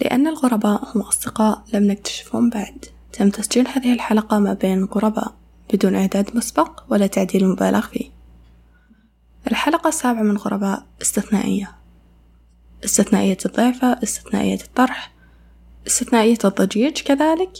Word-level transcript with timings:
لأن 0.00 0.26
الغرباء 0.26 0.92
هم 0.94 1.00
أصدقاء 1.00 1.64
لم 1.74 1.84
نكتشفهم 1.84 2.50
بعد. 2.50 2.84
تم 3.12 3.30
تسجيل 3.30 3.68
هذه 3.68 3.92
الحلقة 3.92 4.38
ما 4.38 4.52
بين 4.52 4.84
غرباء 4.84 5.34
بدون 5.74 5.94
إعداد 5.94 6.36
مسبق 6.36 6.84
ولا 6.88 7.06
تعديل 7.06 7.48
مبالغ 7.48 7.80
فيه. 7.80 8.10
الحلقة 9.46 9.88
السابعة 9.88 10.22
من 10.22 10.36
غرباء 10.36 10.86
استثنائية. 11.02 11.76
استثنائية 12.84 13.38
الضيفة 13.46 13.86
استثنائية 14.02 14.60
الطرح 14.60 15.12
استثنائية 15.86 16.38
الضجيج 16.44 17.02
كذلك. 17.02 17.52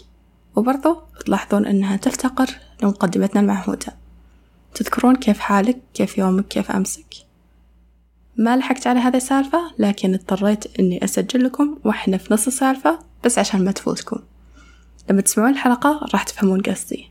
وبرضو 0.55 1.01
تلاحظون 1.25 1.65
أنها 1.65 1.97
تفتقر 1.97 2.49
لمقدمتنا 2.83 3.41
المعهودة. 3.41 3.95
تذكرون 4.73 5.15
كيف 5.15 5.39
حالك 5.39 5.77
كيف 5.93 6.17
يومك 6.17 6.47
كيف 6.47 6.71
أمسك. 6.71 7.28
ما 8.39 8.57
لحقت 8.57 8.87
على 8.87 8.99
هذه 8.99 9.17
السالفة 9.17 9.71
لكن 9.79 10.13
اضطريت 10.13 10.79
أني 10.79 11.03
أسجل 11.03 11.43
لكم 11.43 11.79
وإحنا 11.85 12.17
في 12.17 12.33
نص 12.33 12.47
السالفة 12.47 12.99
بس 13.25 13.39
عشان 13.39 13.65
ما 13.65 13.71
تفوتكم. 13.71 14.19
لما 15.09 15.21
تسمعون 15.21 15.51
الحلقة 15.51 16.09
راح 16.13 16.23
تفهمون 16.23 16.61
قصدي. 16.61 17.09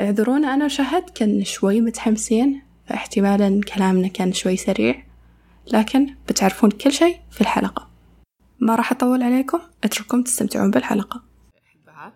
اعذرونا 0.00 0.54
أنا 0.54 0.64
وشهد 0.64 1.10
كنا 1.10 1.44
شوي 1.44 1.80
متحمسين 1.80 2.62
فاحتمالا 2.88 3.60
كلامنا 3.74 4.08
كان 4.08 4.32
شوي 4.32 4.56
سريع 4.56 5.02
لكن 5.72 6.14
بتعرفون 6.28 6.70
كل 6.70 6.92
شيء 6.92 7.16
في 7.30 7.40
الحلقة. 7.40 7.90
ما 8.60 8.74
راح 8.74 8.92
أطول 8.92 9.22
عليكم 9.22 9.60
أترككم 9.84 10.22
تستمتعون 10.22 10.70
بالحلقة. 10.70 11.22
أحبها 11.66 12.12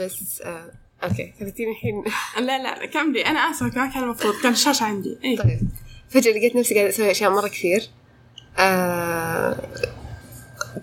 بس 0.00 0.42
آه 0.42 0.72
أوكي 1.04 1.34
خليتيني 1.40 1.70
الحين. 1.70 2.04
لا 2.46 2.62
لا 2.62 2.86
كملي. 2.86 3.26
أنا 3.26 3.38
آسفة 3.38 3.66
ما 3.66 3.86
كان 3.86 4.02
المفروض 4.02 4.34
كان 4.42 4.52
الشاشه 4.52 4.84
عندي. 4.84 5.18
إيه. 5.24 5.36
طيب. 5.36 5.60
فجأة 6.10 6.32
لقيت 6.32 6.56
نفسي 6.56 6.74
قاعدة 6.74 6.88
أسوي 6.88 7.10
أشياء 7.10 7.30
مرة 7.30 7.48
كثير. 7.48 7.88
آه 8.58 9.58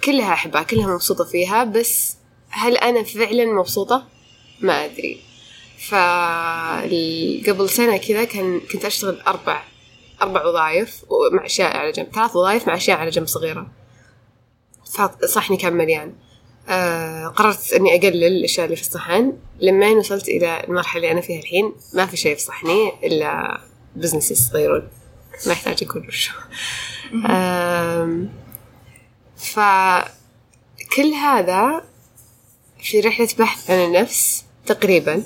كلها 0.03 0.33
أحبها 0.33 0.63
كلها 0.63 0.87
مبسوطة 0.87 1.23
فيها 1.23 1.63
بس 1.63 2.17
هل 2.49 2.77
أنا 2.77 3.03
فعلا 3.03 3.45
مبسوطة؟ 3.45 4.07
ما 4.59 4.85
أدري. 4.85 5.21
فقبل 5.87 7.69
سنة 7.69 7.97
كذا 7.97 8.23
كان 8.23 8.59
كنت 8.59 8.85
أشتغل 8.85 9.21
أربع 9.21 9.63
أربع 10.21 10.45
وظائف 10.45 11.05
مع 11.31 11.45
أشياء 11.45 11.77
على 11.77 11.91
جنب 11.91 12.07
ثلاث 12.15 12.35
وظائف 12.35 12.67
مع 12.67 12.75
أشياء 12.75 12.97
على 12.97 13.09
جنب 13.09 13.27
صغيرة. 13.27 13.67
فصحني 15.21 15.57
كان 15.57 15.73
مليان. 15.73 16.13
آه 16.69 17.27
قررت 17.27 17.73
إني 17.73 17.95
أقلل 17.95 18.23
الأشياء 18.23 18.65
اللي 18.65 18.75
في 18.75 18.81
الصحن. 18.81 19.33
لما 19.59 19.89
وصلت 19.89 20.29
إلى 20.29 20.63
المرحلة 20.63 21.01
اللي 21.01 21.11
أنا 21.11 21.21
فيها 21.21 21.39
الحين؟ 21.39 21.73
ما 21.93 22.05
في 22.05 22.17
شيء 22.17 22.35
في 22.35 22.41
صحني 22.41 22.91
إلا 23.03 23.61
بزنس 23.95 24.31
يصغرون 24.31 24.87
ما 25.47 25.51
يحتاج 25.53 25.81
يكون 25.81 26.07
وش 26.07 26.29
آم، 27.29 28.29
فكل 29.37 31.13
هذا 31.21 31.83
في 32.83 32.99
رحلة 32.99 33.29
بحث 33.39 33.71
عن 33.71 33.77
النفس 33.77 34.45
تقريبا. 34.65 35.23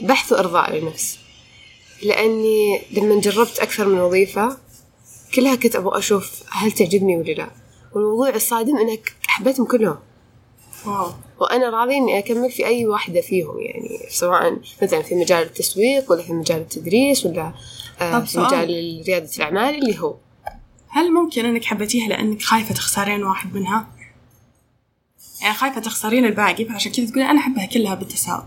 بحث 0.00 0.32
وإرضاء 0.32 0.72
للنفس. 0.72 1.18
لأني 2.02 2.82
لما 2.90 3.20
جربت 3.20 3.58
أكثر 3.58 3.88
من 3.88 4.00
وظيفة 4.00 4.56
كلها 5.34 5.54
كنت 5.54 5.76
أبغى 5.76 5.98
أشوف 5.98 6.42
هل 6.50 6.72
تعجبني 6.72 7.16
ولا 7.16 7.32
لا. 7.32 7.50
والموضوع 7.92 8.28
الصادم 8.28 8.76
إنك 8.78 9.14
حبيتهم 9.26 9.66
كلهم. 9.66 9.98
واو. 10.86 11.12
وأنا 11.40 11.70
راضي 11.70 11.96
إني 11.96 12.18
أكمل 12.18 12.50
في 12.50 12.66
أي 12.66 12.86
واحدة 12.86 13.20
فيهم 13.20 13.60
يعني 13.60 13.98
سواء 14.10 14.58
مثلا 14.82 15.02
في 15.02 15.14
مجال 15.14 15.42
التسويق 15.42 16.12
ولا 16.12 16.22
في 16.22 16.32
مجال 16.32 16.60
التدريس 16.60 17.26
ولا 17.26 17.52
في 17.98 18.22
سؤال. 18.26 18.46
مجال 18.46 19.02
ريادة 19.06 19.30
الأعمال 19.36 19.74
اللي 19.74 19.98
هو. 19.98 20.16
هل 20.88 21.12
ممكن 21.12 21.44
أنك 21.44 21.64
حبيتيها 21.64 22.08
لأنك 22.08 22.42
خايفة 22.42 22.74
تخسرين 22.74 23.24
واحد 23.24 23.54
منها؟ 23.54 23.88
يعني 25.42 25.54
خايفة 25.54 25.80
تخسرين 25.80 26.24
الباقي 26.24 26.64
فعشان 26.64 26.92
كذا 26.92 27.06
تقولي 27.06 27.30
أنا 27.30 27.40
أحبها 27.40 27.66
كلها 27.66 27.94
بالتساوي. 27.94 28.44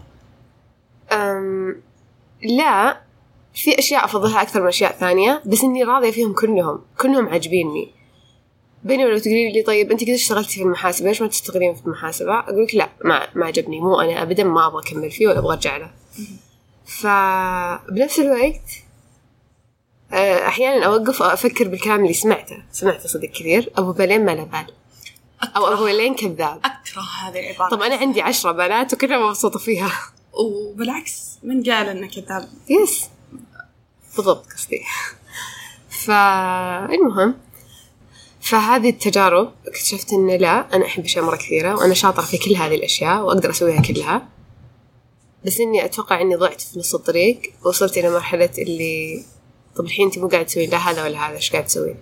أم 1.12 1.82
لا 2.44 3.02
في 3.54 3.80
أشياء 3.80 4.06
أفضلها 4.06 4.42
أكثر 4.42 4.62
من 4.62 4.68
أشياء 4.68 4.92
ثانية 4.92 5.42
بس 5.46 5.64
إني 5.64 5.84
راضية 5.84 6.12
فيهم 6.12 6.34
كلهم 6.34 6.82
كلهم 6.98 7.30
عاجبيني. 7.30 7.92
بينما 8.84 9.04
لو 9.10 9.18
تقولي 9.18 9.52
لي 9.52 9.62
طيب 9.62 9.92
أنت 9.92 10.04
كذا 10.04 10.16
اشتغلتي 10.16 10.56
في 10.56 10.62
المحاسبة 10.62 11.08
ليش 11.08 11.22
ما 11.22 11.28
تشتغلين 11.28 11.76
في 11.76 11.86
المحاسبة؟ 11.86 12.40
أقول 12.40 12.64
لك 12.64 12.76
لا 12.76 12.90
ما 13.06 13.28
ما 13.36 13.46
عجبني 13.46 13.80
مو 13.80 14.02
أنا 14.02 14.22
أبدا 14.22 14.44
ما 14.44 14.68
أبغى 14.68 14.82
أكمل 14.82 15.12
فيه 15.12 15.28
ولا 15.28 15.40
أبغى 15.40 15.54
أرجع 15.54 15.78
له. 15.78 15.92
فبنفس 16.86 18.20
الوقت 18.20 18.85
آه، 20.14 20.48
أحيانا 20.48 20.86
أوقف 20.86 21.22
وأفكر 21.22 21.68
بالكلام 21.68 22.02
اللي 22.02 22.14
سمعته. 22.14 22.64
سمعته 22.72 23.08
صدق 23.08 23.30
كثير. 23.30 23.72
أبو 23.78 23.92
بلين 23.92 24.26
ما 24.26 24.36
له 24.36 24.44
بال. 24.44 24.74
أو 25.56 25.74
أبو 25.74 25.86
بلين 25.86 26.16
كذاب. 26.16 26.60
أكره 26.66 27.02
هذه 27.02 27.40
العبارة. 27.40 27.70
طب 27.70 27.82
أنا 27.82 27.96
عندي 27.96 28.22
عشرة 28.22 28.52
بنات 28.52 28.94
وكلها 28.94 29.28
مبسوطة 29.28 29.60
فيها. 29.60 29.92
وبالعكس 30.34 31.40
من 31.44 31.64
قال 31.64 31.88
انك 31.88 32.10
كذاب؟ 32.10 32.50
يس. 32.70 33.10
بالضبط 34.16 34.46
قصدي. 34.54 34.82
فالمهم 35.90 37.36
فهذه 38.42 38.90
التجارب 38.90 39.54
اكتشفت 39.68 40.14
إن 40.14 40.28
لا 40.28 40.76
أنا 40.76 40.86
أحب 40.86 41.04
أشياء 41.04 41.26
مرة 41.26 41.36
كثيرة 41.36 41.76
وأنا 41.76 41.94
شاطرة 41.94 42.24
في 42.24 42.38
كل 42.38 42.56
هذه 42.56 42.76
الأشياء 42.76 43.22
وأقدر 43.22 43.50
أسويها 43.50 43.82
كلها. 43.82 44.28
بس 45.46 45.60
إني 45.60 45.86
أتوقع 45.86 46.22
إني 46.22 46.36
ضعت 46.36 46.62
في 46.62 46.80
نص 46.80 46.96
الطريق 46.96 47.42
وصلت 47.64 47.98
إلى 47.98 48.10
مرحلة 48.10 48.50
اللي 48.58 49.24
طب 49.76 49.86
الحين 49.86 50.06
انت 50.06 50.18
مو 50.18 50.28
قاعد 50.28 50.46
تسوي 50.46 50.68
لا 50.68 50.78
هذا 50.78 51.04
ولا 51.04 51.28
هذا؟ 51.30 51.36
إيش 51.36 51.52
قاعد 51.52 51.66
تسوي؟ 51.66 51.96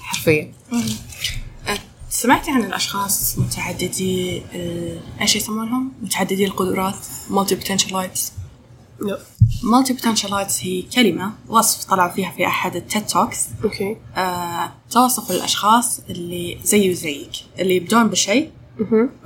حرفيا. 0.00 0.52
أه، 0.72 1.78
سمعتي 2.10 2.50
عن 2.50 2.64
الأشخاص 2.64 3.38
متعددي 3.38 4.42
ال- 4.54 5.00
إيش 5.20 5.36
يسمونهم؟ 5.36 5.92
متعددي 6.02 6.44
القدرات 6.44 6.96
multipotentialites 7.30 8.32
لا 9.00 9.18
multipotentialites 9.62 10.64
هي 10.64 10.82
كلمة 10.82 11.32
وصف 11.48 11.84
طلع 11.84 12.08
فيها 12.08 12.30
في 12.30 12.46
أحد 12.46 12.76
ال 12.76 12.83
TED 12.83 13.06
Talks. 13.06 13.46
okay. 13.64 13.96
آه، 14.16 14.72
توصف 14.90 15.30
الأشخاص 15.30 16.00
اللي 16.10 16.58
زي 16.64 16.90
وزيك 16.90 17.30
اللي 17.58 17.76
يبدون 17.76 18.08
بشيء. 18.08 18.50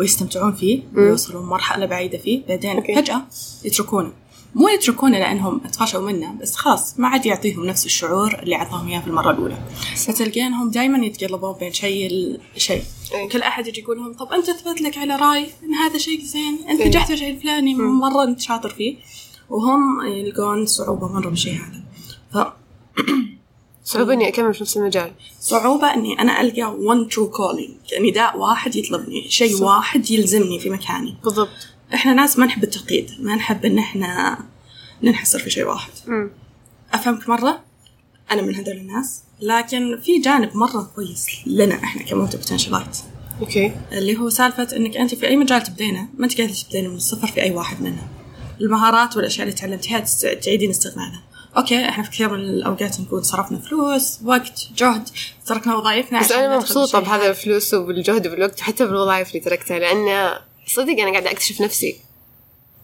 ويستمتعون 0.01 0.53
فيه 0.55 0.83
ويوصلون 0.95 1.47
مرحلة 1.47 1.87
بعيدة 1.87 2.19
فيه 2.19 2.43
بعدين 2.49 2.77
okay. 2.77 2.95
فجأة 2.95 3.23
يتركونه. 3.65 4.13
مو 4.55 4.69
يتركونه 4.69 5.19
لأنهم 5.19 5.61
اتفشوا 5.65 6.01
منه 6.01 6.33
بس 6.41 6.57
خلاص 6.57 6.99
ما 6.99 7.09
عاد 7.09 7.27
يعطيهم 7.27 7.67
نفس 7.67 7.87
الشعور 7.87 8.39
اللي 8.43 8.57
أعطاهم 8.57 8.89
إياه 8.89 9.01
في 9.01 9.07
المرة 9.07 9.31
الأولى. 9.31 9.59
فتلقينهم 9.97 10.71
دائما 10.71 11.07
يتقلبون 11.07 11.53
بين 11.53 11.73
شيء 11.73 12.39
لشيء 12.57 12.83
أي. 13.15 13.29
كل 13.29 13.43
أحد 13.43 13.67
يجي 13.67 13.81
يقول 13.81 13.97
لهم 13.97 14.13
طب 14.15 14.33
أنت 14.33 14.49
أثبت 14.49 14.81
لك 14.81 14.99
على 14.99 15.17
رأي 15.17 15.47
إن 15.65 15.75
هذا 15.75 15.99
شيء 15.99 16.21
زين 16.21 16.59
أنت. 16.69 16.83
نجحت 16.83 17.07
في 17.07 17.13
الشيء 17.13 17.31
الفلاني 17.31 17.75
مرة 17.75 18.25
أنت 18.25 18.41
شاطر 18.41 18.69
فيه. 18.69 18.97
وهم 19.51 20.07
يلقون 20.07 20.67
صعوبة 20.67 21.09
مرة 21.09 21.29
بالشيء 21.29 21.55
هذا. 21.55 21.83
ف 22.35 22.49
صعوبة 23.85 24.13
إني 24.13 24.29
أكمل 24.29 24.55
في 24.55 24.63
نفس 24.63 24.77
المجال. 24.77 25.13
صعوبة 25.41 25.95
إني 25.95 26.21
أنا 26.21 26.41
ألقى 26.41 26.77
one 26.77 27.13
true 27.15 27.31
calling 27.37 28.01
نداء 28.01 28.39
واحد 28.39 28.77
يطلبني 28.77 29.29
شيء. 29.29 29.63
واحد 29.63 30.11
يلزمني 30.11 30.59
في 30.61 30.71
مكاني. 30.71 31.17
بالضبط. 31.25 31.78
إحنا 31.95 32.15
ناس 32.15 32.39
ما 32.39 32.47
نحب 32.47 32.65
التقييد 32.65 33.11
ما 33.21 33.35
نحب 33.35 33.65
إن 33.65 33.79
إحنا 33.79 34.39
ننحصر 35.03 35.39
في 35.39 35.51
شيء 35.51 35.65
واحد. 35.65 35.91
مم. 36.07 36.31
أفهمك 36.93 37.29
مرة؟ 37.29 37.61
أنا 38.31 38.43
من 38.43 38.55
هذول 38.55 38.77
الناس. 38.77 39.23
لكن 39.41 40.01
في 40.01 40.19
جانب 40.19 40.57
مرة 40.57 40.91
كويس 40.95 41.27
لنا 41.47 41.75
إحنا 41.75 42.03
ك 42.03 42.39
multipotentialite 42.39 42.99
okay. 43.41 43.73
اللي 43.93 44.19
هو 44.19 44.29
سالفة 44.29 44.69
إنك 44.77 44.97
أنت 44.97 45.15
في 45.15 45.27
أي 45.29 45.37
مجال 45.37 45.63
تبدينه 45.63 46.09
ما 46.19 46.25
أنت 46.25 46.39
قاعدة 46.39 46.55
تبدين 46.55 46.91
من 46.91 46.97
الصفر 46.97 47.27
في 47.27 47.43
أي 47.43 47.51
واحد 47.51 47.83
منه. 47.83 48.09
المهارات 48.61 49.17
والأشياء 49.17 49.47
اللي 49.49 49.59
تعلمتيها 49.59 50.05
تعيدين 50.35 50.71
استخدامها 50.71 51.23
okay 51.57 51.89
إحنا 51.89 52.05
في 52.05 52.11
كثير 52.11 52.31
من 52.31 52.41
الأوقات 52.41 53.01
نكون 53.01 53.23
صرفنا 53.23 53.59
فلوس 53.59 54.19
وقت 54.25 54.69
جهد 54.77 55.09
تركنا 55.47 55.77
وظائفنا 55.77 56.21
بس 56.21 56.33
أنا 56.33 56.59
بالشيء 56.59 57.01
بهذا 57.01 57.31
الفلوس 57.31 57.75
وبالجهد 57.75 58.27
وبالوقت 58.27 58.61
وحتى 58.61 58.87
بالوظائف 58.87 59.29
اللي 59.29 59.41
تركتها 59.41 59.79
لأن 59.79 60.39
صدق 60.69 61.01
أنا 61.01 61.11
قاعدة 61.11 61.31
أكتشف 61.31 61.61
نفسي. 61.61 61.97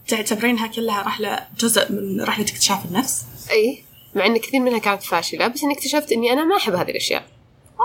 تعتبرينها 0.08 0.66
كلها 0.66 1.02
رحلة 1.02 1.46
جزء 1.58 1.92
من 1.92 2.20
رحلة 2.20 2.44
اكتشاف 2.44 2.84
النفس؟ 2.84 3.24
اي 3.50 3.84
مع 4.14 4.26
إن 4.26 4.36
كثير 4.36 4.60
منها 4.60 4.78
كانت 4.78 5.02
فاشلة 5.02 5.46
بس 5.46 5.62
إني 5.62 5.74
اكتشفت 5.74 6.12
إني 6.12 6.32
أنا 6.32 6.44
ما 6.44 6.56
أحب 6.56 6.74
هذه 6.74 6.90
الأشياء. 6.90 7.26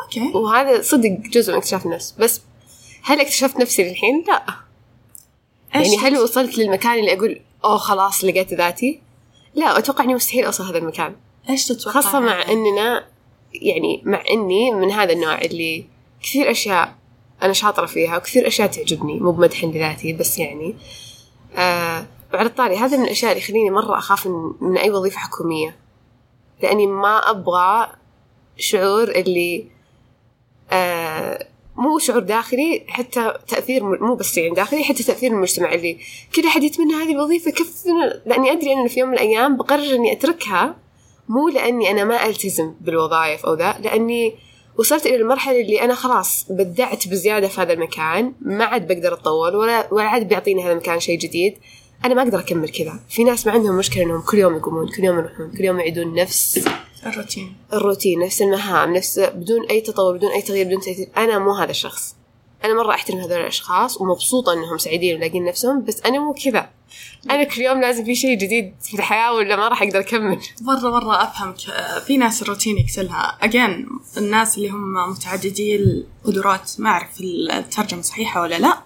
أوكي. 0.03 0.37
وهذا 0.37 0.81
صدق 0.81 1.09
جزء 1.09 1.51
من 1.51 1.57
اكتشاف 1.57 1.85
النفس. 1.85 2.15
بس 2.19 2.41
هل 3.03 3.21
اكتشفت 3.21 3.57
نفسي 3.57 3.83
للحين؟ 3.83 4.23
لا. 4.27 4.45
يعني 5.73 5.97
هل 5.97 6.17
وصلت 6.17 6.57
للمكان 6.57 6.99
اللي 6.99 7.13
أقول 7.13 7.41
أوه 7.63 7.77
خلاص 7.77 8.23
لقيت 8.23 8.53
ذاتي؟ 8.53 9.01
لا 9.55 9.77
أتوقع 9.77 10.03
إني 10.03 10.13
مستحيل 10.13 10.45
أوصل 10.45 10.67
هذا 10.67 10.77
المكان. 10.77 11.15
إيش 11.49 11.67
تتوقع؟ 11.67 12.01
خاصة 12.01 12.19
مع 12.19 12.41
إننا 12.49 13.05
يعني 13.53 14.01
مع 14.05 14.23
إني 14.29 14.71
من 14.71 14.91
هذا 14.91 15.13
النوع 15.13 15.41
اللي 15.41 15.85
كثير 16.23 16.51
أشياء 16.51 16.95
أنا 17.43 17.53
شاطرة 17.53 17.85
فيها 17.85 18.17
وكثير 18.17 18.47
أشياء 18.47 18.67
تعجبني 18.67 19.19
مو 19.19 19.31
بمدح 19.31 19.63
لذاتي 19.63 20.13
بس 20.13 20.39
يعني 20.39 20.75
آه 21.57 22.05
وعلى 22.33 22.47
الطاري 22.47 22.77
هذا 22.77 22.97
من 22.97 23.03
الأشياء 23.03 23.31
اللي 23.31 23.43
يخليني 23.43 23.69
مرة 23.69 23.97
أخاف 23.97 24.27
من, 24.27 24.53
من 24.61 24.77
أي 24.77 24.89
وظيفة 24.91 25.17
حكومية. 25.17 25.75
لأني 26.63 26.87
ما 26.87 27.17
أبغى 27.29 27.87
شعور 28.57 29.03
اللي 29.09 29.65
آه 30.71 31.47
مو 31.75 31.99
شعور 31.99 32.19
داخلي 32.19 32.83
حتى 32.87 33.33
تأثير 33.47 33.83
م- 33.83 33.97
مو 34.05 34.15
بس 34.15 34.37
يعني 34.37 34.55
داخلي 34.55 34.83
حتى 34.83 35.03
تأثير 35.03 35.31
المجتمع 35.31 35.73
اللي 35.73 35.97
كل 36.35 36.45
أحد 36.47 36.63
يتمنى 36.63 36.93
هذه 36.93 37.11
الوظيفة. 37.11 37.51
كيف 37.51 37.83
لأني 38.25 38.51
أدري 38.51 38.73
انه 38.73 38.87
في 38.87 38.99
يوم 38.99 39.09
من 39.09 39.15
الأيام 39.15 39.57
بقرر 39.57 39.95
أني 39.95 40.11
أتركها 40.11 40.75
مو 41.29 41.49
لأني 41.49 41.91
أنا 41.91 42.03
ما 42.03 42.25
ألتزم 42.25 42.73
بالوظائف 42.81 43.45
أو 43.45 43.53
ذا 43.53 43.75
لأني 43.83 44.35
وصلت 44.79 45.05
إلى 45.05 45.15
المرحلة 45.15 45.61
اللي 45.61 45.81
أنا 45.81 45.95
خلاص 45.95 46.45
بدعت 46.49 47.07
بزيادة 47.07 47.47
في 47.47 47.61
هذا 47.61 47.73
المكان 47.73 48.33
ما 48.41 48.65
عاد 48.65 48.87
بقدر 48.87 49.13
اتطور 49.13 49.55
ولا 49.55 49.93
ولا 49.93 50.03
عاد 50.03 50.27
بيعطيني 50.27 50.63
هذا 50.63 50.71
المكان 50.71 50.99
شيء 50.99 51.19
جديد. 51.19 51.57
أنا 52.05 52.13
ما 52.13 52.21
أقدر 52.21 52.39
أكمل 52.39 52.69
كذا. 52.69 52.99
في 53.09 53.23
ناس 53.23 53.47
ما 53.47 53.53
عندهم 53.53 53.77
مشكلة 53.77 54.03
إنهم 54.03 54.21
كل 54.21 54.37
يوم 54.37 54.57
يقومون 54.57 54.87
كل 54.87 55.03
يوم 55.03 55.17
يروحون 55.19 55.51
كل 55.57 55.65
يوم 55.65 55.79
يعيدون 55.79 56.13
نفس 56.13 56.69
الروتين. 57.05 57.55
الروتين 57.73 58.19
نفس 58.19 58.41
المهام 58.41 58.93
نفس 58.93 59.19
بدون 59.19 59.65
أي 59.65 59.81
تطور 59.81 60.17
بدون 60.17 60.31
أي 60.31 60.41
تغيير 60.41 60.65
بدون 60.65 60.79
تأثير. 60.79 61.09
أنا 61.17 61.39
مو 61.39 61.51
هذا 61.51 61.71
الشخص. 61.71 62.15
أنا 62.65 62.73
مرة 62.73 62.93
أحترم 62.93 63.17
هذول 63.17 63.39
الأشخاص 63.39 64.01
ومبسوطة 64.01 64.53
إنهم 64.53 64.77
سعيدين 64.77 65.15
ولاقين 65.15 65.45
نفسهم 65.45 65.83
بس 65.83 66.01
أنا 66.01 66.19
مو 66.19 66.33
كذا. 66.33 66.69
أنا 67.29 67.43
كل 67.43 67.61
يوم 67.61 67.81
لازم 67.81 68.05
في 68.05 68.15
شيء 68.15 68.37
جديد 68.37 68.73
في 68.81 68.93
الحياة 68.93 69.33
ولا 69.33 69.55
ما 69.55 69.67
راح 69.67 69.81
أقدر 69.81 69.99
أكمل. 69.99 70.39
مرة 70.61 70.89
مرة 70.89 71.23
أفهمك 71.23 71.57
في 72.07 72.17
ناس 72.17 72.41
الروتين 72.41 72.77
يكسلها. 72.77 73.37
أجين 73.41 73.89
الناس 74.17 74.57
اللي 74.57 74.69
هم 74.69 75.09
متعددي 75.09 75.75
القدرات 75.75 76.71
ما 76.79 76.89
أعرف 76.89 77.21
الترجمة 77.21 78.01
صحيحة 78.01 78.41
ولا 78.41 78.59
لا 78.59 78.77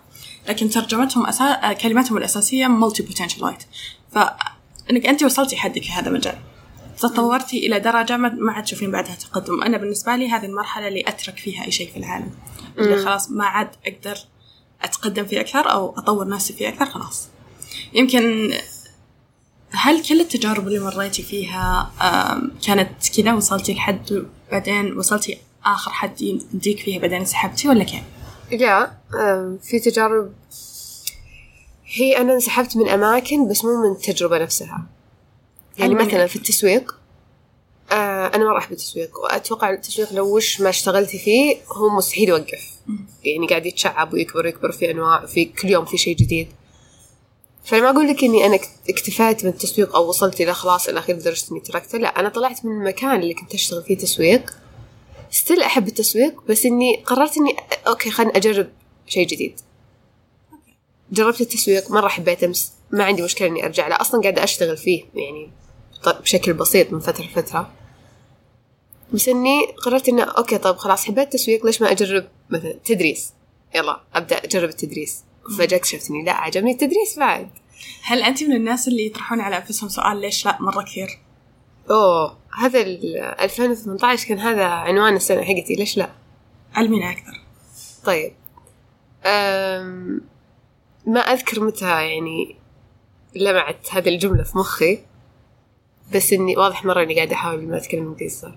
لكن 0.50 0.70
ترجمتهم 0.70 1.26
أسا... 1.26 1.74
كلماتهم 1.74 2.18
الأساسية 2.18 2.68
multipotentialite 2.68 3.64
فإنك 4.12 5.06
أنت 5.08 5.24
وصلتي 5.24 5.58
حدك 5.58 5.84
في 5.84 5.92
هذا 5.92 6.10
المجال. 6.10 6.38
تطورتي 7.00 7.68
إلى 7.68 7.80
درجة 7.80 8.18
ما 8.18 8.30
ما 8.30 8.52
عاد 8.52 8.64
تشوفين 8.64 8.92
بعدها 8.92 9.16
تقدم. 9.16 9.64
أنا 9.64 9.78
بالنسبة 9.78 10.16
لي 10.16 10.30
هذه 10.30 10.46
المرحلة 10.46 10.88
اللي 10.88 11.04
أترك 11.08 11.38
فيها 11.38 11.66
أي 11.66 11.72
شيء 11.72 11.92
في 11.92 11.98
العالم. 11.98 12.32
اللي 12.78 13.06
خلاص 13.06 13.32
ما 13.32 13.46
عاد 13.46 13.70
أقدر 13.86 14.18
أتقدم 14.82 15.26
فيه 15.26 15.42
أكثر 15.42 15.72
أو 15.72 15.90
أطور 15.98 16.28
نفسي 16.28 16.54
فيه 16.54 16.70
أكثر 16.70 16.86
خلاص. 16.86 17.28
يمكن 17.94 18.54
هل 19.72 20.04
كل 20.04 20.22
التجارب 20.22 20.68
اللي 20.68 20.80
مريتي 20.80 21.24
فيها 21.24 21.92
كانت 22.66 23.10
كذا 23.18 23.34
وصلتي 23.34 23.74
لحد 23.74 24.26
بعدين 24.52 24.98
وصلتي 24.98 25.38
آخر 25.66 25.92
حد 25.92 26.22
يمديك 26.22 26.80
فيها 26.80 27.00
بعدين 27.00 27.20
انسحبتي 27.20 27.70
ولا 27.70 27.84
كيف؟ 27.84 28.04
لا 28.52 28.92
في 29.62 29.80
تجارب 29.80 30.34
هي 31.86 32.18
أنا 32.18 32.34
انسحبت 32.34 32.78
من 32.78 32.90
أماكن 32.90 33.48
بس 33.48 33.66
مو 33.66 33.90
من 33.90 33.96
التجربة 33.96 34.38
نفسها. 34.38 34.86
يعني 35.78 35.94
أمين. 35.94 36.08
مثلا 36.08 36.28
في 36.28 36.36
التسويق؟ 36.36 36.96
آه 37.92 38.28
أنا 38.28 38.44
ما 38.44 38.52
راح 38.52 38.70
بالتسويق. 38.70 39.20
وأتوقع 39.20 39.70
التسويق 39.70 40.14
لو 40.14 40.36
وش 40.36 40.62
ما 40.62 40.70
اشتغلتي 40.70 41.20
فيه 41.20 41.58
هو 41.68 41.90
مستحيل 41.90 42.30
يوقف. 42.30 42.72
يعني 43.24 43.48
قاعد 43.48 43.66
يتشعب 43.66 44.14
ويكبر 44.14 44.46
ويكبر 44.46 44.72
في 44.72 44.92
أنواع 44.92 45.26
في 45.26 45.46
كل 45.46 45.70
يوم 45.70 45.86
في 45.86 45.98
شيء 45.98 46.16
جديد. 46.16 46.48
فأنا 47.66 47.84
ما 47.84 47.90
أقول 47.90 48.08
لك 48.08 48.24
إني 48.24 48.46
أنا 48.46 48.56
اكت- 48.56 48.90
اكتفيت 48.90 49.44
من 49.46 49.50
التسويق 49.50 49.96
أو 49.96 50.10
وصلت 50.10 50.42
إلى 50.42 50.54
خلاص 50.54 50.88
إلى 50.90 51.00
آخر 51.00 51.14
لدرجة 51.14 51.44
إني 51.52 51.60
تركته. 51.60 51.98
لا 51.98 52.20
أنا 52.20 52.30
طلعت 52.30 52.66
من 52.66 52.72
المكان 52.72 53.22
اللي 53.22 53.34
كنت 53.34 53.54
أشتغل 53.54 53.84
فيه 53.84 53.98
تسويق. 53.98 54.52
still 55.32 55.62
أحب 55.62 55.88
التسويق 55.88 56.42
بس 56.50 56.66
إني 56.66 57.04
قررت 57.06 57.38
إني 57.38 57.56
okay 57.88 58.10
خليني 58.12 58.38
أجرب 58.38 58.70
شيء 59.08 59.28
جديد. 59.28 59.60
جربت 61.12 61.42
التسويق 61.42 61.92
مرة 61.92 62.08
حبيته 62.08 62.54
ما 62.92 63.04
عندي 63.04 63.22
مشكلة 63.22 63.48
إني 63.48 63.66
أرجع 63.66 63.88
له. 63.88 63.96
أصلا 63.96 64.22
قاعدة 64.22 64.44
أشتغل 64.44 64.78
فيه 64.78 65.04
يعني 65.16 65.52
بشكل 66.10 66.54
بسيط 66.54 66.94
من 66.94 67.00
فترة 67.00 67.24
لفترة. 67.24 67.72
بس 69.14 69.30
إني 69.30 69.66
قررت 69.86 70.10
إنه 70.10 70.24
okay 70.24 70.58
طب 70.58 70.78
خلاص 70.78 71.06
حبيت 71.06 71.20
التسويق 71.20 71.66
ليش 71.66 71.82
ما 71.82 71.92
أجرب 71.92 72.28
مثلا 72.50 72.76
تدريس؟ 72.86 73.34
يلا 73.76 74.02
أبدأ 74.14 74.38
أجرب 74.38 74.70
التدريس. 74.70 75.24
فجأة 75.58 75.78
اكتشفت 75.78 76.10
إني 76.10 76.24
لا 76.24 76.32
عجبني 76.32 76.72
التدريس 76.72 77.20
بعد. 77.20 77.50
هل 78.04 78.22
أنت 78.24 78.44
من 78.44 78.56
الناس 78.56 78.88
اللي 78.88 79.06
يطرحون 79.06 79.42
على 79.42 79.58
أنفسهم 79.58 79.90
سؤال 79.90 80.22
ليش 80.22 80.46
لا 80.46 80.62
مرة 80.62 80.84
كثير؟ 80.84 81.20
أوه 81.92 82.38
هذا 82.60 82.82
ال 82.82 83.16
2018 83.18 84.28
كان 84.28 84.40
هذا 84.40 84.66
عنوان 84.66 85.16
السنة 85.16 85.44
حقتي 85.44 85.76
ليش 85.76 85.98
لا؟ 85.98 86.10
علمينا 86.74 87.12
أكثر. 87.12 87.42
طيب. 88.06 88.34
أم 89.26 90.22
ما 91.08 91.20
أذكر 91.20 91.60
متى 91.60 91.86
يعني 91.86 92.56
لمعت 93.36 93.88
هذه 93.92 94.10
الجملة 94.10 94.44
في 94.44 94.58
مخي. 94.58 95.00
بس 96.16 96.34
إني 96.34 96.58
واضح 96.58 96.86
مرة 96.86 97.04
إني 97.04 97.16
قاعدة 97.16 97.36
أحاول 97.36 97.68
ما 97.68 97.78
أتكلم 97.78 98.08
إنجليزي 98.08 98.38
صح 98.38 98.52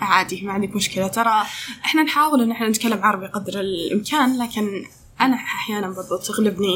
عادي 0.00 0.42
ما 0.42 0.52
عندك 0.52 0.76
مشكلة. 0.76 1.08
ترى 1.08 1.42
إحنا 1.84 2.02
نحاول 2.02 2.42
إن 2.42 2.50
إحنا 2.50 2.68
نتكلم 2.68 3.02
عربي 3.02 3.26
قدر 3.26 3.60
الإمكان 3.60 4.38
لكن 4.38 4.84
أنا 5.20 5.34
أحيانا 5.34 5.90
برضو 5.90 6.16
تغلبني. 6.16 6.74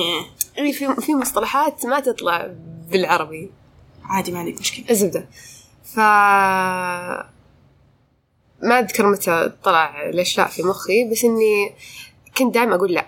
يعني 0.57 0.73
في 0.73 0.95
في 1.01 1.15
مصطلحات 1.15 1.87
ما 1.87 2.01
تطلع 2.01 2.55
بالعربي. 2.91 3.51
عادي 4.05 4.33
ما 4.33 4.39
عندك 4.39 4.61
مشكلة. 4.61 4.85
الزبدة 4.91 5.29
ف 5.85 5.99
ما 8.63 8.79
أذكر 8.79 9.07
متى 9.07 9.53
طلع 9.65 10.11
ليش 10.11 10.39
لا 10.39 10.47
في 10.47 10.63
مخي 10.63 11.11
بس 11.11 11.25
إني 11.25 11.73
كنت 12.39 12.55
دائما 12.55 12.75
أقول 12.75 12.93
لا. 12.93 13.07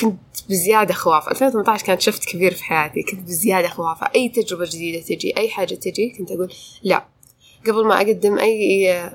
كنت 0.00 0.18
بزيادة 0.50 0.94
خوافة. 0.94 1.30
2018 1.30 1.86
كانت 1.86 2.00
شفت 2.00 2.24
كبير 2.24 2.54
في 2.54 2.64
حياتي. 2.64 3.02
كنت 3.02 3.20
بزيادة 3.20 3.68
خوافة. 3.68 4.08
أي 4.14 4.28
تجربة 4.28 4.64
جديدة 4.64 5.00
تجي 5.00 5.36
أي 5.36 5.48
حاجة 5.48 5.74
تجي 5.74 6.14
كنت 6.18 6.30
أقول 6.30 6.52
لا. 6.82 7.04
قبل 7.66 7.86
ما 7.86 7.96
أقدم 7.96 8.38
أي 8.38 9.10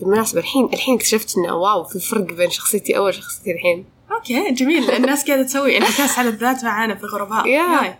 بالمناسبة 0.00 0.40
الحين 0.40 0.64
الحين 0.72 0.94
اكتشفت 0.94 1.38
إنه 1.38 1.54
واو 1.54 1.84
في 1.84 2.00
فرق 2.00 2.22
بين 2.24 2.50
شخصيتي 2.50 2.96
أول 2.96 3.08
وشخصيتي 3.08 3.52
الحين. 3.52 3.84
okay 4.12 4.50
جميل. 4.50 4.90
الناس 4.90 5.26
قاعدة 5.26 5.42
تسوي 5.42 5.76
انعكاس 5.76 6.18
على 6.18 6.28
الذات 6.28 6.64
معانا 6.64 6.94
في 6.94 7.06
غرباء. 7.06 7.46
hi. 7.46 7.98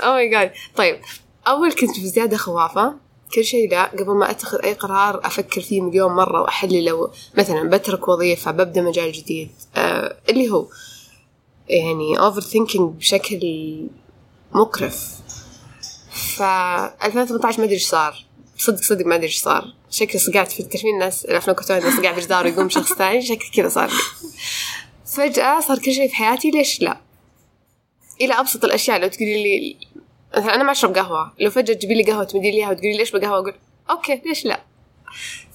oh 0.00 0.12
my 0.12 0.28
God 0.28 0.52
طيب 0.76 1.00
أول 1.48 1.72
كنت 1.72 2.00
بزيادة 2.00 2.36
خوافة 2.36 2.94
كل 3.34 3.44
شيء 3.44 3.70
لا. 3.70 3.84
قبل 3.84 4.14
ما 4.14 4.30
أتخذ 4.30 4.58
أي 4.64 4.72
قرار 4.72 5.26
أفكر 5.26 5.60
فيه 5.60 5.80
مليون 5.80 6.12
مرة 6.12 6.42
وأحلله. 6.42 7.10
مثلا 7.38 7.70
بترك 7.70 8.08
وظيفة 8.08 8.50
ببدأ 8.50 8.82
مجال 8.82 9.12
جديد. 9.12 9.50
آه 9.76 10.16
اللي 10.28 10.50
هو 10.50 10.66
يعني 11.68 12.18
overthinking 12.18 12.94
بشكل 12.94 13.40
مقرف. 14.52 15.12
ف 16.10 16.42
2018 16.42 17.58
ما 17.58 17.64
أدري 17.64 17.74
إيش 17.74 17.86
صار. 17.86 18.24
صدق 18.58 18.82
صدق 18.82 19.06
ما 19.06 19.14
أدري 19.14 19.26
إيش 19.26 19.38
صار. 19.38 19.74
شكلي 19.90 20.20
صقعت 20.20 20.52
في 20.52 20.62
تعرفين 20.62 20.94
الناس 20.94 21.24
الافلام 21.24 21.56
كرتون 21.56 21.76
اللي 21.76 21.90
صقع 21.90 22.12
بجدار 22.12 22.44
ويقوم 22.46 22.68
شخص 22.68 22.92
ثاني. 22.92 23.22
شكل 23.22 23.50
كذا 23.54 23.68
صار 23.68 23.88
لي. 23.88 24.30
فجأة 25.06 25.60
صار 25.60 25.78
كل 25.78 25.92
شيء 25.92 26.08
في 26.08 26.14
حياتي. 26.14 26.50
ليش 26.50 26.80
لا؟ 26.80 27.00
إلى 28.20 28.34
أبسط 28.34 28.64
الأشياء. 28.64 28.98
لو 28.98 29.08
تقولي 29.08 29.42
لي 29.42 29.76
مثلا 30.36 30.54
أنا 30.54 30.64
ما 30.64 30.72
أشرب 30.72 30.94
قهوة. 30.94 31.32
لو 31.38 31.50
فجأة 31.50 31.74
تجيبي 31.74 31.94
لي 31.94 32.02
قهوة 32.02 32.24
تمدي 32.24 32.50
لي 32.50 32.56
إياها 32.56 32.70
وتقولي 32.70 32.92
لي 32.92 32.98
ليش 32.98 33.10
بقهوه 33.10 33.38
أقول 33.38 33.54
أوكي 33.90 34.22
ليش 34.26 34.44
لا؟ 34.44 34.62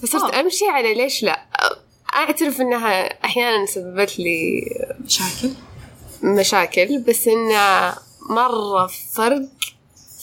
فصرت 0.01 0.23
أوه. 0.23 0.39
أمشي 0.39 0.65
على 0.65 0.93
ليش 0.93 1.23
لا. 1.23 1.45
أعترف 2.15 2.61
إنها 2.61 3.25
أحيانا 3.25 3.65
سببت 3.65 4.19
لي 4.19 4.61
مشاكل. 5.05 5.53
مشاكل 6.23 6.99
بس 6.99 7.27
انه 7.27 7.93
مرة 8.29 8.87
فرق 9.13 9.41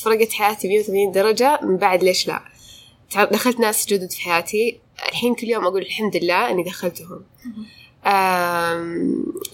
فرقت 0.05 0.33
حياتي 0.33 0.69
180 0.69 1.13
درجة 1.13 1.59
من 1.63 1.77
بعد 1.77 2.05
ليش 2.05 2.29
لا؟ 2.29 2.43
دخلت 3.31 3.61
ناس 3.61 3.87
جدد 3.87 4.11
في 4.13 4.21
حياتي 4.21 4.81
الحين 5.09 5.35
كل 5.35 5.47
يوم 5.49 5.65
أقول 5.65 5.83
الحمد 5.83 6.17
لله 6.17 6.51
إني 6.51 6.63
دخلتهم. 6.63 7.25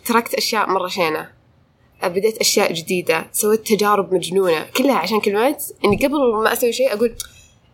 تركت 0.04 0.34
أشياء 0.34 0.68
مرة 0.70 0.88
شينة. 0.88 1.28
بديت 2.04 2.38
أشياء 2.38 2.72
جديدة 2.72 3.26
سويت 3.32 3.66
تجارب 3.66 4.14
مجنونة. 4.14 4.66
كلها 4.76 4.94
عشان 4.94 5.20
كلمات 5.20 5.64
إني 5.84 5.96
قبل 5.96 6.34
ما 6.44 6.52
أسوي 6.52 6.72
شيء 6.72 6.92
أقول 6.92 7.14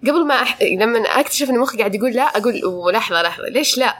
قبل 0.02 0.26
ما 0.26 0.34
أح... 0.42 0.62
لما 0.62 0.98
أكتشف 1.00 1.50
إن 1.50 1.58
مخي 1.58 1.78
قاعد 1.78 1.94
يقول 1.94 2.12
لا 2.12 2.22
أقول 2.22 2.62
"أوه، 2.62 2.92
لحظة 2.92 3.22
لحظة 3.22 3.48
ليش 3.48 3.78
لا؟ 3.78 3.96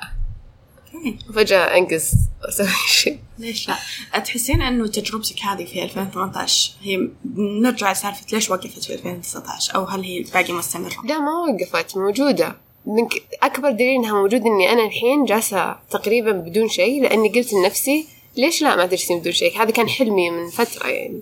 okay 0.94 1.18
وفجاه 1.30 1.78
انقز 1.78 2.12
واسوي 2.44 2.66
شيء 2.88 3.18
ليش 3.38 3.68
لا؟ 3.68 4.18
تحسين 4.18 4.62
إنه 4.62 4.86
تجربتك 4.86 5.42
هذه 5.42 5.64
في 5.64 5.82
2018 5.82 6.72
هي 6.82 7.08
نرجع 7.36 7.92
لسالفة 7.92 8.26
ليش 8.32 8.50
وقفت 8.50 8.84
في 8.84 8.94
2019 8.94 9.74
أو 9.74 9.84
هل 9.84 10.00
هي 10.00 10.24
باقي 10.34 10.52
مستمرة؟ 10.52 10.96
لا 11.04 11.18
ما 11.18 11.32
وقفت 11.32 11.96
موجودة 11.96 12.56
من. 12.86 13.08
أكبر 13.42 13.70
دليل 13.70 13.94
إنها 13.94 14.12
موجودة 14.12 14.46
إني 14.46 14.72
أنا 14.72 14.84
الحين 14.84 15.24
جالسة 15.24 15.76
تقريبا 15.90 16.32
بدون 16.32 16.68
شيء 16.68 17.02
لأني 17.02 17.28
قلت 17.28 17.52
لنفسي 17.52 18.06
ليش 18.36 18.62
لا 18.62 18.76
ما 18.76 18.86
ترسم 18.86 19.18
بدون 19.18 19.32
شيء 19.32 19.62
هذا 19.62 19.70
كان 19.70 19.88
حلمي 19.88 20.30
من 20.30 20.50
فترة 20.50 20.88
يعني 20.88 21.20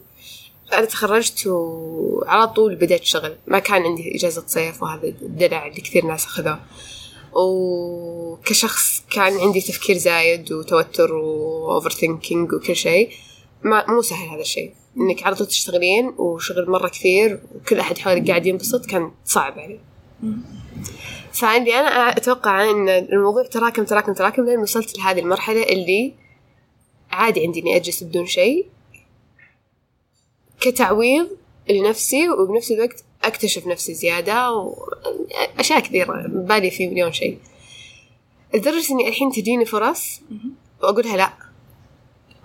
أنا 0.73 0.85
تخرجت 0.85 1.47
وعلى 1.47 2.47
طول 2.49 2.75
بديت 2.75 3.05
شغل 3.05 3.37
ما 3.47 3.59
كان 3.59 3.83
عندي 3.83 4.17
إجازة 4.17 4.45
صيف 4.47 4.83
وهذا 4.83 5.09
الدلع 5.09 5.67
اللي 5.67 5.81
كثير 5.81 6.07
ناس 6.07 6.25
أخذوه 6.25 6.61
وكشخص 7.33 9.03
كان 9.11 9.39
عندي 9.39 9.61
تفكير 9.61 9.97
زايد 9.97 10.53
وتوتر 10.53 11.15
وأوفر 11.15 11.91
ثينكينج 11.91 12.53
وكل 12.53 12.77
شيء 12.77 13.11
ما 13.63 13.91
مو 13.91 14.03
سهل 14.03 14.29
هذا 14.29 14.41
الشيء. 14.41 14.73
إنك 14.97 15.23
على 15.23 15.37
طول 15.37 15.47
تشتغلين 15.47 16.15
وشغل 16.19 16.71
مرة 16.71 16.89
كثير 16.89 17.41
وكل 17.55 17.81
أحد 17.81 17.99
حولك 17.99 18.29
قاعد 18.29 18.47
ينبسط 18.47 18.87
كان 18.87 19.11
صعب 19.25 19.59
علي 19.59 19.81
فعندي 21.33 21.75
أنا 21.75 21.89
أتوقع 22.17 22.71
إن 22.71 22.89
الموضوع 22.89 23.43
تراكم 23.43 23.85
تراكم 23.85 24.13
تراكم 24.13 24.45
لين 24.45 24.59
وصلت 24.59 24.99
لهذه 24.99 25.19
المرحلة 25.21 25.63
اللي 25.63 26.15
عادي 27.11 27.47
عندي 27.47 27.61
إني 27.61 27.77
أجلس 27.77 28.03
بدون 28.03 28.27
شيء 28.27 28.67
كتعويض 30.61 31.29
لنفسي 31.71 32.29
وبنفس 32.29 32.73
الوقت 32.73 33.05
أكتشف 33.25 33.67
نفسي 33.67 33.95
زيادة 33.95 34.51
وأشياء 34.53 35.81
كثيرة 35.81 36.25
بالي 36.27 36.71
في 36.71 36.89
مليون 36.89 37.13
شيء. 37.13 37.39
لدرجة 38.55 38.93
إني 38.93 39.09
الحين 39.09 39.31
تجيني 39.31 39.65
فرص 39.65 40.21
وأقولها 40.83 41.17
لأ. 41.17 41.33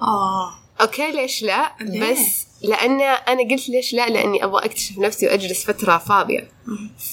آه. 0.02 0.54
أوكي 0.82 1.12
ليش 1.12 1.44
لا؟ 1.44 1.74
ليه؟ 1.82 2.12
بس 2.12 2.48
لأن 2.62 3.02
أنا 3.02 3.50
قلت 3.52 3.70
ليش 3.70 3.94
لا؟ 3.94 4.10
لأني 4.10 4.44
أبغى 4.44 4.66
أكتشف 4.66 4.98
نفسي 4.98 5.28
وأجلس 5.28 5.64
فترة 5.64 5.98
فاضية. 5.98 6.52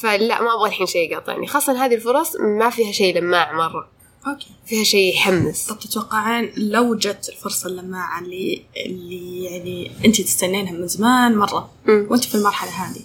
فلا 0.00 0.42
ما 0.42 0.54
أبغى 0.54 0.68
الحين 0.68 0.86
شيء 0.86 1.10
يقاطعني. 1.10 1.46
خاصة 1.46 1.84
هذه 1.84 1.94
الفرص 1.94 2.36
ما 2.36 2.70
فيها 2.70 2.92
شيء 2.92 3.18
لماع 3.18 3.52
مرة. 3.52 3.88
okay. 4.26 4.46
فيها 4.66 4.84
شيء 4.84 5.14
يحمس. 5.14 5.66
طب 5.66 5.78
تتوقعين 5.78 6.52
لو 6.56 6.94
جت 6.94 7.28
الفرصة 7.28 7.68
اللماعة 7.68 8.20
اللي 8.20 8.62
اللي 8.86 9.44
يعني 9.44 9.90
انت 10.04 10.20
تستنينها 10.20 10.72
من 10.72 10.86
زمان 10.86 11.36
مرة 11.36 11.70
مم. 11.86 12.06
وانت 12.10 12.24
في 12.24 12.34
المرحلة 12.34 12.70
هذه 12.70 13.00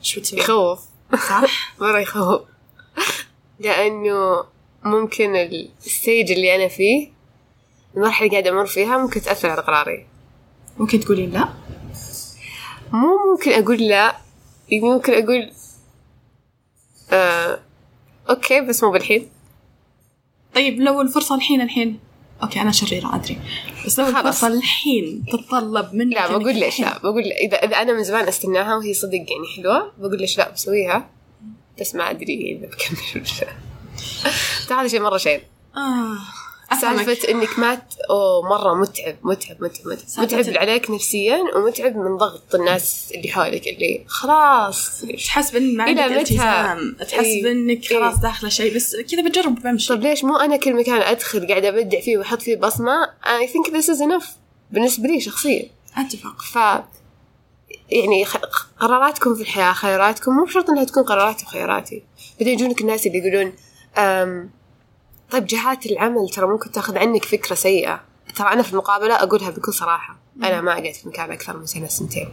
بتسوي؟ 0.00 0.40
يخوف. 0.40 0.80
صح؟ 1.12 1.74
مرة 1.80 1.98
يخوف. 1.98 2.40
لأنه 3.60 4.44
ممكن 4.84 5.36
ال 5.86 5.94
stage 5.94 6.32
اللي 6.32 6.56
أنا 6.56 6.68
فيه 6.68 7.08
المرحلة 7.96 8.26
اللي 8.26 8.40
قاعدة 8.40 8.50
أمر 8.50 8.66
فيها 8.66 8.98
ممكن 8.98 9.20
تأثر 9.22 9.50
على 9.50 9.60
قراري. 9.62 10.06
ممكن 10.78 11.00
تقولين 11.00 11.30
لا؟ 11.30 11.48
مو 12.92 13.08
ممكن 13.32 13.50
أقول 13.52 13.82
لا. 13.88 14.16
ممكن 14.72 15.12
أقول 15.12 15.52
آه 17.10 17.60
okay 18.30 18.60
بس 18.60 18.84
مو 18.84 18.90
بالحين. 18.90 19.28
طيب 20.54 20.80
لو 20.80 21.00
الفرصة 21.00 21.34
الحين 21.34 21.60
الحين. 21.60 21.98
okay 22.42 22.60
أنا 22.60 22.72
شريرة 22.72 23.14
ادري 23.14 23.38
بس 23.86 23.98
لو. 23.98 24.06
الفرصة 24.06 24.46
الحين 24.46 25.24
تتطلب 25.32 25.94
منك 25.94 26.14
لا 26.14 26.26
بقول 26.36 26.54
ليش 26.54 26.80
لا؟ 26.80 26.98
بقول 26.98 27.22
اذا 27.22 27.56
إذا 27.56 27.76
أنا 27.76 27.92
من 27.92 28.04
زمان 28.04 28.28
استناها 28.28 28.76
وهي 28.76 28.94
صدق 28.94 29.14
يعني 29.14 29.46
حلوة 29.56 29.92
بقول 29.98 30.18
ليش 30.20 30.38
لا؟ 30.38 30.50
بسويها. 30.50 31.10
بس 31.80 31.94
ما 31.94 32.10
أدري 32.10 32.58
إذا 32.58 32.66
بكمل 32.66 32.98
ولا 33.14 33.24
لا. 33.40 33.52
ترى 34.68 34.78
هذا 34.80 34.88
شيء 34.88 35.00
مرة 35.00 35.16
شين 35.16 35.40
آه. 35.76 36.18
سالفة 36.80 37.30
إنك 37.30 37.58
ما. 37.58 37.82
أوه 38.10 38.48
مرة 38.48 38.74
متعب 38.74 39.16
متعب 39.22 39.56
متعب 39.62 39.86
متعب 39.86 40.08
سالفة 40.08 40.38
متعب 40.38 40.56
عليك 40.56 40.90
نفسيا 40.90 41.38
ومتعب 41.56 41.96
من 41.96 42.16
ضغط 42.16 42.54
الناس 42.54 43.12
اللي 43.14 43.28
حولك 43.28 43.68
اللي 43.68 44.04
خلاص 44.06 45.04
تحسب 45.26 45.56
ان 45.56 45.76
ما 45.76 45.84
عندك؟ 45.84 46.02
التزام 46.02 46.96
تحسب 47.00 47.24
إيه. 47.24 47.52
انك 47.52 47.90
إيه. 47.90 47.98
خلاص 47.98 48.20
داخلة 48.20 48.50
شيء 48.50 48.74
بس 48.74 48.96
كذا 48.96 49.22
بجرب 49.22 49.62
بمشي 49.62 49.88
طب 49.88 50.02
ليش 50.02 50.24
مو 50.24 50.36
أنا 50.36 50.56
كل 50.56 50.76
مكان 50.76 51.02
أدخل 51.02 51.46
قاعدة 51.48 51.68
أبدع 51.68 52.00
فيه 52.00 52.18
وأحط 52.18 52.42
فيه 52.42 52.56
بصمة 52.56 53.06
I 53.24 53.46
think 53.46 53.72
this 53.72 53.86
is 53.86 54.00
enough 54.00 54.28
بالنسبة 54.70 55.08
لي 55.08 55.20
شخصيا 55.20 55.70
أتفق 55.96 56.42
ف 56.42 56.56
يعني 57.90 58.24
قراراتكم 58.80 59.34
في 59.34 59.40
الحياة 59.42 59.72
خياراتكم 59.72 60.32
مو 60.32 60.44
بشرط 60.44 60.70
إنها 60.70 60.84
تكون 60.84 61.02
قراراتي 61.02 61.44
وخياراتي 61.44 62.02
بعدين 62.38 62.54
يجونك 62.54 62.80
الناس 62.80 63.06
اللي 63.06 63.18
يقولون 63.18 63.52
طيب 65.30 65.46
جهات 65.46 65.86
العمل 65.86 66.28
ترى 66.28 66.46
ممكن 66.46 66.70
تاخذ 66.72 66.98
عنك 66.98 67.24
فكرة 67.24 67.54
سيئة. 67.54 68.00
ترى 68.36 68.52
أنا 68.52 68.62
في 68.62 68.72
المقابلة 68.72 69.14
أقولها 69.14 69.50
بكل 69.50 69.72
صراحة. 69.72 70.16
أنا 70.44 70.60
ما 70.60 70.72
قعدت 70.72 70.96
في 70.96 71.08
مكان 71.08 71.30
أكثر 71.32 71.56
من 71.56 71.66
سنة 71.66 71.86
سنتين. 71.86 72.28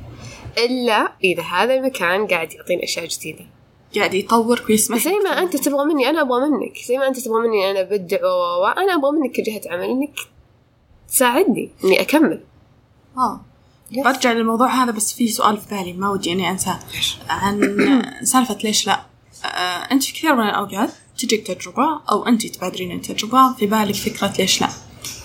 إلا 0.57 1.11
إذا 1.23 1.43
هذا 1.43 1.73
المكان 1.75 2.27
قاعد 2.27 2.53
يعطيني 2.53 2.83
أشياء 2.83 3.05
جديدة. 3.07 3.45
قاعد 3.95 4.13
يطورك 4.13 4.69
ويسمح 4.69 4.97
زي 4.97 5.11
ما 5.11 5.29
أنت 5.29 5.57
تبغى 5.57 5.85
مني 5.85 6.09
أنا 6.09 6.21
أبغى 6.21 6.49
منك. 6.49 6.77
زي 6.87 6.97
ما 6.97 7.07
أنت 7.07 7.19
تبغى 7.19 7.39
مني 7.47 7.71
أنا 7.71 7.81
أبدع 7.81 8.17
و 8.25 8.27
و- 8.27 8.61
و، 8.63 8.65
أنا 8.65 8.93
أبغى 8.95 9.11
منك 9.11 9.31
كجهة 9.31 9.61
عمل 9.69 9.83
إنك 9.89 10.13
تساعدني 11.07 11.71
إني 11.83 12.01
أكمل. 12.01 12.43
آه. 13.17 13.41
برجع 13.91 14.31
للموضوع 14.31 14.67
هذا 14.83 14.91
بس 14.91 15.13
في 15.13 15.27
سؤال 15.27 15.57
في 15.57 15.75
بالي 15.75 15.93
ما 15.93 16.09
ودي 16.09 16.31
إني 16.31 16.49
أنساه. 16.49 16.79
عن 17.29 17.61
سالفة 18.23 18.57
ليش 18.63 18.87
لا. 18.87 19.01
آه، 19.45 19.47
أنت 19.91 20.03
في 20.03 20.13
كثير 20.13 20.35
من 20.35 20.43
الأوقات 20.49 20.89
تجيك 21.25 21.47
تجربة 21.47 22.01
أو 22.11 22.27
أنت 22.27 22.47
تبادرين 22.47 22.91
التجربة 22.91 23.53
في 23.53 23.65
بالك 23.65 23.95
فكرة 23.95 24.33
ليش 24.39 24.61
لا 24.61 24.67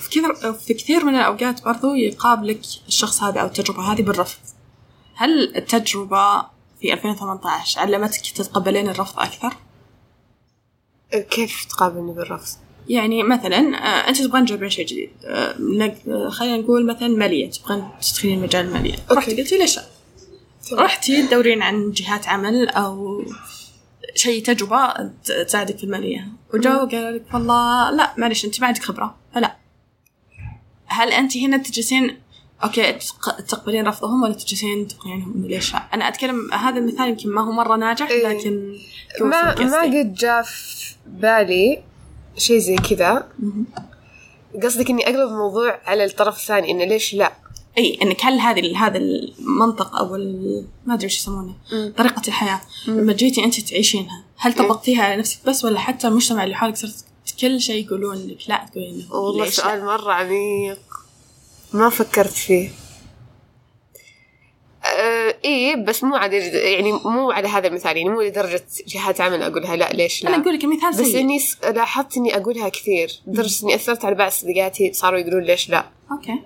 في 0.01 0.09
كثير 0.11 0.53
في 0.53 0.75
كثير 0.75 1.05
من 1.05 1.15
الأوقات 1.15 1.65
برضو 1.65 1.95
يقابلك 1.95 2.61
الشخص 2.89 3.23
هذا 3.23 3.41
أو 3.41 3.47
التجربة 3.47 3.93
هذه 3.93 4.03
بالرفض 4.03 4.39
هل 5.15 5.57
التجربة 5.57 6.41
في 6.81 6.93
2018 6.93 7.81
علمتك 7.81 8.31
تتقبلين 8.31 8.89
الرفض 8.89 9.21
أكثر؟ 9.21 9.57
كيف 11.31 11.65
تقابلني 11.65 12.13
بالرفض؟ 12.13 12.59
يعني 12.89 13.23
مثلا 13.23 13.57
آه، 13.59 14.09
أنت 14.09 14.23
تبغين 14.23 14.47
تجربين 14.47 14.71
شيء 14.71 14.87
جديد 14.87 15.11
آه، 15.25 15.57
آه، 16.09 16.29
خلينا 16.29 16.57
نقول 16.57 16.87
مثلا 16.87 17.09
مالية 17.09 17.51
تبغين 17.51 17.89
تدخلين 18.01 18.43
مجال 18.43 18.67
الماليه 18.67 18.97
رحتي 19.11 19.37
قلتي 19.37 19.59
ليش؟ 19.59 19.79
رحتي 20.73 21.27
تدورين 21.27 21.63
عن 21.63 21.91
جهات 21.91 22.29
عمل 22.29 22.69
أو 22.69 23.23
شيء 24.15 24.43
تجربة 24.45 24.93
ت- 25.25 25.33
تساعدك 25.33 25.79
في 25.79 25.85
المالية. 25.85 26.29
وجاوا 26.55 26.85
قالوا 26.89 27.11
لك 27.11 27.25
والله 27.35 27.91
لا 27.91 28.13
معلش 28.19 28.45
أنت 28.45 28.61
ما 28.61 28.67
عندك 28.67 28.83
خبرة. 28.83 29.17
فلا 29.35 29.57
هل 30.87 31.13
أنت 31.13 31.37
هنا 31.37 31.57
تجلسين؟ 31.57 32.21
أوكي 32.65 32.93
تق- 32.93 33.41
تقبلين 33.41 33.87
رفضهم 33.89 34.23
ولا 34.23 34.33
تجلسين 34.35 34.89
تقنعينهم 34.89 35.33
إنه 35.35 35.49
ليش 35.49 35.73
لا؟ 35.75 35.79
أنا 35.95 36.09
أتكلم 36.09 36.53
هذا 36.53 36.79
المثال 36.79 37.09
يمكن 37.09 37.31
ما 37.31 37.41
هو 37.41 37.53
مرة 37.53 37.77
ناجح 37.77 38.09
إيه. 38.09 38.29
لكن 38.29 38.77
ما. 39.21 39.55
ما 39.65 39.83
قد 39.83 40.15
جاء 40.15 40.43
في 40.43 40.95
بالي 41.07 41.83
شيء 42.37 42.59
زي 42.59 42.77
كذا. 42.77 43.29
قصدك 44.63 44.91
إني 44.91 45.05
أقلب 45.05 45.29
الموضوع 45.29 45.79
على 45.87 46.05
الطرف 46.05 46.37
الثاني 46.37 46.71
إنه 46.71 46.85
ليش 46.85 47.15
لا؟ 47.15 47.33
إي 47.79 47.99
انك 48.03 48.25
هل 48.25 48.39
هذه 48.41 48.87
هذا 48.87 48.99
المنطق 48.99 49.97
أو 49.97 50.17
ما 50.87 50.95
أدري 50.95 51.07
وش 51.07 51.17
يسمونه 51.17 51.55
مم. 51.73 51.93
طريقة 51.99 52.23
الحياة. 52.29 52.61
لما 52.89 53.13
جيتي 53.13 53.45
أنت 53.45 53.61
تعيشينها 53.61 54.25
هل 54.37 54.53
طبقتيها 54.55 55.03
على 55.05 55.17
نفسك 55.17 55.39
بس 55.47 55.65
ولا 55.65 55.79
حتى 55.79 56.09
المجتمع 56.09 56.45
اللي 56.45 56.55
حولك 56.57 56.77
صرت 56.77 57.05
كل 57.41 57.61
شيء 57.61 57.85
يقولون 57.87 58.17
لك 58.27 58.39
لا 58.49 58.67
تقولين 58.73 59.09
والله؟ 59.11 59.51
سؤال 59.51 59.85
مرة 59.85 60.13
عميق. 60.13 60.79
ما 61.73 61.89
فكرت 61.89 62.33
فيه. 62.33 62.71
أه 64.85 65.35
إيه 65.45 65.77
بس 65.77 66.05
مو 66.05 66.17
على 66.17 66.37
يعني 66.73 66.93
مو 66.93 67.31
على 67.31 67.49
هذا 67.49 67.69
المثال 67.69 67.97
يعني 67.97 68.09
مو 68.09 68.21
لدرجة 68.23 68.65
جهات 68.87 69.21
عمل 69.21 69.43
أقولها 69.43 69.77
لا 69.77 69.93
ليش 69.93 70.25
لا؟ 70.25 70.29
أنا 70.35 70.43
أقول 70.43 70.55
لك 70.55 70.65
مثال 70.65 70.91
بس 70.91 70.97
سيء. 70.97 71.21
إني 71.21 71.41
لاحظت 71.75 72.17
إني 72.17 72.37
أقولها 72.37 72.69
كثير 72.69 73.11
لدرجة 73.27 73.63
إني 73.65 73.75
أثرت 73.75 74.05
على 74.05 74.15
بعض 74.15 74.31
صديقاتي 74.31 74.93
صاروا 74.93 75.19
يقولون 75.19 75.43
ليش 75.45 75.71
لا. 75.71 75.87
okay. 76.13 76.33
أم، 76.33 76.43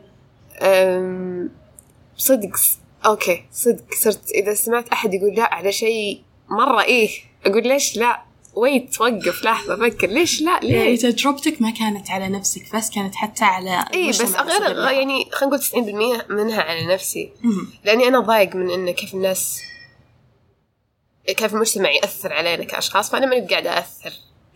صدق 2.16 2.50
okay 3.06 3.44
صدق 3.52 3.84
صرت 4.00 4.30
إذا 4.30 4.54
سمعت 4.54 4.88
أحد 4.88 5.14
يقول 5.14 5.34
لا 5.34 5.54
على 5.54 5.72
شيء 5.72 6.22
مرة 6.48 6.82
إيه 6.82 7.10
أقول 7.46 7.68
ليش 7.68 7.96
لا؟ 7.96 8.22
wait 8.54 8.94
توقف 8.94 9.44
لحظة 9.44 9.76
فكر 9.76 10.06
ليش 10.06 10.42
لا؟ 10.42 10.60
يعني 10.62 10.96
ليه؟ 10.96 10.96
تجربتك 10.96 11.62
ما 11.62 11.70
كانت 11.70 12.10
على 12.10 12.28
نفسك 12.28 12.76
بس 12.76 12.90
كانت 12.90 13.14
حتى 13.14 13.44
على 13.44 13.84
اي 13.94 14.08
بس 14.08 14.36
غير 14.36 14.76
يعني 14.76 15.28
خلينا 15.32 15.56
نقول 15.56 15.60
90% 15.60 16.30
منها 16.30 16.62
على 16.62 16.94
نفسي. 16.94 17.32
مهم. 17.42 17.70
لأني 17.84 18.08
أنا 18.08 18.20
ضايق 18.20 18.56
من 18.56 18.70
انه 18.70 18.90
كيف 18.90 19.14
الناس 19.14 19.60
كيف 21.26 21.54
المجتمع 21.54 21.90
يأثر 21.90 22.32
علينا 22.32 22.64
كأشخاص 22.64 23.10
فأنا 23.10 23.26
ماني 23.26 23.46
قاعدة 23.46 23.78
اثر 23.78 24.12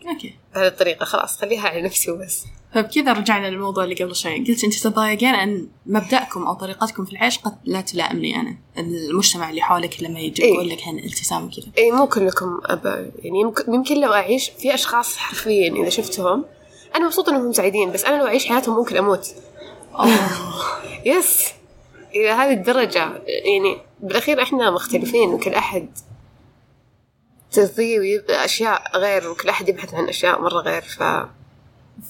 okay. 0.09 0.33
بهذه 0.55 0.67
الطريقة 0.67 1.05
خلاص 1.05 1.37
خليها 1.37 1.69
على 1.69 1.81
نفسي 1.81 2.11
وبس. 2.11 2.45
فبكذا 2.73 3.13
رجعنا 3.13 3.47
للموضوع 3.47 3.83
اللي 3.83 3.95
قبل 3.95 4.15
شوي. 4.15 4.37
قلت 4.37 4.63
انت 4.63 4.73
تتضايقين 4.73 5.35
أن 5.35 5.67
مبدأكم 5.85 6.43
أو 6.43 6.53
طريقتكم 6.53 7.05
في 7.05 7.11
العيش 7.11 7.37
قد 7.37 7.57
لا 7.65 7.81
تلائمني 7.81 8.35
أنا. 8.35 8.57
المجتمع 8.77 9.49
اللي 9.49 9.61
حولك 9.61 10.03
لما 10.03 10.19
يجي 10.19 10.43
إيه. 10.43 10.53
يقول 10.53 10.69
لك 10.69 10.87
عن 10.87 10.99
التزام 10.99 11.45
وكذا. 11.45 11.67
اي 11.77 11.91
مو 11.91 12.07
كلكم 12.07 12.59
أبا 12.65 13.11
يعني 13.19 13.39
يمكن, 13.41 13.73
يمكن 13.73 14.01
لو 14.01 14.13
أعيش 14.13 14.49
في 14.49 14.73
أشخاص 14.73 15.17
حرفيا 15.17 15.73
إذا 15.73 15.89
شفتهم 15.89 16.45
أنا 16.95 17.05
مبسوطة 17.05 17.29
إنهم 17.29 17.51
سعيدين 17.51 17.91
بس 17.91 18.05
أنا 18.05 18.17
لو 18.21 18.27
أعيش 18.27 18.45
حياتهم 18.45 18.75
ممكن 18.75 18.97
أموت. 18.97 19.33
يس. 21.05 21.47
إلى 22.15 22.29
هذه 22.29 22.53
الدرجة. 22.53 23.21
يعني 23.27 23.77
بالأخير 23.99 24.41
إحنا 24.41 24.71
مختلفين 24.71 25.29
وكل 25.29 25.53
أحد 25.53 25.89
ويبقى 27.99 28.45
أشياء 28.45 28.97
غير 28.97 29.29
وكل 29.29 29.49
أحد 29.49 29.69
يبحث 29.69 29.93
عن 29.93 30.09
أشياء 30.09 30.41
مرة 30.41 30.61
غير 30.61 30.81
ف 30.81 31.03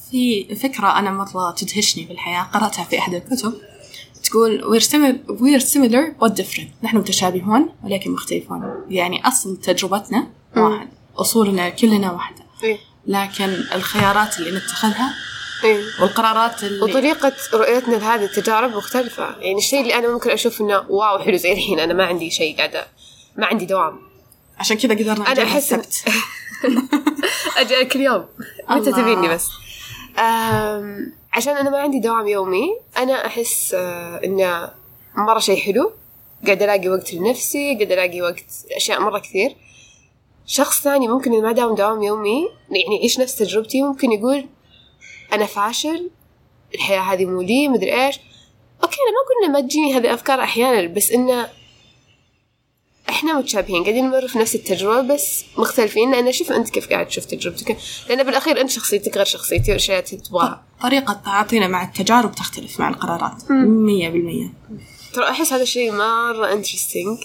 في 0.10 0.56
فكرة 0.56 1.00
أنا 1.00 1.12
مرة 1.12 1.52
تدهشني 1.52 2.06
في 2.06 2.14
الحياة 2.14 2.44
قرأتها 2.44 2.84
في 2.84 3.00
أحد 3.00 3.14
الكتب. 3.14 3.54
تقول 4.24 4.62
we're 4.64 4.84
similar, 4.84 5.32
we're 5.32 5.66
similar 5.66 6.26
but 6.26 6.42
different. 6.42 6.84
نحن 6.84 6.98
متشابهون 6.98 7.70
ولكن 7.84 8.12
مختلفون. 8.12 8.86
يعني 8.90 9.28
أصل 9.28 9.58
تجربتنا 9.58 10.28
واحد 10.58 10.88
أصولنا 11.18 11.70
كلنا 11.70 12.12
واحدة. 12.12 12.44
إيه. 12.64 12.78
لكن 13.08 13.46
الخيارات 13.76 14.40
اللي 14.40 14.58
نتخذها 14.58 15.14
إيه. 15.64 15.84
والقرارات 16.02 16.64
اللي 16.64 16.82
وطريقة 16.82 17.34
رؤيتنا 17.54 17.96
لهذه 17.96 18.24
التجارب 18.24 18.76
مختلفة. 18.76 19.36
يعني 19.40 19.58
الشيء 19.58 19.82
اللي 19.82 19.96
أنا 19.96 20.14
ممكن 20.14 20.30
أشوف 20.30 20.62
إنه 20.62 20.84
واو 20.90 21.20
حلو 21.20 21.38
زي 21.38 21.52
الحين 21.52 21.80
أنا 21.80 21.94
ما 21.94 22.06
عندي 22.06 22.32
شيء 22.32 22.58
قاعدة 22.58 22.88
ما 23.38 23.46
عندي 23.46 23.66
دوام. 23.66 24.07
عشان 24.60 24.78
كذا 24.78 24.94
قدرنا 24.96 25.26
إن- 25.36 25.56
السبت. 25.56 26.04
أجي 27.58 27.86
كل 27.86 28.02
يوم. 28.02 28.26
متى. 28.70 28.92
تبيني 28.92 29.28
بس. 29.30 29.48
عشان 31.34 31.58
أنا 31.58 31.70
ما 31.70 31.78
عندي 31.78 32.00
دوام 32.00 32.28
يومي 32.28 32.68
أنا 32.98 33.26
أحس 33.26 33.74
آه، 33.74 34.22
إنه 34.26 34.72
مرة 35.16 35.40
شيء 35.40 35.60
حلو. 35.60 35.92
قاعد 36.46 36.64
ألاقي 36.64 36.90
وقت 36.90 37.14
لنفسي 37.14 37.74
قاعد 37.76 37.92
ألاقي 37.92 38.22
وقت 38.22 38.46
أشياء 38.76 39.02
مرة 39.02 39.20
كثير. 39.20 39.56
شخص 40.46 40.82
ثاني 40.82 41.08
ممكن 41.08 41.42
ما 41.44 41.52
داوم 41.52 41.76
دوام 41.76 42.04
يومي 42.04 42.50
يعني 42.70 42.96
يعيش 42.98 43.20
نفس 43.20 43.36
تجربتي؟ 43.36 43.82
ممكن 43.82 44.12
يقول 44.12 44.46
أنا 45.34 45.46
فاشل 45.46 46.10
الحياة 46.76 47.00
هذه 47.00 47.26
مو 47.26 47.42
لي 47.42 47.68
مدري 47.68 48.06
إيش. 48.06 48.16
okay 48.84 48.96
أنا 48.96 49.12
ما 49.12 49.48
قلنا 49.48 49.54
ما 49.62 49.68
تجيني 49.68 49.94
هذه 49.94 49.98
الأفكار 50.06 50.42
أحيانا 50.44 50.88
بس 50.88 51.12
إنه 51.12 51.48
إحنا 53.18 53.34
متشابهين 53.34 53.84
قاعدين 53.84 54.06
نمر 54.06 54.28
في 54.28 54.40
نفس 54.40 54.56
التجربة 54.56 55.14
بس 55.14 55.46
مختلفين. 55.58 56.12
لأن 56.12 56.32
شوف 56.32 56.52
أنت 56.52 56.70
كيف 56.70 56.90
قاعد 56.90 57.08
تشوف 57.08 57.26
تجربتك. 57.26 57.78
لأن 58.10 58.24
بالأخير 58.24 58.62
أنت 58.62 58.70
شخصيتك 58.70 59.18
غير 59.18 59.26
شخصيتي 59.26 59.72
والأشياء 59.72 60.06
اللي 60.12 60.24
تبغاها. 60.24 60.64
طريقة 60.82 61.14
تعاطينا 61.14 61.68
مع 61.68 61.84
التجارب 61.84 62.32
تختلف 62.32 62.80
مع 62.80 62.90
القرارات. 62.90 63.52
مية 63.52 64.10
بالمية. 64.10 64.54
ترى 65.14 65.30
أحس 65.30 65.54
هذا 65.54 65.64
الشيء 65.64 65.92
مرة 65.92 66.54
interesting 66.54 67.18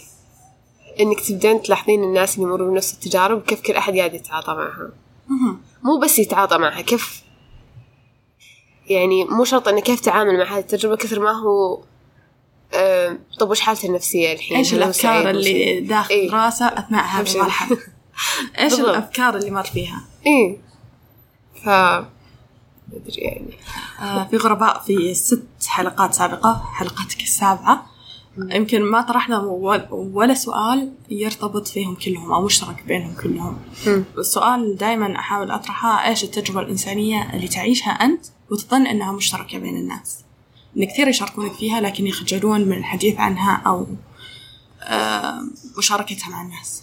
إنك 1.01 1.21
تبدين 1.21 1.63
تلاحظين 1.63 2.05
الناس 2.05 2.35
اللي 2.35 2.47
يمروا 2.47 2.71
بنفس 2.71 2.95
التجارب 2.95 3.43
كيف 3.43 3.61
كل 3.61 3.73
أحد 3.73 3.97
قاعد 3.97 4.15
يتعاطى 4.15 4.55
معها. 4.55 4.91
مو 5.83 5.99
بس 5.99 6.19
يتعاطى 6.19 6.59
معها 6.59 6.81
كيف 6.81 7.23
يعني 8.87 9.25
مو 9.25 9.45
شرط 9.45 9.69
إنه 9.69 9.81
كيف 9.81 10.01
تعامل 10.01 10.39
مع 10.39 10.45
هذه 10.45 10.61
التجربة 10.61 10.97
كثر 10.97 11.21
ما 11.21 11.33
هو 11.33 11.83
طب 13.43 13.51
وش 13.51 13.61
حالته 13.61 13.87
النفسية 13.89 14.33
الحين 14.33 14.57
إيش 14.57 14.75
الأفكار 14.75 15.31
اللي؟ 15.31 15.81
داخل 15.81 16.11
إيه. 16.15 16.31
راسه 16.33 16.67
أثناء 16.67 17.05
هذه 17.05 17.25
شيء. 17.25 17.41
المرحلة 17.41 17.79
إيش. 18.59 18.81
الأفكار 18.81 19.37
اللي 19.37 19.51
مر 19.51 19.63
فيها 19.65 20.01
إيه 20.27 20.57
ف 21.65 21.69
مدري 22.93 23.23
يعني 23.23 23.55
آه 24.01 24.25
في 24.25 24.37
غرباء 24.37 24.79
في 24.87 25.15
ست 25.15 25.43
حلقات 25.67 26.15
سابقة 26.15 26.63
حلقتك 26.73 27.23
السابعة 27.23 27.87
يمكن 28.39 28.83
ما 28.83 29.03
طرحنا 29.03 29.39
ول- 29.39 29.87
ولا 29.91 30.35
سؤال 30.35 30.93
يرتبط 31.11 31.69
فيهم 31.69 31.95
كلهم 31.95 32.33
أو 32.33 32.45
مشترك 32.45 32.83
بينهم 32.87 33.15
كلهم. 33.23 33.59
السؤال 34.19 34.77
دائما 34.77 35.17
أحاول 35.17 35.51
أطرحه 35.51 36.09
إيش 36.09 36.25
التجربة 36.25 36.61
الإنسانية 36.61 37.31
اللي 37.35 37.49
تعيشها 37.49 37.91
أنت 37.91 38.27
وتظن 38.51 38.87
إنها 38.87 39.13
مشتركة 39.13 39.59
بين 39.59 39.77
الناس 39.77 40.22
ان 40.77 40.85
كثير 40.85 41.09
يشاركونك 41.09 41.53
فيها 41.53 41.81
لكن 41.81 42.07
يخجلون 42.07 42.61
من 42.61 42.79
الحديث 42.79 43.21
عنها 43.21 43.63
آه 44.83 45.43
مشاركتها 45.79 46.29
مع 46.29 46.43
الناس. 46.43 46.83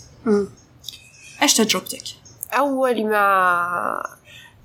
إيش 1.41 1.53
تجربتك؟ 1.53 2.03
أول 2.53 3.05
ما 3.09 4.03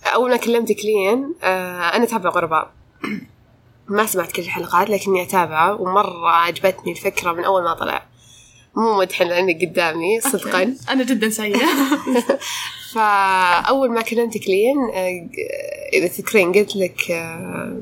أول 0.04 0.30
ما 0.30 0.36
كلمتك 0.36 0.76
لين 0.84 1.34
آه 1.42 1.96
أنا 1.96 2.04
أتابع 2.04 2.30
غرباء. 2.30 2.70
ما 3.88 4.06
سمعت 4.06 4.32
كل 4.32 4.42
الحلقات 4.42 4.90
لكني 4.90 5.22
أتابعه 5.22 5.80
ومرة 5.80 6.30
عجبتني 6.30 6.92
الفكرة 6.92 7.32
من 7.32 7.44
أول 7.44 7.64
ما 7.64 7.74
طلع. 7.74 8.06
مو 8.76 8.98
مدحن 8.98 9.24
لأنك 9.24 9.64
قدامي 9.64 10.20
صدقا. 10.20 10.76
أنا 10.88 11.04
جدا 11.04 11.30
سيئه 11.30 11.58
فأول 12.94 13.90
ما 13.90 14.02
كلمتك 14.02 14.48
لين 14.48 14.76
آه، 14.94 15.28
إذا 15.92 16.06
تذكرين 16.06 16.52
قلت 16.52 16.76
لك 16.76 17.10
آه، 17.10 17.80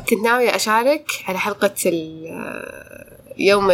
كنت 0.00 0.20
ناوية 0.20 0.56
أشارك 0.56 1.10
على 1.28 1.38
حلقة 1.38 1.74
يوم؟ 3.38 3.70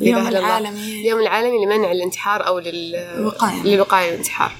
اليوم 0.00 0.18
إله 0.18 0.28
إلا 0.28 0.38
الله. 0.38 0.58
العالمي. 0.58 1.00
اليوم 1.00 1.20
العالمي 1.20 1.64
لمنع 1.66 1.92
الانتحار 1.92 2.46
أو 2.46 2.58
لل 2.58 2.94
الوقاية. 2.96 3.62
للوقاية 3.62 4.06
من 4.06 4.12
الانتحار 4.12 4.52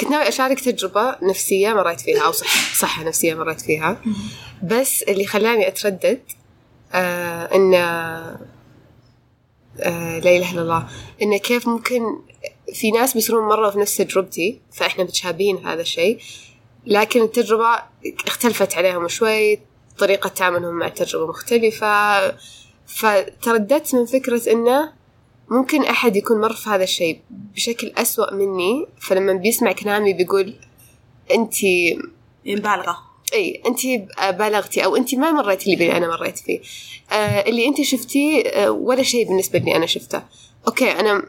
كنت 0.00 0.10
ناوية 0.10 0.28
أشارك 0.28 0.60
تجربة 0.60 1.16
نفسية 1.22 1.72
مريت 1.74 2.00
فيها 2.00 2.22
أو 2.24 2.32
صح 2.32 2.74
صحة 2.74 3.04
نفسية 3.04 3.34
مريت 3.34 3.60
فيها 3.60 4.00
بس 4.62 5.02
اللي 5.02 5.26
خلاني 5.26 5.68
أتردد 5.68 6.20
آه 6.92 7.48
آه 9.80 10.18
لا 10.18 10.36
إله 10.36 10.52
إلا 10.52 10.62
الله 10.62 10.88
إن 11.22 11.36
كيف 11.36 11.68
ممكن 11.68 12.02
في 12.74 12.90
ناس 12.90 13.14
بيصيرون 13.14 13.48
مرة 13.48 13.70
في 13.70 13.78
نفس 13.78 13.96
تجربتي 13.96 14.60
فإحنا 14.72 15.04
متشابهين 15.04 15.66
هذا 15.66 15.80
الشيء 15.80 16.18
لكن 16.86 17.22
التجربة 17.22 17.82
اختلفت 18.26 18.74
عليهم 18.74 19.08
شوي 19.08 19.60
طريقة 19.98 20.28
تعاملهم 20.28 20.74
مع 20.74 20.86
التجربة 20.86 21.26
مختلفة. 21.26 22.34
فترددت 22.86 23.94
من 23.94 24.06
فكرة 24.06 24.52
إنه 24.52 24.92
ممكن 25.50 25.84
أحد 25.84 26.16
يكون 26.16 26.40
مر 26.40 26.52
في 26.52 26.70
هذا 26.70 26.84
الشيء 26.84 27.20
بشكل 27.30 27.92
أسوأ 27.96 28.34
مني. 28.34 28.86
فلما 29.00 29.32
بيسمع 29.32 29.72
كلامي 29.72 30.12
بيقول 30.12 30.54
أنتي 31.34 31.98
مبالغة. 32.46 32.98
إي 33.34 33.62
أنت 33.66 33.80
بالغتي 34.38 34.84
أو 34.84 34.96
أنت 34.96 35.14
ما 35.14 35.30
مريتي 35.30 35.74
اللي 35.74 35.96
أنا 35.96 36.08
مريت 36.08 36.38
فيه. 36.38 36.60
آه 37.12 37.48
اللي 37.48 37.66
أنت 37.66 37.80
شفتيه 37.80 38.42
آه 38.42 38.70
ولا 38.70 39.02
شيء 39.02 39.28
بالنسبة 39.28 39.58
لي 39.58 39.76
أنا 39.76 39.86
شفته. 39.86 40.22
أوكي 40.66 40.90
أنا 40.92 41.22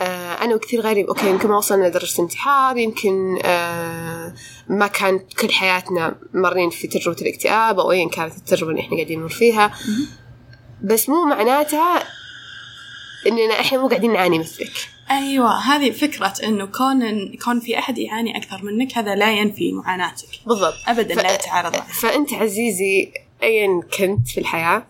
آه 0.00 0.44
أنا 0.44 0.54
وكثير 0.54 0.80
غيري 0.80 1.04
okay 1.08 1.28
يمكن 1.30 1.48
ما 1.48 1.56
وصلنا 1.56 1.86
لدرجة 1.86 2.22
انتحار 2.22 2.76
يمكن 2.76 3.38
آه 3.44 4.34
ما 4.68 4.86
كان 4.86 5.18
كل 5.18 5.52
حياتنا 5.52 6.14
مرين 6.34 6.70
في 6.70 6.86
تجربة 6.86 7.16
الاكتئاب 7.22 7.80
أو 7.80 7.92
ايا 7.92 8.08
كانت 8.08 8.36
التجربة 8.36 8.70
اللي 8.70 8.80
إحنا 8.82 8.96
قاعدين 8.96 9.18
نمر 9.20 9.28
فيها. 9.28 9.74
بس 10.82 11.08
مو 11.08 11.24
معناتها 11.24 12.02
إننا 13.26 13.60
إحنا 13.60 13.78
مو 13.78 13.88
قاعدين 13.88 14.12
نعاني 14.12 14.38
مثلك. 14.38 14.72
أيوه 15.10 15.56
هذه 15.58 15.90
فكرة 15.90 16.32
إنه 16.44 16.66
كون 16.66 17.32
كون 17.44 17.60
في 17.60 17.78
أحد 17.78 17.98
يعاني 17.98 18.36
أكثر 18.36 18.62
منك 18.64 18.98
هذا 18.98 19.14
لا 19.14 19.32
ينفي 19.32 19.72
معاناتك. 19.72 20.28
بالضبط. 20.46 20.74
ابدا 20.86 21.14
ف- 21.14 21.18
لا 21.22 21.34
يتعارض. 21.34 21.74
فأنت 21.76 22.32
عزيزي 22.32 23.12
أيا 23.42 23.80
كنت 23.98 24.28
في 24.28 24.40
الحياة 24.40 24.76
آه 24.76 24.86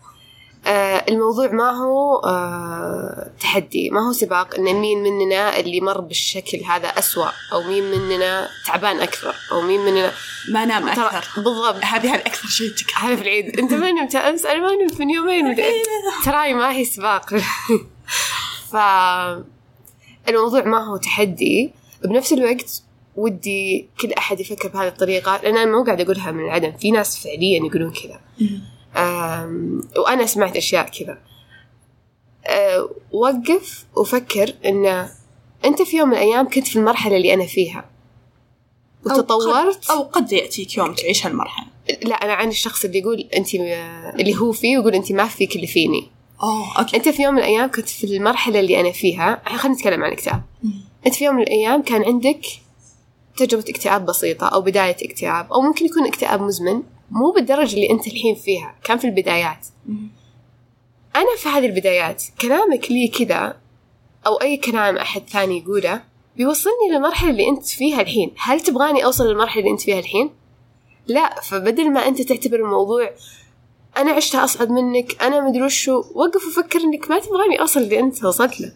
الموضوع 1.08 1.46
ما 1.46 1.70
هو 1.70 2.16
آه 2.16 3.30
تحدي 3.40 3.90
ما 3.90 4.08
هو 4.08 4.12
سباق 4.12 4.54
إن 4.54 4.74
مين 4.74 5.02
مننا 5.02 5.60
اللي 5.60 5.80
مر 5.80 6.00
بالشكل 6.00 6.58
هذا 6.64 6.88
أسوأ 6.88 7.28
أو 7.52 7.62
مين 7.62 7.84
مننا 7.84 8.48
تعبان 8.66 9.00
أكثر 9.00 9.34
أو 9.52 9.60
مين 9.60 9.80
مننا 9.80 10.12
ما 10.48 10.64
نام 10.64 10.88
أكثر. 10.88 11.42
بالضبط. 11.42 11.84
هذه 11.84 12.14
هذه 12.14 12.20
أكثر 12.20 12.48
شيء 12.48 12.72
هذا 12.96 13.16
في 13.16 13.22
العيد. 13.22 13.58
أنت 13.58 13.72
ما 13.72 13.92
نمت 13.92 14.16
أمس؟ 14.16 14.46
أنا 14.46 14.60
ما 14.60 14.74
نمت 14.74 15.00
من 15.00 15.10
يومين. 15.10 15.56
تراي 16.24 16.54
ما 16.54 16.72
هي 16.72 16.84
سباق. 16.84 17.30
ف 18.72 18.76
الموضوع 20.28 20.64
ما 20.64 20.84
هو 20.84 20.96
تحدي. 20.96 21.72
بنفس 22.04 22.32
الوقت 22.32 22.82
ودي 23.16 23.88
كل 24.00 24.12
أحد 24.12 24.40
يفكر 24.40 24.68
بهذه 24.68 24.88
الطريقة 24.88 25.40
لأن 25.42 25.56
أنا 25.56 25.72
مو 25.72 25.84
قاعدة 25.84 26.04
أقولها 26.04 26.30
من 26.30 26.44
العدم. 26.44 26.72
في 26.72 26.90
ناس 26.90 27.24
فعليا 27.24 27.66
يقولون 27.66 27.92
كذا. 27.92 28.20
وأنا 29.98 30.26
سمعت 30.26 30.56
أشياء 30.56 30.88
كذا. 30.88 31.18
أه، 32.46 32.90
وقف 33.12 33.84
وفكر 33.96 34.54
إن 34.64 35.08
أنت 35.64 35.82
في 35.82 35.96
يوم 35.96 36.08
من 36.08 36.14
الأيام 36.14 36.48
كنت 36.48 36.66
في 36.66 36.76
المرحلة 36.76 37.16
اللي 37.16 37.34
أنا 37.34 37.46
فيها. 37.46 37.84
أو 39.06 39.10
قد- 39.10 39.18
وتطورت. 39.18 39.90
أو 39.90 40.02
قد 40.02 40.32
يأتيك 40.32 40.76
يوم 40.76 40.94
تعيش 40.94 41.26
هالمرحلة. 41.26 41.66
لا 42.02 42.14
أنا 42.14 42.32
عن 42.32 42.48
الشخص 42.48 42.84
اللي 42.84 42.98
يقول 42.98 43.20
أنت 43.36 43.54
اللي 43.54 44.36
هو 44.40 44.52
فيه 44.52 44.78
ويقول 44.78 44.94
أنت 44.94 45.12
ما 45.12 45.24
فيك 45.28 45.56
اللي 45.56 45.66
فيني. 45.66 46.10
أوه 46.42 46.78
أوكي. 46.78 46.96
أنت 46.96 47.08
في 47.08 47.22
يوم 47.22 47.34
من 47.34 47.38
الأيام 47.40 47.70
كنت 47.70 47.88
في 47.88 48.04
المرحلة 48.16 48.60
اللي 48.60 48.80
أنا 48.80 48.92
فيها. 48.92 49.42
خلينا 49.46 49.76
نتكلم 49.76 50.02
عن 50.02 50.08
الاكتئاب 50.08 50.42
أنت 51.06 51.14
في 51.14 51.24
يوم 51.24 51.36
من 51.36 51.42
الأيام 51.42 51.82
كان 51.82 52.04
عندك 52.04 52.40
تجربة 53.36 53.64
اكتئاب 53.68 54.06
بسيطة 54.06 54.46
أو 54.46 54.60
بداية 54.60 54.96
اكتئاب 55.02 55.52
أو 55.52 55.60
ممكن 55.60 55.86
يكون 55.86 56.06
اكتئاب 56.06 56.42
مزمن. 56.42 56.82
مو 57.10 57.30
بالدرجة 57.30 57.74
اللي 57.74 57.90
أنت 57.90 58.06
الحين 58.06 58.34
فيها 58.34 58.74
كان 58.84 58.98
في 58.98 59.06
البدايات. 59.06 59.66
أنا 61.16 61.36
في 61.38 61.48
هذه 61.48 61.66
البدايات 61.66 62.22
كلامك 62.40 62.90
لي 62.90 63.08
كذا 63.08 63.56
أو 64.26 64.34
أي 64.34 64.56
كلام 64.56 64.96
أحد 64.96 65.22
ثاني 65.28 65.58
يقوله 65.58 66.02
بيوصلني 66.36 66.88
للمرحلة 66.92 67.30
اللي 67.30 67.48
أنت 67.48 67.66
فيها 67.66 68.00
الحين. 68.00 68.34
هل 68.38 68.60
تبغاني 68.60 69.04
أوصل 69.04 69.24
للمرحلة 69.26 69.60
اللي 69.60 69.72
أنت 69.72 69.80
فيها 69.80 69.98
الحين؟ 69.98 70.30
لا 71.06 71.40
فبدل 71.40 71.90
ما 71.92 72.08
أنت 72.08 72.22
تعتبر 72.22 72.56
الموضوع 72.56 73.10
أنا 73.96 74.12
عشتها 74.12 74.44
أصعب 74.44 74.70
منك 74.70 75.22
أنا 75.22 75.48
مدري 75.48 75.62
وشو 75.62 76.04
وقف 76.14 76.46
وفكر 76.46 76.80
إنك 76.80 77.10
ما 77.10 77.18
تبغاني 77.18 77.60
أوصل 77.60 77.80
اللي 77.80 78.00
أنت 78.00 78.24
وصلت 78.24 78.60
له. 78.60 78.72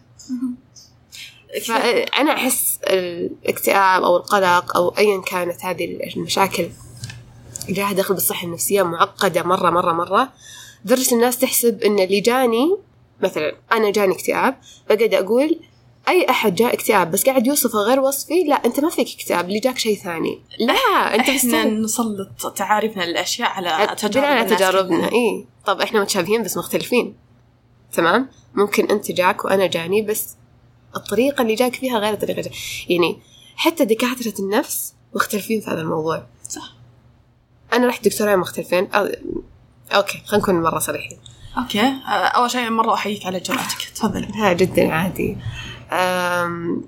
فأنا 1.65 2.33
أحس 2.33 2.79
الاكتئاب 2.83 4.03
أو 4.03 4.17
القلق 4.17 4.77
أو 4.77 4.89
أيا 4.89 5.21
كانت 5.21 5.65
هذه 5.65 5.99
المشاكل. 6.15 6.69
لها 7.73 7.93
دخل 7.93 8.13
بالصحة 8.13 8.47
النفسية 8.47 8.83
معقدة 8.83 9.43
مرة 9.43 9.69
مرة 9.69 9.93
مرة. 9.93 10.29
لدرجة 10.85 11.15
الناس 11.15 11.37
تحسب 11.37 11.81
إن 11.83 11.99
اللي 11.99 12.19
جاني 12.19 12.77
مثلا 13.21 13.55
أنا 13.71 13.89
جاني 13.89 14.13
اكتئاب 14.15 14.57
بقعد 14.89 15.13
أقول 15.13 15.59
أي 16.07 16.29
أحد 16.29 16.55
جاء 16.55 16.73
اكتئاب 16.73 17.11
بس 17.11 17.25
قاعد 17.25 17.47
يوصفه 17.47 17.79
غير 17.79 17.99
وصفي 17.99 18.43
لا 18.43 18.55
أنت 18.55 18.79
ما 18.79 18.89
فيك 18.89 19.07
اكتئاب 19.15 19.45
اللي 19.45 19.59
جاك 19.59 19.77
شيء 19.77 19.97
ثاني. 19.97 20.41
لا 20.59 21.15
أنت 21.15 21.29
إحنا. 21.29 21.63
نسلط 21.63 22.53
تعارفنا 22.55 23.03
للأشياء 23.03 23.49
على 23.49 23.95
تجارب 23.95 24.25
على 24.25 24.55
تجاربنا. 24.55 25.11
إي. 25.11 25.45
طب 25.65 25.81
إحنا 25.81 26.01
متشابهين 26.01 26.43
بس 26.43 26.57
مختلفين. 26.57 27.15
تمام؟ 27.93 28.29
ممكن 28.53 28.85
أنت 28.85 29.11
جاك 29.11 29.45
وأنا 29.45 29.67
جاني 29.67 30.01
بس 30.01 30.35
الطريقة 30.95 31.41
اللي 31.41 31.55
جاك 31.55 31.75
فيها 31.75 31.99
غير 31.99 32.13
الطريقة 32.13 32.41
جاك. 32.41 32.53
يعني 32.89 33.19
حتى 33.55 33.85
دكاترة 33.85 34.33
النفس 34.39 34.93
مختلفين 35.15 35.61
في 35.61 35.69
هذا 35.69 35.81
الموضوع. 35.81 36.23
صح. 36.49 36.78
أنا 37.73 37.87
رحت 37.87 38.05
دكتورين 38.05 38.37
مختلفين. 38.39 38.87
أو- 38.91 39.17
okay 39.95 40.21
خلينا 40.25 40.43
نكون 40.43 40.61
مرة 40.61 40.79
صريحين. 40.79 41.17
okay. 41.57 41.79
آه، 41.79 42.09
أول 42.09 42.51
شيء 42.51 42.69
مرة 42.69 42.93
أحييك 42.93 43.25
على 43.25 43.39
جرأتك 43.39 43.89
تفضل. 43.95 44.25
ها 44.33 44.53
جدا 44.53 44.93
عادي. 44.93 45.37
أم... 45.91 46.81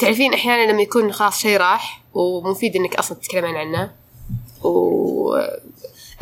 تعرفين 0.00 0.34
أحيانا 0.34 0.72
لما 0.72 0.82
يكون 0.82 1.12
خلاص 1.12 1.38
شيء 1.38 1.56
راح 1.56 2.02
ومفيد 2.14 2.76
إنك 2.76 2.94
أصلا 2.96 3.18
تتكلمين 3.18 3.56
عنه. 3.56 3.90
و 4.62 5.36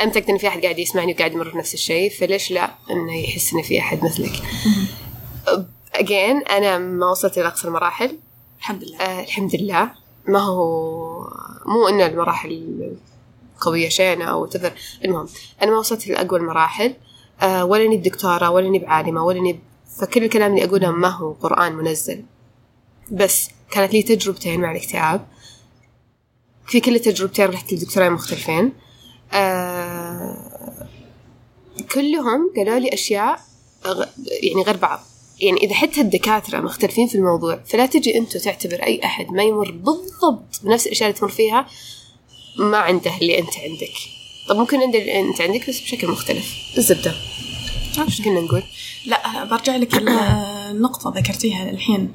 أنا 0.01 0.11
إن 0.29 0.37
في 0.37 0.47
أحد 0.47 0.61
قاعد 0.61 0.79
يسمعني 0.79 1.13
وقاعد 1.13 1.33
يمر 1.33 1.49
بنفس 1.49 1.73
الشيء 1.73 2.09
فليش 2.11 2.51
لا 2.51 2.71
إنه 2.91 3.15
يحس 3.17 3.53
انه 3.53 3.61
في 3.63 3.79
أحد 3.79 4.03
مثلك؟ 4.05 4.31
اجين 5.95 6.37
أنا 6.47 6.77
ما 6.77 7.11
وصلت 7.11 7.37
إلى 7.37 7.47
أقصى 7.47 7.67
المراحل. 7.67 8.17
الحمد 8.59 8.83
لله. 8.83 8.97
آه 9.01 9.23
الحمد 9.23 9.55
لله. 9.55 9.91
ما 10.27 10.39
هو 10.39 10.63
مو 11.65 11.87
إنه 11.87 12.05
المراحل 12.05 12.91
قوية 13.59 13.89
شينة 13.89 14.25
أو 14.25 14.45
تفر 14.45 14.73
المهم 15.05 15.27
أنا 15.61 15.71
ما 15.71 15.77
وصلت 15.77 16.07
لأقوى 16.07 16.39
المراحل 16.39 16.93
آه 17.41 17.65
ولا 17.65 17.85
إني 17.85 17.97
بدكتورة 17.97 18.49
ولا 18.49 18.67
إني 18.67 18.79
بعالمة 18.79 19.23
ولا 19.23 19.39
إني 19.39 19.59
فكل 19.99 20.23
الكلام 20.23 20.51
اللي 20.51 20.65
أقوله 20.65 20.91
ما 20.91 21.07
هو 21.07 21.31
قرآن 21.31 21.75
منزل. 21.75 22.25
بس 23.11 23.49
كانت 23.71 23.93
لي 23.93 24.03
تجربتين 24.03 24.61
مع 24.61 24.71
الاكتئاب. 24.71 25.27
في 26.67 26.79
كل 26.79 26.99
تجربتين 26.99 27.45
رحت 27.45 27.73
لدكتورين 27.73 28.11
مختلفين. 28.11 28.73
آه 29.33 30.87
كلهم 31.93 32.51
قالوا 32.55 32.79
لي 32.79 32.93
أشياء 32.93 33.39
يعني 34.25 34.63
غير 34.63 34.77
بعض. 34.77 34.99
يعني 35.43 35.57
إذا 35.57 35.73
حتى 35.73 36.01
الدكاترة 36.01 36.61
مختلفين 36.61 37.07
في 37.07 37.15
الموضوع 37.15 37.59
فلا 37.65 37.85
تجي 37.85 38.17
أنت 38.17 38.37
تعتبر 38.37 38.83
أي 38.83 39.01
أحد 39.05 39.27
ما 39.31 39.43
يمر 39.43 39.71
بالضبط 39.71 40.59
بنفس 40.63 40.85
الأشياء 40.87 41.09
اللي 41.09 41.19
تمر 41.19 41.29
فيها 41.29 41.67
ما 42.57 42.77
عنده 42.77 43.11
اللي 43.21 43.39
أنت 43.39 43.57
عندك. 43.57 43.93
طب 44.49 44.55
ممكن 44.55 44.81
عنده 44.81 44.99
اللي 44.99 45.19
أنت 45.19 45.41
عندك 45.41 45.69
بس 45.69 45.79
بشكل 45.79 46.07
مختلف. 46.07 46.55
الزبدة 46.77 47.13
إيش 47.99 48.21
كنا 48.21 48.41
نقول؟ 48.41 48.63
لا 49.05 49.43
برجع 49.43 49.75
لك 49.75 49.93
ال- 49.97 50.09
النقطة 50.71 51.13
ذكرتيها 51.17 51.69
الحين 51.69 52.13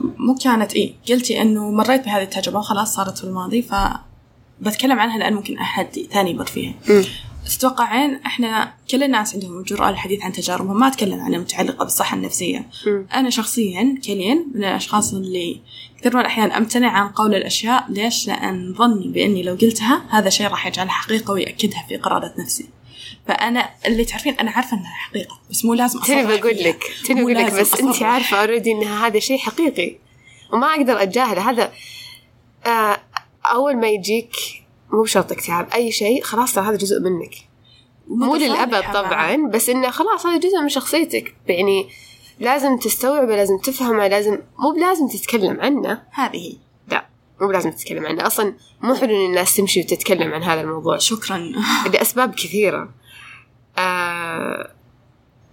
مو 0.00 0.34
كانت 0.44 0.72
إيه 0.74 0.94
قلتي 1.08 1.42
إنه 1.42 1.70
مريت 1.70 2.04
بهذه 2.04 2.22
التجربة 2.22 2.58
وخلاص 2.58 2.94
صارت 2.94 3.18
في 3.18 3.24
الماضي 3.24 3.62
فبتكلم 3.62 4.98
عنها 5.00 5.18
لأن 5.18 5.34
ممكن 5.34 5.58
أحد 5.58 6.06
ثاني 6.12 6.30
يمر 6.30 6.46
فيها. 6.46 6.74
مم. 6.88 7.04
تتوقعين 7.46 8.20
إحنا 8.26 8.74
كل 8.90 9.02
الناس 9.02 9.34
عندهم 9.34 9.58
الجرأة 9.58 9.90
للحديث 9.90 10.22
عن 10.22 10.32
تجاربهم 10.32 10.80
ما 10.80 10.86
أتكلم 10.88 11.20
عنها 11.20 11.38
متعلقة 11.38 11.84
بالصحة 11.84 12.16
النفسية 12.16 12.66
مم. 12.86 13.06
أنا 13.14 13.30
شخصيا 13.30 13.98
كلين 14.06 14.46
من 14.54 14.64
الأشخاص 14.64 15.14
اللي 15.14 15.60
كثير 16.00 16.14
من 16.14 16.20
الأحيان 16.20 16.50
أمتنع 16.52 16.88
عن 16.90 17.08
قول 17.08 17.34
الأشياء 17.34 17.84
ليش؟ 17.88 18.26
لأن 18.26 18.74
ظني 18.78 19.08
بإني 19.08 19.42
لو 19.42 19.54
قلتها 19.54 20.02
هذا 20.10 20.30
شيء 20.30 20.46
راح 20.46 20.66
يجعلها 20.66 20.92
حقيقة 20.92 21.32
ويأكدها 21.32 21.84
في 21.88 21.96
قرارة 21.96 22.34
نفسي 22.38 22.68
فأنا 23.28 23.70
اللي 23.86 24.04
تعرفين 24.04 24.34
أنا 24.34 24.50
عارفة 24.50 24.76
إنها 24.76 24.94
حقيقة 24.94 25.38
بس 25.50 25.64
مو 25.64 25.74
لازم 25.74 26.00
تاني 26.00 26.22
أصرح 26.26 26.40
بقول. 26.40 26.56
لك 26.64 26.84
تاني 27.06 27.20
بقول 27.22 27.34
لك 27.34 27.52
بس 27.52 27.80
أنت. 27.80 28.02
عارفة 28.02 28.36
اوريدي 28.40 28.72
إن 28.72 28.82
هذا 28.84 29.18
شيء 29.18 29.38
حقيقي 29.38 29.96
وما 30.52 30.66
أقدر 30.66 31.02
أتجاهله 31.02 31.50
هذا 31.50 31.72
آه 32.66 33.00
أول 33.44 33.76
ما 33.76 33.88
يجيك 33.88 34.32
مو 34.92 35.02
بشرط 35.02 35.32
اكتئاب 35.32 35.68
أي 35.74 35.92
شيء 35.92 36.22
خلاص 36.22 36.54
ترى 36.54 36.64
هذا 36.64 36.76
جزء 36.76 37.00
منك. 37.00 37.34
مو 38.08 38.36
للأبد. 38.36 38.92
طبعا 38.94 39.48
بس 39.48 39.68
إنه 39.68 39.90
خلاص 39.90 40.26
هذا 40.26 40.38
جزء 40.38 40.60
من 40.60 40.68
شخصيتك. 40.68 41.34
يعني 41.46 41.88
لازم 42.40 42.76
تستوعبه 42.76 43.36
لازم 43.36 43.58
تفهمه 43.58 44.08
لازم 44.08 44.38
مو 44.58 44.70
بلازم 44.70 45.08
تتكلم 45.08 45.60
عنه. 45.60 46.02
هذه 46.10 46.36
هي. 46.36 46.56
لا 46.88 47.06
مو 47.40 47.48
بلازم 47.48 47.70
تتكلم 47.70 48.06
عنه. 48.06 48.26
أصلا 48.26 48.54
مو 48.80 48.94
حلو 48.94 49.16
إن 49.16 49.30
الناس 49.30 49.56
تمشي 49.56 49.80
وتتكلم 49.80 50.32
عن 50.32 50.42
هذا 50.42 50.60
الموضوع. 50.60 50.98
شكرا. 50.98 51.52
لأسباب 51.94 52.34
كثيرة. 52.34 52.88
آه 53.78 54.70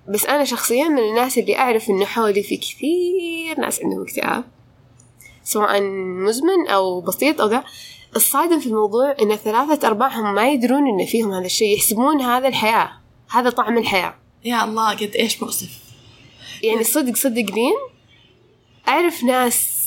بس 0.10 0.25
أنا 0.25 0.43
شخصيا 0.43 0.88
من 0.88 0.99
الناس 0.99 1.38
اللي 1.38 1.58
أعرف 1.58 1.89
إنه 1.89 2.06
حولي 2.06 2.43
في 2.43 2.58
كثير 2.58 3.60
ناس 3.60 3.82
عندهم 3.84 4.02
اكتئاب. 4.02 4.43
سواء 5.43 5.82
مزمن 6.28 6.67
أو 6.67 7.02
بسيط 7.02 7.41
أو 7.41 7.47
ذا. 7.47 7.63
الصادم 8.15 8.60
في 8.60 8.67
الموضوع 8.67 9.15
إن 9.22 9.36
ثلاثة 9.36 9.88
أرباعهم 9.88 10.36
ما 10.36 10.50
يدرون 10.50 10.88
إن 10.88 11.06
فيهم 11.06 11.32
هذا 11.32 11.45
الشيء 11.45 11.78
يحسبون 11.78 12.22
هذا 12.22 12.48
الحياة 12.48 12.91
هذا 13.32 13.50
طعم 13.50 13.78
الحياة. 13.78 14.15
يا 14.45 14.63
الله 14.63 14.91
قد 14.91 15.12
إيش 15.15 15.43
مؤسف. 15.43 15.69
يعني 16.63 16.84
صدق 16.84 17.15
صدقين 17.15 17.74
أعرف 18.88 19.24
ناس 19.24 19.80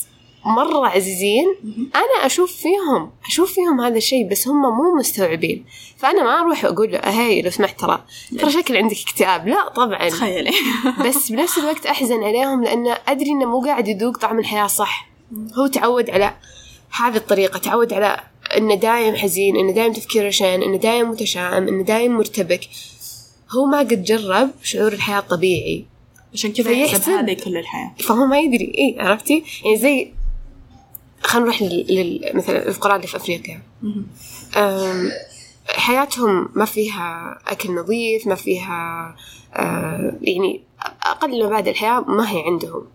مرة 0.45 0.87
عزيزين 0.87 1.55
أنا 1.95 2.25
أشوف 2.25 2.51
فيهم 2.51 3.11
أشوف 3.27 3.53
فيهم 3.53 3.81
هذا 3.81 3.97
الشيء 3.97 4.29
بس 4.29 4.47
هم 4.47 4.61
مو 4.61 4.95
مستوعبين. 4.99 5.65
فأنا 5.97 6.23
ما 6.23 6.39
أروح 6.39 6.65
أقول 6.65 6.91
له 6.91 6.99
هاي 6.99 7.41
لو 7.41 7.49
سمحت 7.49 7.79
ترى 7.79 8.03
ترى 8.39 8.51
شكل 8.51 8.77
عندك 8.77 8.97
اكتئاب. 9.07 9.47
لا 9.47 9.69
طبعا. 9.69 10.09
تخيلي. 10.09 10.51
بس 11.05 11.31
بنفس 11.31 11.57
الوقت 11.57 11.85
أحزن 11.85 12.23
عليهم 12.23 12.63
لأن 12.63 12.95
أدري 13.07 13.29
إنه 13.29 13.45
مو 13.45 13.61
قاعد 13.61 13.87
يذوق 13.87 14.17
طعم 14.17 14.39
الحياة 14.39 14.67
صح. 14.67 15.09
هو 15.57 15.67
تعود 15.67 16.09
على 16.09 16.33
هذه 16.95 17.17
الطريقة 17.17 17.59
تعود 17.59 17.93
على 17.93 18.19
إنه 18.57 18.75
دايم 18.75 19.15
حزين 19.15 19.57
إنه 19.57 19.71
دايم 19.71 19.93
تفكيره 19.93 20.29
شين 20.29 20.63
إنه 20.63 20.77
دايم 20.77 21.09
متشائم 21.09 21.67
إنه 21.67 21.83
دايم 21.83 22.17
مرتبك. 22.17 22.69
هو 23.51 23.65
ما 23.65 23.79
قد 23.79 24.03
جرب 24.03 24.49
شعور 24.63 24.93
الحياة 24.93 25.19
الطبيعي. 25.19 25.85
عشان 26.33 26.53
كذا 26.53 26.71
يحسب 26.71 27.11
هذه 27.11 27.33
كل 27.33 27.57
الحياة. 27.57 27.91
فهو 27.99 28.25
ما 28.25 28.39
يدري. 28.39 28.73
إيه 28.77 29.01
عرفتي؟ 29.01 29.43
يعني 29.63 29.77
زي 29.77 30.11
خلينا 31.21 31.45
نروح 31.45 31.61
لل... 31.61 32.31
مثلا 32.33 32.67
الفقراء 32.67 32.95
اللي 32.95 33.07
في 33.07 33.17
أفريقيا. 33.17 33.61
مهم. 33.81 34.07
أم، 34.57 35.11
حياتهم 35.67 36.49
ما 36.55 36.65
فيها 36.65 37.39
أكل 37.47 37.75
نظيف 37.75 38.27
ما 38.27 38.35
فيها 38.35 39.15
آه، 39.55 40.17
يعني 40.21 40.61
أقل 41.03 41.45
مبادئ 41.45 41.71
الحياة 41.71 41.99
ما 41.99 42.31
هي 42.31 42.41
عندهم. 42.41 42.85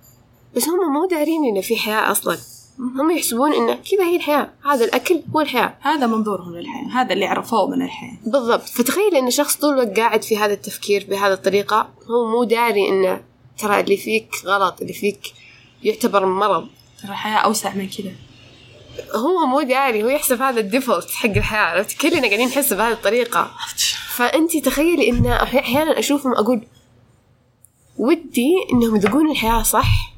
بس 0.56 0.68
هم 0.68 0.92
مو 0.92 1.06
دارين 1.06 1.44
إن 1.44 1.60
في 1.60 1.76
حياة 1.76 2.10
أصلا. 2.10 2.38
هم 2.78 3.10
يحسبون 3.10 3.52
إن 3.52 3.74
كذا 3.74 4.04
هي 4.04 4.16
الحياة. 4.16 4.50
هذا 4.64 4.84
الأكل 4.84 5.22
هو 5.34 5.40
الحياة. 5.40 5.78
هذا 5.80 6.06
منظورهم 6.06 6.56
للحياة. 6.56 6.88
هذا 6.92 7.12
اللي 7.12 7.26
عرفوه 7.26 7.68
من 7.70 7.82
الحياة. 7.82 8.18
بالضبط. 8.26 8.62
فتخيل 8.62 9.16
إن 9.16 9.30
شخص 9.30 9.56
طول 9.56 9.74
الوقت 9.74 9.98
قاعد 9.98 10.22
في 10.22 10.38
هذا 10.38 10.52
التفكير 10.52 11.06
بهذه 11.10 11.32
الطريقة 11.32 11.88
هو 12.10 12.30
مو 12.30 12.44
داري 12.44 12.88
إنه 12.88 13.20
ترى 13.58 13.80
اللي 13.80 13.96
فيك 13.96 14.28
غلط 14.44 14.80
اللي 14.80 14.92
فيك 14.92 15.20
يعتبر 15.82 16.26
مرض. 16.26 16.68
ترى 17.02 17.10
الحياة 17.10 17.38
أوسع 17.38 17.74
من 17.74 17.88
كذا. 17.88 18.12
هو 19.14 19.46
مو 19.46 19.62
داري 19.62 20.02
هو 20.02 20.08
يحسب 20.08 20.42
هذا 20.42 20.60
الديفولت 20.60 21.10
حق 21.10 21.30
الحياة. 21.30 21.60
عرفت 21.60 22.00
كلنا 22.00 22.26
قاعدين 22.26 22.48
نحس 22.48 22.72
بهذه 22.72 22.92
الطريقة. 22.92 23.50
فأنت 24.16 24.56
تخيلي 24.56 25.10
إن 25.10 25.38
أح- 25.38 25.56
أحيانا 25.56 25.98
أشوفهم 25.98 26.32
أقول 26.32 26.66
ودي 27.98 28.54
إنهم 28.72 28.96
يذوقون 28.96 29.30
الحياة 29.30 29.62
صح؟ 29.62 30.17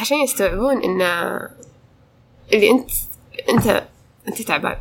عشان 0.00 0.16
يستوعبون 0.16 0.82
إن 0.84 1.02
اللي 2.52 2.70
أنت 2.70 2.90
أنت 3.48 3.86
أنت 4.28 4.42
تعبان. 4.42 4.76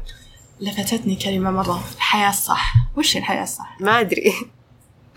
لفتتني 0.59 1.15
كلمة 1.15 1.51
مرة. 1.51 1.83
الحياة 1.95 2.29
الصح. 2.29 2.73
وش 2.97 3.17
الحياة 3.17 3.43
الصح؟ 3.43 3.77
ما 3.81 3.99
أدري. 3.99 4.33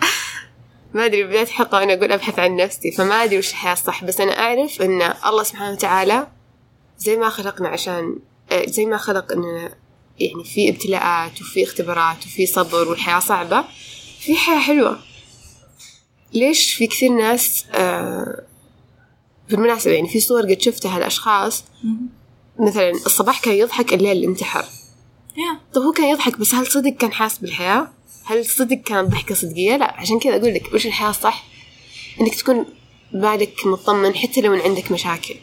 ما 0.94 1.04
أدري. 1.04 1.24
بداية 1.24 1.42
الحلقة 1.42 1.78
وأنا 1.78 1.94
أقول 1.94 2.12
أبحث 2.12 2.38
عن 2.38 2.56
نفسي 2.56 2.92
فما 2.92 3.24
أدري 3.24 3.38
وش 3.38 3.50
الحياة 3.50 3.72
الصح. 3.72 4.04
بس 4.04 4.20
أنا 4.20 4.38
أعرف 4.38 4.82
إن 4.82 5.02
الله 5.26 5.42
سبحانه 5.42 5.72
وتعالى 5.72 6.26
زي 6.98 7.16
ما 7.16 7.28
خلقنا 7.28 7.68
عشان 7.68 8.18
آه، 8.52 8.66
زي 8.66 8.86
ما 8.86 8.96
خلق 8.96 9.32
إننا 9.32 9.74
يعني 10.18 10.44
في 10.44 10.68
ابتلاءات 10.70 11.40
وفي 11.40 11.64
اختبارات 11.64 12.26
وفي 12.26 12.46
صبر 12.46 12.88
والحياة 12.88 13.18
صعبة 13.18 13.64
في 14.20 14.36
حياة 14.36 14.58
حلوة. 14.58 14.98
ليش 16.32 16.74
في 16.74 16.86
كثير 16.86 17.12
ناس 17.12 17.66
آه 17.72 18.42
بالمناسبة 19.52 19.92
يعني 19.94 20.08
في 20.08 20.20
صور 20.20 20.42
قد 20.42 20.60
شفتها 20.60 20.98
لأشخاص 20.98 21.64
مثلا 22.58 22.90
الصباح 22.90 23.40
كان 23.40 23.54
يضحك 23.54 23.94
الليل 23.94 24.24
انتحر 24.24 24.64
يا 25.36 25.60
طب 25.74 25.82
هو 25.82 25.92
كان 25.92 26.06
يضحك 26.08 26.38
بس 26.38 26.54
هل 26.54 26.66
صدق 26.66 26.90
كان 26.90 27.12
حاس 27.12 27.38
بالحياة؟ 27.38 27.88
هل 28.24 28.46
صدق 28.46 28.76
كان 28.76 29.06
ضحكة 29.06 29.34
صدقية؟ 29.34 29.76
لا 29.76 29.94
عشان 30.00 30.18
كذا 30.18 30.36
أقول 30.36 30.54
لك 30.54 30.74
وش 30.74 30.86
الحياة 30.86 31.10
الصح؟ 31.10 31.44
إنك 32.20 32.34
تكون 32.34 32.66
بالك 33.12 33.66
مطمن 33.66 34.14
حتى 34.14 34.40
لو 34.40 34.54
إن 34.54 34.60
عندك 34.60 34.92
مشاكل 34.92 35.34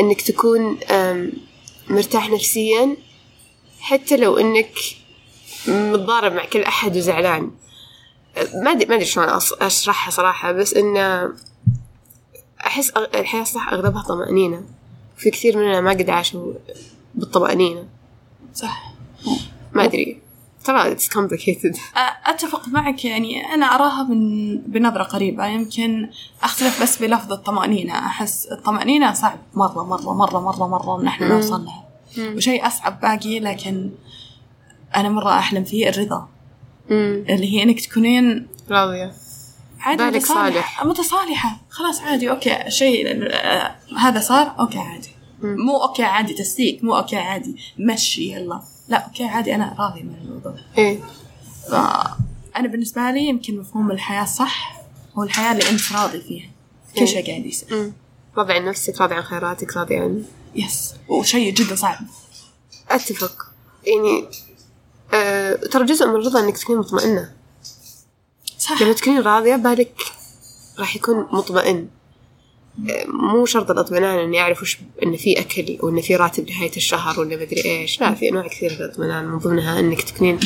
إنك 0.00 0.20
تكون 0.20 0.78
مرتاح 1.88 2.30
نفسيا 2.30 2.96
حتى 3.80 4.16
لو 4.16 4.38
إنك 4.38 4.72
متضارب 5.66 6.32
مع 6.32 6.44
كل 6.44 6.62
أحد 6.62 6.96
وزعلان 6.96 7.50
ما 8.54 8.70
أدري 8.70 8.86
ما 8.86 8.94
أدري 8.94 9.04
شلون 9.06 9.28
أشرحها 9.60 10.10
صراحة 10.10 10.52
بس 10.52 10.74
إنه 10.74 11.32
أحس 12.70 12.90
أغ- 12.90 13.16
الحياة 13.16 13.42
الصح 13.42 13.72
أغلبها 13.72 14.02
طمأنينة. 14.02 14.62
في 15.16 15.30
كثير 15.30 15.56
مننا 15.58 15.80
ما 15.80 15.90
قد 15.90 16.10
عاشوا 16.10 16.52
بالطمأنينة. 17.14 17.84
صح. 18.54 18.92
ما 19.72 19.84
أدري. 19.84 20.20
ترى 20.64 20.92
اتس 20.92 21.08
complicated. 21.08 21.78
أتفق 22.26 22.68
معك 22.68 23.04
يعني 23.04 23.54
أنا 23.54 23.66
أراها 23.66 24.02
من 24.02 24.56
بنظرة 24.58 25.02
قريبة. 25.02 25.46
يمكن 25.46 26.10
أختلف 26.42 26.82
بس 26.82 27.02
بلفظ 27.02 27.32
الطمأنينة. 27.32 27.92
أحس 27.98 28.46
الطمأنينة 28.46 29.12
صعب 29.12 29.38
مرة 29.54 29.82
مرة 29.84 30.14
مرة 30.14 30.40
مرة 30.40 30.66
مرة 30.68 31.00
إن 31.00 31.06
إحنا 31.06 31.26
مم. 31.26 31.32
نوصل 31.32 31.64
لها. 31.64 31.84
وشيء 32.36 32.66
أصعب 32.66 33.00
باقي 33.00 33.40
لكن 33.40 33.90
أنا 34.96 35.08
مرة 35.08 35.30
أحلم 35.38 35.64
فيه 35.64 35.88
الرضا. 35.88 36.28
اللي 36.90 37.52
هي 37.56 37.62
إنك 37.62 37.80
تكونين 37.80 38.46
راضية. 38.70 39.12
عادي 39.80 40.04
بالك 40.04 40.16
متصالح. 40.16 40.84
متصالحة. 40.84 41.60
خلاص 41.70 42.00
عادي 42.00 42.30
okay 42.30 42.70
شيء 42.70 43.28
آه، 43.32 43.76
هذا 43.98 44.20
صار 44.20 44.54
okay 44.58 44.78
عادي. 44.78 45.10
مو 45.42 45.82
okay 45.82 46.02
عادي 46.02 46.34
تسليك 46.34 46.84
مو 46.84 46.96
okay 46.96 47.16
عادي 47.16 47.56
مشي 47.78 48.32
يلا. 48.32 48.62
لا 48.88 48.96
okay 49.06 49.24
عادي 49.24 49.54
أنا 49.54 49.76
راضي 49.78 50.02
من 50.02 50.14
الموضوع. 50.14 50.54
إيه. 50.78 51.00
أنا 52.56 52.68
بالنسبة 52.68 53.10
لي 53.10 53.20
يمكن 53.20 53.58
مفهوم 53.60 53.90
الحياة 53.90 54.24
صح 54.24 54.80
هو 55.18 55.22
الحياة 55.22 55.52
اللي 55.52 55.70
أنت 55.70 55.92
راضي 55.92 56.20
فيها. 56.20 56.50
كل 56.98 57.08
شيء 57.08 57.26
قاعد 57.26 57.46
يصير. 57.46 57.92
راضي 58.36 58.52
عن 58.52 58.64
نفسك 58.64 59.00
راضي 59.00 59.14
عن 59.14 59.22
خيراتك 59.22 59.76
راضي 59.76 59.96
عن 59.96 60.24
yes. 60.54 60.94
وشيء 61.08 61.54
جدا 61.54 61.74
صعب. 61.74 61.98
أتفق. 62.90 63.46
يعني 63.86 64.28
آه، 65.14 65.54
ترى 65.54 65.86
جزء 65.86 66.06
من 66.06 66.14
الرضا 66.14 66.40
إنك 66.40 66.58
تكوني 66.58 66.78
مطمئنة. 66.78 67.32
صح. 68.60 68.82
لما 68.82 68.92
تكونين 68.92 69.20
راضية 69.20 69.56
بالك 69.56 70.02
راح 70.78 70.96
يكون 70.96 71.26
مطمئن. 71.32 71.88
مو 73.06 73.46
شرط 73.46 73.70
الاطمئنان 73.70 74.18
إني 74.18 74.40
أعرف 74.40 74.62
وش 74.62 74.78
إن 75.02 75.16
في 75.16 75.40
أكل 75.40 75.78
وإن 75.80 76.00
في 76.00 76.16
راتب 76.16 76.50
نهايه 76.50 76.76
الشهر 76.76 77.20
ولا 77.20 77.36
مدري 77.36 77.64
إيش. 77.64 78.00
لا 78.00 78.14
في 78.14 78.28
أنواع 78.28 78.48
كثيرة 78.48 78.72
من 78.72 78.80
الاطمئنان. 78.80 79.24
من 79.28 79.38
ضمنها 79.38 79.80
إنك 79.80 80.02
تكونين 80.02 80.40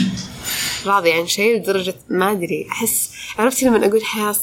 راضية 0.87 1.15
عن 1.15 1.27
شيء 1.27 1.57
لدرجة 1.57 1.95
ما 2.09 2.33
أدري. 2.33 2.67
احس 2.71 3.11
عرفتي 3.39 3.65
لما 3.65 3.87
أقول 3.87 4.05
حياة 4.05 4.35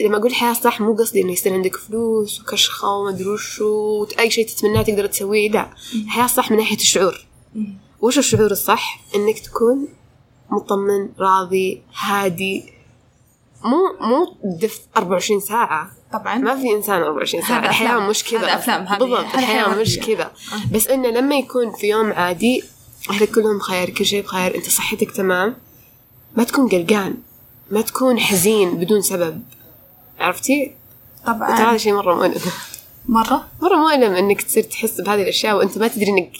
لما 0.00 0.16
أقول 0.16 0.34
حياة 0.34 0.52
صح 0.52 0.80
مو 0.80 0.94
قصدي 0.94 1.22
إنه 1.22 1.32
يصير 1.32 1.52
عندك 1.52 1.76
فلوس 1.76 2.40
وكشخة 2.40 2.88
وما 2.88 3.10
أدري 3.10 3.28
وشو 3.28 4.06
أي 4.18 4.30
شيء 4.30 4.46
تتمناه 4.46 4.82
تقدر 4.82 5.06
تسويه. 5.06 5.50
لا. 5.50 5.70
حياة 6.06 6.26
صح 6.26 6.50
من 6.50 6.56
ناحية 6.56 6.76
الشعور. 6.76 7.26
وش 8.00 8.18
الشعور 8.18 8.50
الصح؟ 8.50 9.00
إنك 9.14 9.38
تكون 9.38 9.88
مطمن 10.50 11.08
راضي 11.18 11.82
هادي 11.98 12.73
مو 13.64 13.96
مو 14.00 14.36
دف 14.44 14.80
24 14.96 15.40
ساعة. 15.40 15.90
طبعا. 16.12 16.38
ما 16.38 16.56
في 16.56 16.72
إنسان 16.72 17.02
24 17.02 17.44
ساعة. 17.44 17.58
الحياة. 17.58 17.98
مش 17.98 18.24
كذا. 18.24 18.54
هذا 18.54 18.98
بالضبط 18.98 19.34
الحياة 19.34 19.64
حياة 19.64 19.80
مش. 19.80 19.98
كذا. 19.98 20.32
بس 20.72 20.88
إنه 20.88 21.08
لما 21.08 21.34
يكون 21.34 21.72
في 21.72 21.86
يوم 21.86 22.12
عادي 22.12 22.64
اهلك 23.10 23.30
كلهم 23.30 23.58
بخير 23.58 23.90
كل 23.90 24.06
شيء 24.06 24.22
بخير 24.22 24.54
أنت 24.54 24.68
صحتك 24.68 25.10
تمام 25.10 25.56
ما 26.36 26.44
تكون 26.44 26.68
قلقان 26.68 27.14
ما 27.70 27.80
تكون 27.80 28.18
حزين 28.20 28.74
بدون 28.74 29.02
سبب. 29.02 29.42
عرفتي؟ 30.20 30.72
ترى 31.26 31.34
هذا 31.34 31.56
طبعا 31.56 31.76
شيء 31.76 31.92
مرة 31.92 32.14
مؤلم. 32.14 32.40
مرة؟ 33.08 33.48
مرة 33.62 33.76
مؤلم 33.76 34.14
إنك 34.14 34.42
تصير 34.42 34.62
تحس 34.62 35.00
بهذه 35.00 35.22
الأشياء 35.22 35.56
وأنت 35.56 35.78
ما 35.78 35.88
تدري 35.88 36.10
انك 36.10 36.32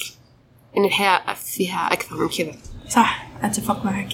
إن 0.76 0.84
الحياة 0.84 1.34
فيها 1.34 1.92
أكثر 1.92 2.16
من 2.16 2.28
كذا. 2.28 2.52
صح 2.88 3.26
أتفق 3.42 3.84
معك. 3.84 4.08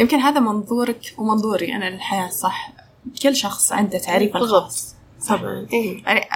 يمكن 0.00 0.18
هذا 0.18 0.40
منظورك 0.40 1.14
ومنظوري 1.18 1.76
أنا 1.76 1.90
للحياة 1.90 2.28
صح؟ 2.28 2.72
كل 3.22 3.36
شخص 3.36 3.72
عنده 3.72 3.98
تعريفه. 3.98 4.38
الخاص. 4.38 4.94
طبعا. 5.28 5.66
إيه. 5.72 6.04
يعني 6.04 6.28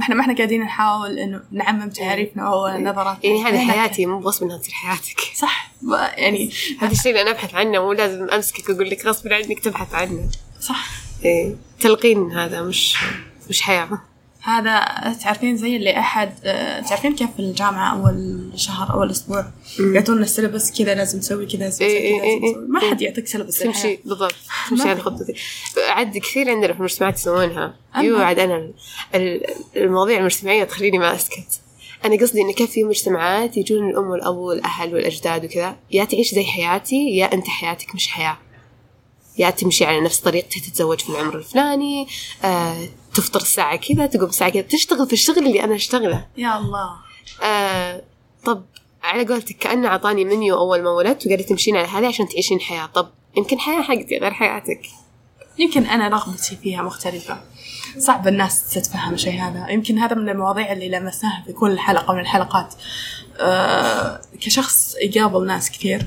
إحنا 0.00 0.14
ما 0.14 0.20
إحنا 0.20 0.36
قاعدين 0.36 0.60
نحاول 0.60 1.18
إنه 1.18 1.42
نعمم 1.50 1.90
تعريفنا 1.90 2.42
أو 2.42 2.68
نظراتنا. 2.68 3.18
يعني 3.24 3.44
هذه 3.44 3.70
حياتي 3.70 4.06
مو 4.06 4.18
غصب 4.18 4.44
إنها 4.44 4.58
تصير 4.58 4.74
حياتك. 4.74 5.20
صح. 5.34 5.72
يعني 6.16 6.50
هذا 6.80 6.92
الشيء 6.92 7.10
اللي 7.10 7.22
أنا 7.22 7.30
أبحث 7.30 7.54
عنه 7.54 7.78
مو 7.78 7.92
لازم 7.92 8.30
أمسكك 8.30 8.68
وأقول 8.68 8.90
لك 8.90 9.06
غصب 9.06 9.32
عنك 9.32 9.58
تبحث 9.60 9.94
عنه. 9.94 10.28
صح. 10.60 10.86
إيه. 11.24 11.54
تلقين 11.80 12.32
هذا 12.32 12.62
مش 12.62 12.96
مش 13.48 13.62
حياة. 13.62 13.88
هذا 14.42 14.84
تعرفين 15.22 15.56
زي 15.56 15.76
اللي 15.76 15.98
أحد 15.98 16.32
آه، 16.44 16.80
تعرفين 16.80 17.14
كيف 17.14 17.28
في 17.36 17.38
الجامعة 17.40 18.00
أول 18.00 18.50
شهر 18.56 18.94
أول 18.94 19.10
أسبوع؟ 19.10 19.46
يعطونا 19.94 20.20
السيلبس 20.22 20.78
كذا 20.78 20.94
لازم 20.94 21.20
تسوي 21.20 21.46
كذا 21.46 21.58
لازم 21.60 21.76
تسوي 21.78 21.88
إيه 21.88 22.22
إيه 22.22 22.22
إيه. 22.22 22.52
تسوي 22.52 22.66
ما 22.68 22.82
إيه. 22.82 22.90
حد 22.90 23.02
يعطيك 23.02 23.26
سيلبس 23.26 23.58
تمشي 23.58 23.98
بالضبط. 24.04 24.34
تمشي 24.70 24.88
على 24.88 25.00
خطتك 25.00 25.34
عاد 25.88 26.18
كثير 26.18 26.50
عندنا 26.50 26.72
في 26.72 26.78
المجتمعات 26.78 27.14
يسوونها. 27.18 27.74
أما- 27.94 27.96
أيوه 27.96 28.24
عاد 28.24 28.38
أنا 28.38 28.56
ال- 28.56 28.74
ال- 29.14 29.46
المواضيع 29.76 30.18
المجتمعية 30.18 30.64
تخليني 30.64 30.98
ما 30.98 31.14
أسكت. 31.14 31.60
أنا 32.04 32.16
قصدي 32.16 32.40
انه 32.40 32.52
كيف 32.52 32.70
في 32.70 32.84
مجتمعات 32.84 33.56
يجون 33.56 33.90
الأم 33.90 34.04
والأب 34.10 34.36
والأهل 34.36 34.94
والأجداد 34.94 35.44
وكذا 35.44 35.76
يا 35.90 36.04
تعيش 36.04 36.34
زي 36.34 36.44
حياتي 36.44 36.96
يا 37.16 37.32
أنت 37.32 37.48
حياتك 37.48 37.94
مش 37.94 38.08
حياة. 38.08 38.38
يا 39.38 39.50
تمشي 39.50 39.84
على 39.84 40.00
نفس 40.00 40.18
طريقتي 40.20 40.60
تتزوج 40.60 41.00
في 41.00 41.10
العمر 41.10 41.36
الفلاني 41.36 42.06
آه، 42.44 42.76
تفطر 43.20 43.40
الساعة 43.40 43.76
كذا 43.76 44.06
تقوم 44.06 44.28
الساعة 44.28 44.50
كذا 44.50 44.62
تشتغل 44.62 45.06
في 45.06 45.12
الشغل 45.12 45.38
اللي 45.38 45.64
أنا 45.64 45.74
أشتغله. 45.74 46.26
يا 46.36 46.58
الله. 46.58 46.90
آه 47.42 48.02
طب 48.44 48.64
على 49.02 49.24
قولتك 49.24 49.56
كأنه 49.56 49.88
أعطاني 49.88 50.24
منيو 50.24 50.58
أول 50.58 50.82
ما 50.82 50.90
ولدت 50.90 51.26
وقال 51.26 51.38
لي 51.38 51.44
تمشين 51.44 51.76
على 51.76 51.88
هذه 51.88 52.06
عشان 52.06 52.28
تعيشين 52.28 52.60
حياة. 52.60 52.86
طب 52.86 53.10
يمكن 53.36 53.58
حياة 53.58 53.82
حقتي 53.82 54.18
غير 54.18 54.32
حياتك. 54.32 54.86
يمكن 55.58 55.86
أنا 55.86 56.08
رغبتي 56.08 56.56
فيها 56.56 56.82
مختلفة. 56.82 57.40
صعب 57.98 58.28
الناس 58.28 58.70
تتفهم 58.70 59.14
الشيء 59.14 59.40
هذا. 59.40 59.68
يمكن 59.68 59.98
هذا 59.98 60.14
من 60.14 60.28
المواضيع 60.28 60.72
اللي 60.72 60.88
لمسناها 60.88 61.42
في 61.46 61.52
كل 61.52 61.78
حلقة 61.78 62.14
من 62.14 62.20
الحلقات. 62.20 62.74
أه 63.40 64.20
كشخص 64.40 64.94
يقابل 65.02 65.46
ناس 65.46 65.70
كثير 65.70 66.06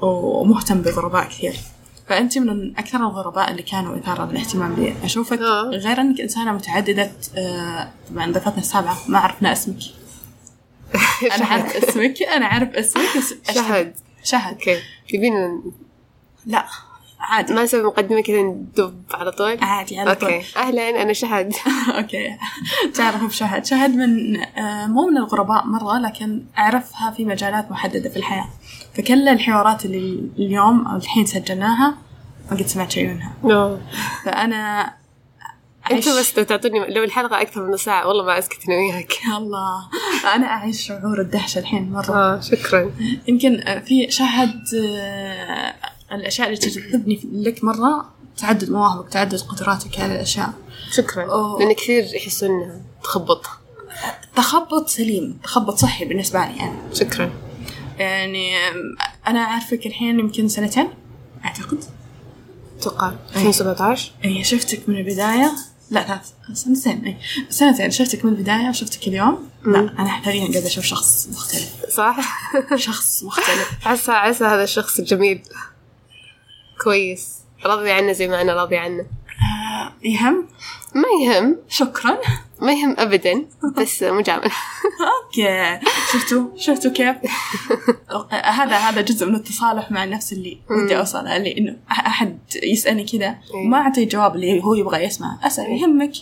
ومهتم 0.00 0.82
بغرباء 0.82 1.28
كثير. 1.28 1.56
فأنت 2.08 2.38
من 2.38 2.78
أكثر 2.78 2.98
الغرباء 2.98 3.50
اللي 3.50 3.62
كانوا 3.62 3.96
إثارة 3.98 4.30
للاهتمام 4.30 4.74
لي. 4.74 4.94
أشوفك 5.04 5.38
آه. 5.38 5.62
غير 5.62 6.00
أنك 6.00 6.20
إنسانة 6.20 6.52
متعددة 6.52 7.10
آه، 7.36 7.88
طبعا 8.10 8.32
ضيفتنا 8.32 8.58
السابعة. 8.58 8.96
ما 9.08 9.18
عرفنا 9.18 9.52
اسمك. 9.52 9.76
أنا 11.36 11.46
عارف 11.46 11.76
اسمك 11.76 12.22
أنا 12.22 12.46
عارف 12.46 12.74
اسمك 12.74 13.02
شهد. 13.54 13.94
شهد. 14.24 14.52
okay. 14.54 14.78
تبين 15.08 15.62
لا. 16.46 16.64
عادي. 17.26 17.54
ما 17.54 17.62
نسوي 17.62 17.82
مقدمة 17.82 18.20
كذا 18.20 18.42
ندب 18.42 19.02
على 19.14 19.32
طول؟ 19.32 19.58
عادي 19.60 19.98
على 19.98 20.14
طول. 20.14 20.30
okay. 20.32 20.46
أهلا 20.56 21.02
أنا 21.02 21.12
شهد. 21.12 21.52
okay. 21.98 22.36
تعرف 22.94 23.24
بشهد 23.24 23.64
شهد. 23.64 23.90
من 23.96 24.40
آه، 24.40 24.86
مو 24.86 25.06
من 25.10 25.16
الغرباء 25.18 25.66
مرة 25.66 25.98
لكن 25.98 26.42
أعرفها 26.58 27.10
في 27.10 27.24
مجالات 27.24 27.70
محددة 27.70 28.10
في 28.10 28.16
الحياة. 28.16 28.48
فكل 28.94 29.28
الحوارات 29.28 29.84
اللي 29.84 30.30
اليوم 30.38 30.86
أو 30.86 30.96
الحين 30.96 31.26
سجلناها 31.26 31.94
ما 32.50 32.56
قد 32.56 32.66
سمعت 32.66 32.90
شيء 32.90 33.08
منها. 33.08 33.32
أنتوا 35.90 36.12
أعيش- 36.12 36.18
بس 36.18 36.38
لو 36.38 36.44
تعطوني 36.44 36.78
لو 36.94 37.04
الحلقة 37.04 37.40
أكثر 37.40 37.62
من 37.70 37.76
ساعة 37.76 38.08
والله 38.08 38.24
ما 38.24 38.38
أسكت 38.38 38.68
أنا 38.68 38.76
وياك. 38.76 39.12
يا 39.32 39.36
الله 39.36 39.88
أنا 40.34 40.46
أعيش 40.46 40.80
شعور 40.86 41.20
الدهشة 41.20 41.58
الحين 41.58 41.92
مرة. 41.92 42.10
آه 42.14 42.40
شكرا. 42.40 42.90
يمكن 43.28 43.82
في 43.86 44.10
شاهد 44.10 44.60
آه، 44.84 45.74
الأشياء 46.12 46.48
اللي 46.48 46.58
تجذبني 46.58 47.20
لك 47.32 47.64
مرة 47.64 48.10
تعدد 48.38 48.70
مواهبك 48.70 49.08
تعدد 49.08 49.40
قدراتك 49.40 50.00
على 50.00 50.14
الأشياء. 50.14 50.52
شكرا. 50.92 51.24
أوه. 51.24 51.58
لأن 51.58 51.72
كثير 51.72 52.04
يحسون 52.14 52.50
إنها 52.50 52.80
تخبط. 53.04 53.46
تخبط 54.36 54.88
سليم 54.88 55.38
تخبط 55.44 55.78
صحي 55.78 56.04
بالنسبة 56.04 56.38
لي 56.38 56.60
أنا. 56.60 56.76
شكرا. 56.94 57.30
يعني 57.98 58.56
أنا 59.26 59.40
أعرفك 59.40 59.86
الحين 59.86 60.20
يمكن 60.20 60.48
سنتين 60.48 60.88
أعتقد. 61.44 61.84
أتوقع 62.80 63.12
2017 63.36 64.12
إيه 64.24 64.42
شفتك 64.42 64.88
من 64.88 64.96
البداية. 64.96 65.52
لا 65.90 66.02
ثلاث 66.02 66.32
سنتين 66.52 67.04
إيه. 67.04 67.18
سنتين. 67.50 67.90
شفتك 67.90 68.24
من 68.24 68.32
البداية 68.32 68.68
وشفتك 68.68 69.08
اليوم؟ 69.08 69.48
لا 69.66 69.78
أنا 69.78 70.08
حاليا 70.08 70.52
قاعدة 70.52 70.66
أشوف 70.66 70.84
شخص 70.84 71.28
مختلف. 71.32 71.72
صح؟ 71.90 72.52
شخص 72.76 73.22
مختلف. 73.22 73.70
عسى 73.86 74.12
عسى 74.12 74.44
هذا 74.44 74.64
الشخص 74.64 74.98
الجميل. 74.98 75.42
كويس. 76.84 77.38
راضي 77.64 77.90
عنه 77.90 78.12
زي 78.12 78.28
ما 78.28 78.40
أنا 78.40 78.54
راضي 78.54 78.76
عنه. 78.76 79.00
آه، 79.02 79.92
يهم؟ 80.02 80.48
ما 80.94 81.08
يهم. 81.26 81.56
شكرا. 81.68 82.18
ما 82.62 82.72
يهم 82.72 82.94
ابدا 82.98 83.44
بس 83.78 84.02
مجامل 84.02 84.50
أوكي. 85.24 85.80
شفتوا؟ 86.12 86.48
شفتوا 86.56 86.90
كيف؟ 86.90 87.16
هذا 88.60 88.76
هذا 88.76 89.00
جزء 89.00 89.26
من 89.26 89.34
التصالح 89.34 89.90
مع 89.90 90.04
النفس 90.04 90.32
اللي 90.32 90.58
ودي 90.70 90.98
أوصله 90.98 91.36
اللي 91.36 91.58
إنه 91.58 91.76
أحد 91.90 92.38
يسألني 92.62 93.04
كذا 93.04 93.36
وما 93.54 93.78
أعطيه 93.78 94.02
الجواب 94.02 94.34
اللي 94.36 94.64
هو 94.64 94.74
يبغى 94.74 95.04
يسمع. 95.04 95.38
أسأل 95.42 95.72
يهمك؟ 95.72 96.12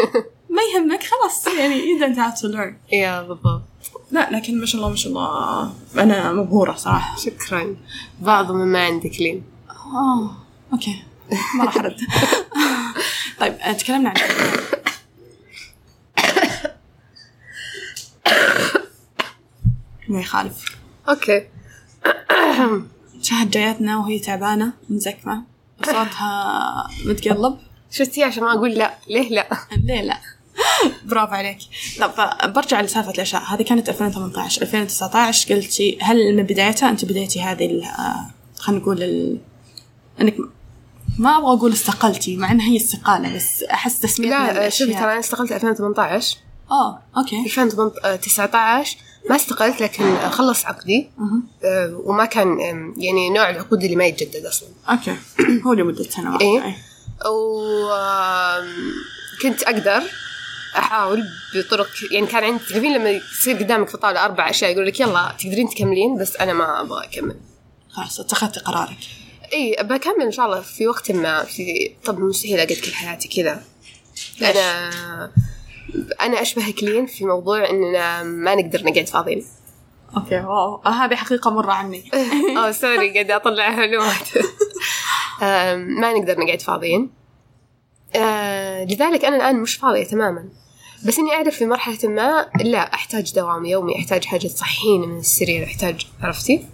ما 0.54 0.62
يهمك 0.74 1.02
خلاص 1.02 1.46
يعني 1.58 1.82
have 2.14 2.38
to 2.40 2.54
learn. 2.54 2.92
يا 2.92 3.22
بالضبط. 3.22 3.62
لا 4.10 4.30
لكن 4.30 4.60
ما 4.60 4.66
شاء 4.66 4.76
الله 4.78 4.90
ما 4.90 4.96
شاء 4.96 5.12
الله 5.12 5.72
أنا 5.98 6.32
مبهورة 6.32 6.72
صراحة. 6.74 7.16
شكرا. 7.16 7.76
بعض 8.20 8.52
مما 8.52 8.84
عندك 8.84 9.20
لين. 9.20 9.53
آه 9.94 10.36
okay. 10.72 11.02
ما 11.58 11.64
راح 11.64 11.76
أرد. 11.76 11.96
طيب 13.40 13.52
آه، 13.52 13.72
تكلمنا 13.72 14.08
عن 14.08 14.16
ما 20.08 20.20
يخالف. 20.20 20.76
okay. 21.08 21.48
شهد 23.22 23.50
جايتنا 23.50 23.98
وهي 23.98 24.18
تعبانة 24.18 24.72
مزكمة. 24.90 25.42
وصوتها 25.80 26.90
متقلب. 27.06 27.58
شفتي 27.90 28.22
عشان 28.22 28.42
ما 28.44 28.52
أقول 28.52 28.70
لا. 28.70 28.94
ليه 29.08 29.28
لا؟ 29.28 29.48
ليه 29.86 30.00
لا؟ 30.02 30.18
برافو 31.04 31.34
عليك. 31.34 31.58
طب 32.00 32.12
برجع 32.52 32.80
لسالفة 32.80 33.10
الأشياء. 33.10 33.42
هذه 33.42 33.62
كانت 33.62 33.88
2018 33.88 34.62
2019 34.62 35.54
قلتي 35.54 35.98
هل 36.02 36.36
من 36.36 36.42
بدايتها 36.42 36.90
أنت 36.90 37.04
بديتي 37.04 37.42
هذه 37.42 37.84
آه، 37.86 38.30
خلينا 38.58 38.82
نقول 38.82 39.38
ال... 40.20 40.26
أنك 40.26 40.36
ما 41.18 41.38
أبغى 41.38 41.52
أقول 41.52 41.72
استقلتي 41.72 42.36
مع 42.36 42.52
أنها 42.52 42.68
هي 42.68 42.76
استقالة 42.76 43.36
بس 43.36 43.62
أحس 43.62 44.00
تسمية 44.00 44.28
من 44.28 44.46
لا. 44.46 44.68
شوفي 44.68 44.92
ترى 44.92 45.04
أنا 45.04 45.18
استقلت 45.18 45.52
2018 45.52 46.36
آه 46.70 47.02
okay. 47.16 47.42
2019 47.44 48.96
ما 49.30 49.36
استقلت 49.36 49.82
لكن 49.82 50.18
خلص 50.28 50.66
عقدي. 50.66 51.10
آه، 51.64 52.00
وما 52.04 52.24
كان 52.24 52.58
يعني 52.96 53.30
نوع 53.30 53.50
العقود 53.50 53.84
اللي 53.84 53.96
ما 53.96 54.04
يتجدد 54.04 54.46
أصلا. 54.46 54.68
okay. 54.90 55.16
هو 55.66 55.72
لمدة 55.72 56.02
سنوات 56.02 56.40
إيه. 56.40 56.64
أي. 56.64 56.74
وكنت 59.40 59.62
أقدر 59.62 60.02
أحاول 60.78 61.24
بطرق 61.54 61.88
يعني 62.10 62.26
كان 62.26 62.44
عندي 62.44 62.64
تعرفين 62.64 62.94
لما 62.94 63.10
يصير 63.10 63.56
قدامك 63.56 63.88
في 63.88 63.94
الطاوله 63.94 64.24
أربع 64.24 64.50
أشياء 64.50 64.72
يقول 64.72 64.86
لك 64.86 65.00
يلا 65.00 65.34
تقدرين 65.38 65.68
تكملين 65.68 66.18
بس 66.18 66.36
أنا 66.36 66.52
ما 66.52 66.80
أبغى 66.80 67.04
أكمل. 67.04 67.36
خلاص 67.90 68.20
اتخذتي 68.20 68.60
قرارك. 68.60 68.98
إي 69.52 69.76
بكمل 69.80 70.22
إن 70.22 70.30
شاء 70.32 70.46
الله 70.46 70.60
في 70.60 70.86
وقت 70.88 71.12
ما 71.12 71.44
في 71.44 71.92
طب 72.04 72.18
مستحيل 72.20 72.56
أقعد 72.56 72.72
كل 72.84 72.92
حياتي 72.94 73.28
كذا. 73.28 73.62
أنا 74.42 74.90
أنا 76.20 76.42
أشبه 76.42 76.70
كلين 76.80 77.06
في 77.06 77.24
موضوع 77.24 77.70
اننا 77.70 78.22
ما 78.22 78.54
نقدر 78.54 78.84
نقعد 78.84 79.08
فاضيين. 79.08 79.44
okay 80.16 80.36
wow. 80.36 80.74
آه، 80.86 80.88
هذه 80.90 81.14
حقيقة 81.14 81.50
مرة 81.50 81.72
عني. 81.72 82.10
آه 82.58 82.70
sorry 82.70 83.12
قاعد 83.12 83.30
أطلع 83.30 83.64
معلومات 83.64 84.28
آم، 85.42 85.78
ما 86.00 86.12
نقدر 86.12 86.38
نقعد 86.40 86.62
فاضيين. 86.62 87.10
آه، 88.16 88.84
لذلك 88.84 89.24
أنا 89.24 89.36
الآن 89.36 89.56
مش 89.60 89.74
فاضية 89.76 90.04
تماما. 90.04 90.48
بس 91.06 91.18
إني 91.18 91.32
أعرف 91.32 91.56
في 91.56 91.66
مرحلة 91.66 91.98
ما 92.08 92.46
لا 92.60 92.94
أحتاج 92.94 93.34
دوام 93.34 93.64
يومي 93.64 93.96
أحتاج 93.98 94.24
حاجة 94.24 94.46
تصحيني 94.46 95.06
من 95.06 95.18
السرير 95.18 95.64
أحتاج 95.64 96.06
عرفتي؟ 96.22 96.66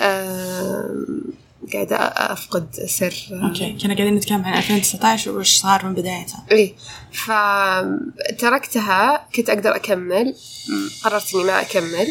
آم، 0.00 1.24
قاعدة 1.72 1.96
أفقد 1.96 2.68
سر. 2.86 3.14
أوكي. 3.32 3.78
كنا 3.82 3.94
قاعدين 3.94 4.14
نتكلم 4.14 4.44
عن 4.44 4.54
2019 4.58 5.30
وش 5.30 5.56
صار 5.56 5.86
من 5.86 5.94
بدايتها 5.94 6.44
إيه. 6.50 6.74
فتركتها 8.28 9.26
كنت 9.36 9.50
أقدر 9.50 9.76
أكمل. 9.76 10.34
قررت 11.04 11.34
إني 11.34 11.44
ما 11.44 11.60
أكمل. 11.60 12.06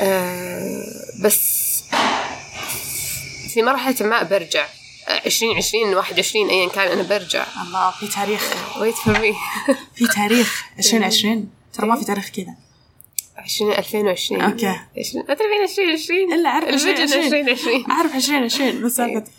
آه 0.00 0.82
بس 1.24 1.66
في 3.54 3.62
مرحلة 3.62 4.06
ما 4.06 4.22
برجع. 4.22 4.66
عشرين 5.26 5.56
عشرين 5.56 5.94
واحد 5.94 6.14
وعشرين 6.16 6.48
أيا 6.48 6.68
كان 6.68 6.88
أنا 6.92 7.02
برجع. 7.02 7.46
الله 7.62 7.90
في 7.90 8.06
تاريخ. 8.06 8.50
Wait 8.74 8.96
for 9.08 9.14
me. 9.16 9.34
في 9.94 10.06
تاريخ 10.14 10.64
2020 10.78 11.48
ترى 11.72 11.86
ما 11.86 11.96
في 11.96 12.04
تاريخ 12.04 12.28
كذا. 12.28 12.54
عشرين 13.36 13.72
ألفين 13.72 14.06
وعشرين. 14.06 14.40
okay. 14.40 14.66
عشرين 14.98 15.24
أدري 15.28 15.44
عشرين 15.64 15.90
عشرين. 15.92 16.32
إلا 16.32 16.48
أعرف 16.48 16.68
الفيديو 16.68 17.02
2020 17.04 17.48
عشرين. 17.48 17.58
عشرين 17.58 17.90
أعرف 17.90 18.14
2020 18.14 18.82
بس 18.84 19.00
إيه. 19.00 19.14
سالفة 19.14 19.30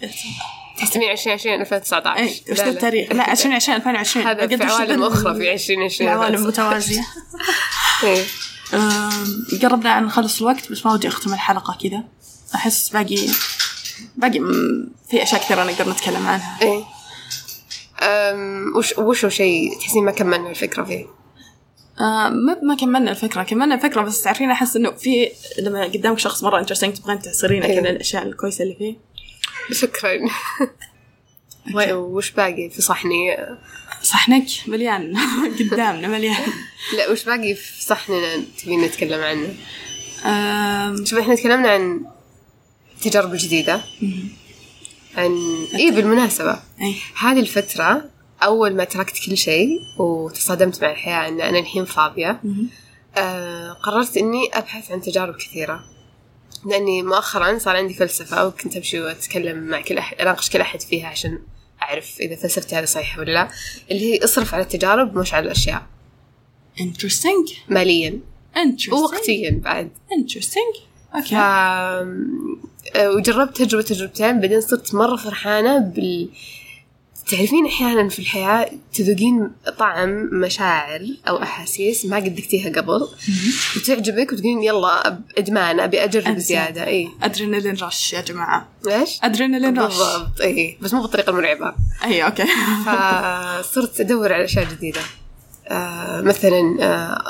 تسمية 0.92 1.12
عشرين 1.12 1.34
عشرين 1.34 1.62
ألفين 1.62 1.82
تسعة 1.82 2.16
اي 2.18 2.24
عشر 2.24 2.42
وش 2.52 2.58
ذا 2.58 2.70
التاريخ؟ 2.70 3.12
لا 3.12 3.32
2020 3.32 3.78
2020 3.78 4.28
هذا 4.28 4.48
في 4.48 4.56
وش 4.56 4.62
عوالم 4.72 5.02
ذا 5.02 5.08
أخرى 5.08 5.36
في 5.36 5.50
عشرين 5.50 5.82
عشرين. 5.84 6.10
عوالم 6.10 6.44
متوازية. 6.48 7.06
إيه. 8.04 8.24
قربنا 9.62 9.92
عن 9.92 10.06
نخلص 10.06 10.42
الوقت 10.42 10.72
بس 10.72 10.86
ما 10.86 10.94
ودي 10.94 11.08
أختم 11.08 11.34
الحلقة 11.34 11.78
كذا. 11.90 12.04
أحس 12.56 12.90
باقي 12.90 13.28
باقي 14.16 14.40
في 15.10 15.24
أشياء 15.24 15.42
كثيرة 15.42 15.64
نقدر 15.64 15.90
نتكلم 15.92 16.28
عنها. 16.28 16.60
إيه. 16.62 16.84
أم، 18.02 18.74
وش 18.78 18.98
وشو 18.98 19.30
شيء 19.30 19.80
تحسين 19.80 20.04
ما 20.04 20.12
كملنا 20.12 20.50
الفكرة 20.50 20.84
فيه؟ 20.84 21.06
آه، 22.00 22.30
ما 22.30 22.58
ما 22.64 22.76
كملنا 22.76 23.12
الفكرة 23.12 23.44
كملنا 23.44 23.76
الفكرة 23.76 24.02
بس 24.02 24.22
تعرفين 24.22 24.52
أحس 24.52 24.76
إنه 24.76 24.92
في 24.92 25.32
لما 25.60 25.84
قدامك 25.84 26.20
شخص 26.20 26.44
مرة 26.44 26.60
انترستنج 26.60 26.94
تبغين 26.94 27.20
تحصرين 27.20 27.64
أيوه. 27.64 27.82
كذا 27.82 27.90
الأشياء 27.90 28.24
الكويسة 28.24 28.64
اللي 28.64 28.76
فيه. 28.76 28.96
شكرا 29.72 30.12
وش 31.94 32.32
باقي 32.32 32.70
في 32.70 32.82
صحني؟ 32.82 33.38
صحنك؟ 34.02 34.46
مليان. 34.68 35.18
قدامنا 35.72 36.08
مليان. 36.08 36.36
لا 36.98 37.12
وش 37.12 37.24
باقي 37.24 37.54
في 37.56 37.84
صحننا 37.84 38.44
تبين 38.64 38.82
نتكلم 38.82 39.22
عنه؟ 39.24 39.54
آم، 40.26 41.06
شوف 41.06 41.20
إحنا 41.20 41.36
تكلمنا 41.36 41.70
عن 41.70 42.06
التجارب 42.98 43.34
الجديدة 43.34 43.82
عن 45.18 45.38
اي 45.76 45.92
بالمناسبة. 45.92 46.60
أي 46.82 46.96
هذه 47.20 47.40
الفترة 47.40 48.10
أول 48.44 48.76
ما 48.76 48.84
تركت 48.84 49.26
كل 49.26 49.38
شيء 49.38 49.80
وتصادمت 49.98 50.84
مع 50.84 50.92
الحياة 50.92 51.28
أن 51.28 51.42
أنا 51.42 51.60
الحين 51.60 51.86
فاضية 51.86 52.42
آه 53.18 53.72
قررت 53.72 54.18
إني 54.18 54.50
أبحث 54.54 54.92
عن 54.92 55.02
تجارب 55.02 55.36
كثيرة. 55.36 55.84
لأني 56.66 57.04
مؤخرا 57.04 57.58
صار 57.58 57.76
عندي 57.76 57.94
فلسفة 57.94 58.48
وكنت 58.48 58.76
أمشي 58.76 59.00
وأتكلم 59.00 59.58
مع 59.58 59.82
كل 59.82 59.98
أحد 59.98 60.18
أناقش 60.18 60.50
كل 60.50 60.62
أحد 60.62 60.82
فيها 60.82 61.08
عشان 61.08 61.40
أعرف 61.82 62.20
إذا 62.20 62.36
فلسفتي 62.36 62.76
هذه 62.76 62.86
صحيحة 62.86 63.20
ولا 63.20 63.32
لا 63.32 63.50
اللي 63.92 64.14
هي 64.14 64.24
اصرف 64.24 64.54
على 64.54 64.64
التجارب 64.64 65.18
مش 65.18 65.34
على 65.34 65.46
الأشياء. 65.46 65.86
Interesting. 66.80 67.52
ماليا. 67.70 68.20
Interesting. 68.56 68.94
ووقتيا 68.94 69.62
بعد. 69.64 69.90
Interesting. 69.90 70.80
ف... 71.14 71.16
أوكي 71.16 71.36
آه، 72.96 73.12
وجربت 73.12 73.58
تجربة 73.58 73.84
تجربتين 73.84 74.40
بعدين 74.40 74.62
صرت 74.62 74.96
مرة 74.96 75.16
فرحانة 75.16 75.78
بال 75.78 76.30
تعرفين 77.30 77.66
أحيانا 77.66 78.10
في 78.10 78.20
الحياة 78.20 78.72
تذوقين 78.94 79.52
طعم 79.80 80.10
مشاعر 80.34 81.08
أو 81.28 81.44
أحاسيس 81.44 82.06
ما 82.06 82.18
قد 82.18 82.40
ذقتيها 82.40 82.70
قبل 82.70 83.08
وتعجبك 83.78 84.32
وتقولين 84.32 84.64
يلا 84.64 85.20
إدمان 85.38 85.80
أبي 85.80 86.04
أجرب 86.04 86.28
أبي 86.28 86.40
زيادة 86.40 86.88
إي. 86.88 87.10
adrenaline 87.24 87.76
rush 87.82 88.14
يا 88.14 88.22
جماعة. 88.22 88.68
ليش؟ 88.86 89.20
adrenaline 89.24 89.80
rush. 89.80 89.98
بالضبط 89.98 90.42
إي. 90.42 90.78
بس 90.82 90.94
مو 90.94 91.02
بالطريقة 91.02 91.30
المرعبة. 91.30 91.74
إي 92.04 92.26
okay. 92.26 92.46
فصرت 92.86 94.00
أدور 94.02 94.34
على 94.34 94.44
أشياء 94.46 94.66
جديدة. 94.66 95.02
آه 95.68 96.22
مثلا 96.22 96.78
آه 96.82 97.22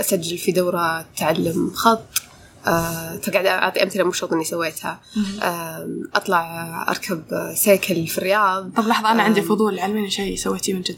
أسجل 0.00 0.38
في 0.38 0.52
دورة 0.52 1.06
تعلم 1.16 1.70
خط. 1.74 2.22
آه 2.66 3.16
فقاعد 3.16 3.46
أعطي 3.46 3.82
أمثلة 3.82 4.04
مو 4.04 4.12
شرط 4.12 4.32
إني 4.32 4.44
سويتها. 4.44 5.00
آه 5.42 5.88
أطلع 6.14 6.84
أركب 6.88 7.52
سيكل 7.54 8.06
في 8.06 8.18
الرياض. 8.18 8.70
طب 8.76 8.86
لحظة 8.86 9.10
أنا 9.12 9.22
عندي 9.22 9.42
فضول. 9.42 9.80
علميني 9.80 10.10
شيء 10.10 10.36
سويتيه 10.36 10.74
من 10.74 10.82
جد؟ 10.82 10.96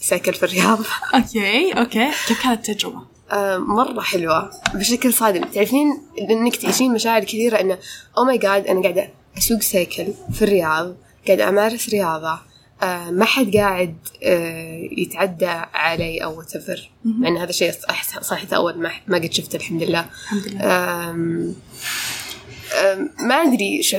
سيكل 0.00 0.34
في 0.34 0.42
الرياض. 0.42 0.78
okay 1.14 1.72
okay. 1.72 2.10
كيف 2.28 2.42
كانت 2.42 2.68
التجربة؟ 2.68 3.00
آه 3.30 3.58
مرة 3.58 4.00
حلوة. 4.00 4.50
بشكل 4.74 5.12
صادم. 5.12 5.44
تعرفين 5.44 6.02
إنك 6.30 6.56
تعيشين 6.56 6.92
مشاعر 6.92 7.24
كثيرة 7.24 7.60
إنه 7.60 7.78
oh 8.18 8.24
my 8.24 8.38
God 8.38 8.66
أنا 8.66 8.82
قاعدة 8.82 9.08
أسوق 9.38 9.60
سيكل 9.60 10.06
في 10.32 10.42
الرياض 10.42 10.94
قاعدة 11.26 11.48
أمارس 11.48 11.88
رياضة. 11.88 12.32
آه 12.32 12.51
ما 13.10 13.24
حد 13.24 13.56
قاعد 13.56 13.96
آه 14.22 14.88
يتعدى 14.98 15.46
علي 15.74 16.18
أو 16.24 16.42
whatever. 16.42 16.80
مع 17.04 17.28
إن 17.28 17.36
هذا 17.36 17.52
شيء 17.52 17.72
صح 17.72 18.20
صحيح 18.22 18.52
أول 18.54 18.78
ما 18.78 18.90
ما 19.06 19.18
قد 19.18 19.32
شفته 19.32 19.56
الحمد 19.56 19.82
لله. 19.82 20.00
الحمد 20.22 20.46
لله. 20.48 20.62
ما 23.26 23.56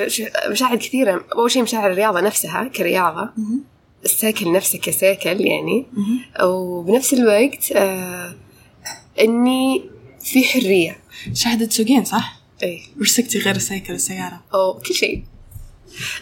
ش- 0.08 0.22
مشاعر 0.50 0.76
كثيرة. 0.76 1.26
أول 1.36 1.52
شيء 1.52 1.62
مشاعر 1.64 1.92
الرياضة 1.92 2.20
نفسها 2.22 2.64
كرياضة. 2.68 3.30
السيكل 4.06 4.52
نفسه 4.52 4.80
كسيكل 4.80 5.42
يعني. 5.42 5.86
وبنفس 6.44 7.14
الوقت 7.14 7.72
آه 7.72 8.36
إني 9.20 9.84
في 10.22 10.44
حرية. 10.44 10.98
شاهدة 11.34 11.66
تسوقين 11.66 12.06
صح؟ 12.06 12.40
أي 12.64 12.82
وش 13.02 13.10
سقتي 13.12 13.40
غير 13.40 13.56
السيكل 13.56 13.94
السيارة؟ 13.94 14.44
أو 14.54 14.74
كل 14.74 14.94
شيء. 14.94 15.24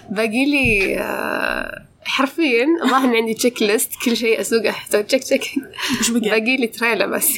باقي 0.09 0.45
لي 0.45 0.97
آه 0.99 1.85
حرفيا 2.05 2.65
الظاهر 2.83 3.03
إن 3.09 3.15
عندي 3.15 3.33
checklist 3.33 3.91
كل 4.05 4.17
شيء 4.17 4.41
أسوقه 4.41 4.69
أحتاج 4.69 5.05
check 5.05 5.23
check 5.23 5.41
وش 5.99 6.09
بقي؟ 6.09 6.19
باقي 6.29 6.57
لي 6.57 6.67
تريلا 6.67 7.05
بس. 7.05 7.29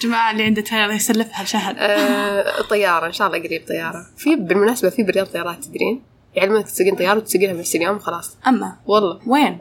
جماعة 0.00 0.30
اللي 0.30 0.42
عنده 0.44 0.62
طيارة 0.62 0.90
يسلفها 0.90 1.44
لشهد 1.44 1.76
آه، 1.78 2.62
طيارة 2.62 3.06
إن 3.06 3.12
شاء 3.12 3.26
الله 3.26 3.38
قريب 3.38 3.62
طيارة. 3.68 4.06
في 4.16 4.36
بالمناسبة 4.36 4.90
في 4.90 5.02
الرياض 5.02 5.26
طيارات 5.26 5.64
تدرين؟ 5.64 6.02
يعلمونك 6.34 6.64
تسوقين 6.66 6.94
طيارة 6.96 7.16
وتسوقينها 7.18 7.54
بنفس 7.54 7.76
اليوم 7.76 7.98
خلاص 7.98 8.36
أما؟ 8.46 8.76
والله. 8.86 9.20
وين؟ 9.26 9.58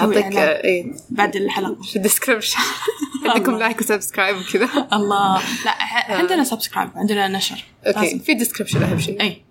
إعلان. 0.00 0.36
آه، 0.36 0.64
إيه. 0.64 0.92
بعد 1.10 1.36
الحلقة. 1.36 1.82
في 1.82 1.96
ال 1.96 2.01
description 2.01 2.58
عندكم 3.26 3.56
like 3.58 3.80
و 3.80 3.86
subscribe 3.86 4.36
وكذا. 4.36 4.88
الله. 4.92 5.34
لا 5.64 5.70
ح- 5.70 6.10
عندنا 6.10 6.44
subscribe 6.44 6.90
عندنا 6.94 7.28
نشر. 7.28 7.64
okay. 7.86 8.18
في 8.18 8.34
description 8.34 8.82
أهم 8.82 8.98
شيء. 9.00 9.20
إي. 9.22 9.42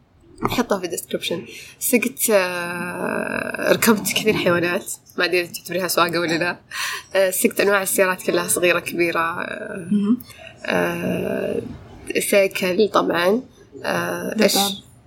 نحطها 0.43 0.79
في 0.79 0.85
ال 0.85 0.90
description 0.90 1.45
سقت 1.79 2.29
آه، 2.31 3.71
ركبت 3.71 4.07
كثير 4.13 4.33
حيوانات. 4.33 4.93
ما 5.17 5.25
أدري 5.25 5.47
تعتبريها 5.47 5.87
سواقة 5.87 6.19
ولا 6.19 6.37
لا. 6.37 6.57
آه، 7.15 7.29
سقت 7.29 7.59
أنواع 7.59 7.81
السيارات 7.81 8.21
كلها 8.23 8.47
صغيرة 8.47 8.79
كبيرة. 8.79 9.47
آه، 10.65 11.61
سيكل 12.19 12.89
طبعا. 12.89 13.41
إيش؟ 13.85 14.57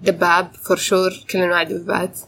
دباب. 0.03 0.51
فرشور 0.62 1.24
كل 1.30 1.39
أنواع 1.39 1.62
الدبابات. 1.62 2.18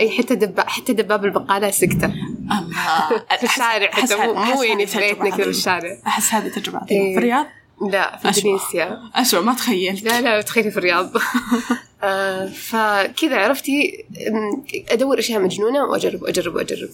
أي 0.00 0.10
حتى 0.18 0.34
دباب 0.34 0.68
حتى 0.68 0.92
دباب 0.92 1.24
البقالة 1.24 1.70
سكته 1.70 2.06
الله. 2.06 3.08
في 3.40 3.44
الشارع 3.44 3.90
حتى 3.90 4.16
مو 4.16 4.62
يعني 4.62 4.86
في 4.86 4.98
بيتنا 4.98 5.36
كذا. 5.36 5.46
الشارع. 5.46 5.98
أحس 6.06 6.34
هذه 6.34 6.48
تجربة. 6.48 6.80
إيه. 6.90 7.12
في 7.12 7.18
الرياض؟ 7.18 7.46
لا 7.90 8.16
في. 8.16 8.28
إندونيسيا. 8.28 9.00
اسوء 9.14 9.40
ما 9.42 9.54
تخيلت. 9.54 10.02
لا 10.02 10.20
لا 10.20 10.40
تخيلي 10.42 10.70
في 10.70 10.76
الرياض. 10.76 11.10
آه 12.02 12.46
فكذا 12.46 13.36
عرفتي؟ 13.36 14.04
أم، 14.28 14.64
أدور 14.90 15.18
أشياء 15.18 15.40
مجنونة 15.40 15.84
وأجرب 15.84 16.22
واجرب 16.22 16.54
واجرب 16.54 16.88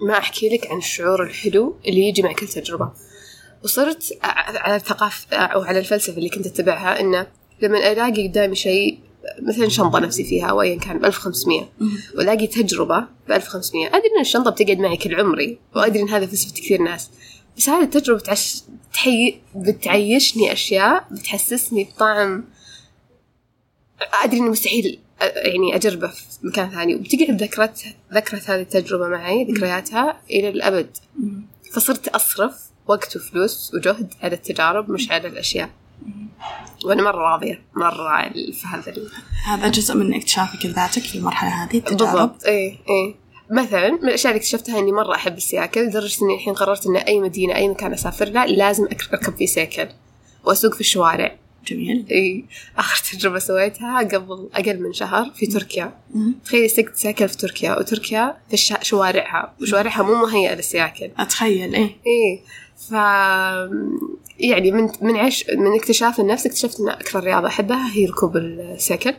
ما 0.00 0.18
أحكي 0.18 0.48
لك 0.48 0.70
عن 0.70 0.78
الشعور 0.78 1.22
الحلو 1.22 1.76
اللي 1.86 2.08
يجي 2.08 2.22
مع 2.22 2.32
كل 2.32 2.48
تجربة. 2.48 2.92
وصرت 3.64 4.18
على 4.22 4.76
الثقافه 4.76 5.36
أو 5.36 5.62
على 5.62 5.78
الفلسفة 5.78 6.16
اللي 6.16 6.28
كنت 6.28 6.46
أتبعها 6.46 7.00
إنه 7.00 7.26
لما 7.62 7.92
ألاقي 7.92 8.28
قدامي 8.28 8.56
شيء 8.56 8.98
مثلا 9.42 9.68
شنطة 9.68 9.98
نفسي 9.98 10.24
فيها 10.24 10.46
أو 10.46 10.62
ايا 10.62 10.78
كان 10.78 10.98
ب 10.98 11.04
1500 11.04 11.68
والاقي 12.16 12.46
تجربة 12.46 13.00
ب 13.28 13.32
1500 13.32 13.86
أدري 13.86 13.98
إن 14.16 14.20
الشنطة 14.20 14.50
بتقعد 14.50 14.78
معي 14.78 14.96
كل 14.96 15.14
عمري 15.20 15.58
وأدري 15.76 16.02
إن 16.02 16.08
هذا 16.08 16.26
فلسفة 16.26 16.52
كثير 16.54 16.82
ناس. 16.82 17.10
بس 17.56 17.68
هذه 17.68 17.82
التجربة؟ 17.82 18.18
بتعش... 18.18 18.62
تحي... 18.92 19.38
بتعيشني 19.54 20.52
أشياء 20.52 21.06
بتحسسني 21.10 21.84
بطعم 21.84 22.44
أدري 24.24 24.40
اني 24.40 24.48
مستحيل 24.48 24.98
يعني 25.20 25.76
أجربه 25.76 26.08
في 26.08 26.24
مكان 26.42 26.70
ثاني. 26.70 26.94
وبتقعد 26.94 27.42
ذكرت 27.42 27.84
ذكرى 28.14 28.40
هذه 28.40 28.60
التجربة 28.60 29.08
معي 29.08 29.44
ذكرياتها 29.44 30.20
إلى 30.30 30.48
الأبد. 30.48 30.96
فصرت 31.72 32.08
أصرف 32.08 32.62
وقت 32.86 33.16
وفلوس 33.16 33.74
وجهد 33.74 34.14
على 34.22 34.34
التجارب 34.34 34.90
مش 34.90 35.10
على 35.10 35.28
الأشياء. 35.28 35.70
وأنا 36.84 37.02
مرة 37.02 37.32
راضية 37.32 37.62
مرة 37.74 38.28
في 38.32 38.66
هذا 38.66 38.94
هذا 39.46 39.68
جزء 39.68 39.94
من 39.94 40.14
اكتشافك 40.14 40.66
لذاتك 40.66 41.02
في 41.02 41.14
المرحلة 41.18 41.64
هذه 41.64 41.78
التجارب. 41.78 42.12
بالضبط. 42.12 42.44
إيه 42.44 42.78
إيه. 42.88 43.21
مثلا 43.52 43.90
من 43.90 44.08
الأشياء 44.08 44.32
اللي 44.32 44.40
اكتشفتها 44.40 44.78
إني 44.78 44.92
مرة 44.92 45.14
أحب 45.14 45.36
السياكل 45.36 45.80
لدرجة 45.80 46.24
إني 46.24 46.34
الحين 46.34 46.54
قررت 46.54 46.86
إن 46.86 46.96
أي 46.96 47.20
مدينة 47.20 47.54
أي 47.54 47.68
مكان 47.68 47.92
أسافر 47.92 48.28
له 48.28 48.46
لازم 48.46 48.84
أركب 49.12 49.36
فيه 49.36 49.46
سيكل 49.46 49.88
وأسوق 50.44 50.74
في 50.74 50.80
الشوارع. 50.80 51.36
جميل. 51.66 52.06
إي 52.10 52.44
آخر 52.78 53.12
تجربة 53.12 53.38
سويتها 53.38 53.98
قبل 53.98 54.48
أقل 54.54 54.80
من 54.82 54.92
شهر 54.92 55.30
في 55.34 55.46
تركيا. 55.46 55.94
مم. 56.14 56.34
تخيلي 56.44 56.68
سقت 56.68 56.96
سيكل 56.96 57.28
في 57.28 57.36
تركيا 57.36 57.78
وتركيا 57.78 58.36
في 58.48 58.54
الش... 58.54 58.74
شوارعها 58.82 59.54
وشوارعها 59.60 60.02
مو 60.02 60.14
مهيئة 60.14 60.54
للسياكل. 60.54 61.10
أتخيل 61.18 61.74
إيه. 61.74 61.96
إيه 62.06 62.40
ف 62.88 62.92
يعني 64.38 64.70
من 64.70 64.88
من 65.00 65.16
عش 65.16 65.44
من 65.50 65.74
اكتشاف 65.74 66.20
النفس 66.20 66.46
اكتشفت 66.46 66.80
إن 66.80 66.88
أكثر 66.88 67.24
رياضة 67.24 67.46
أحبها 67.46 67.92
هي 67.92 68.06
ركوب 68.06 68.36
السيكل 68.36 69.14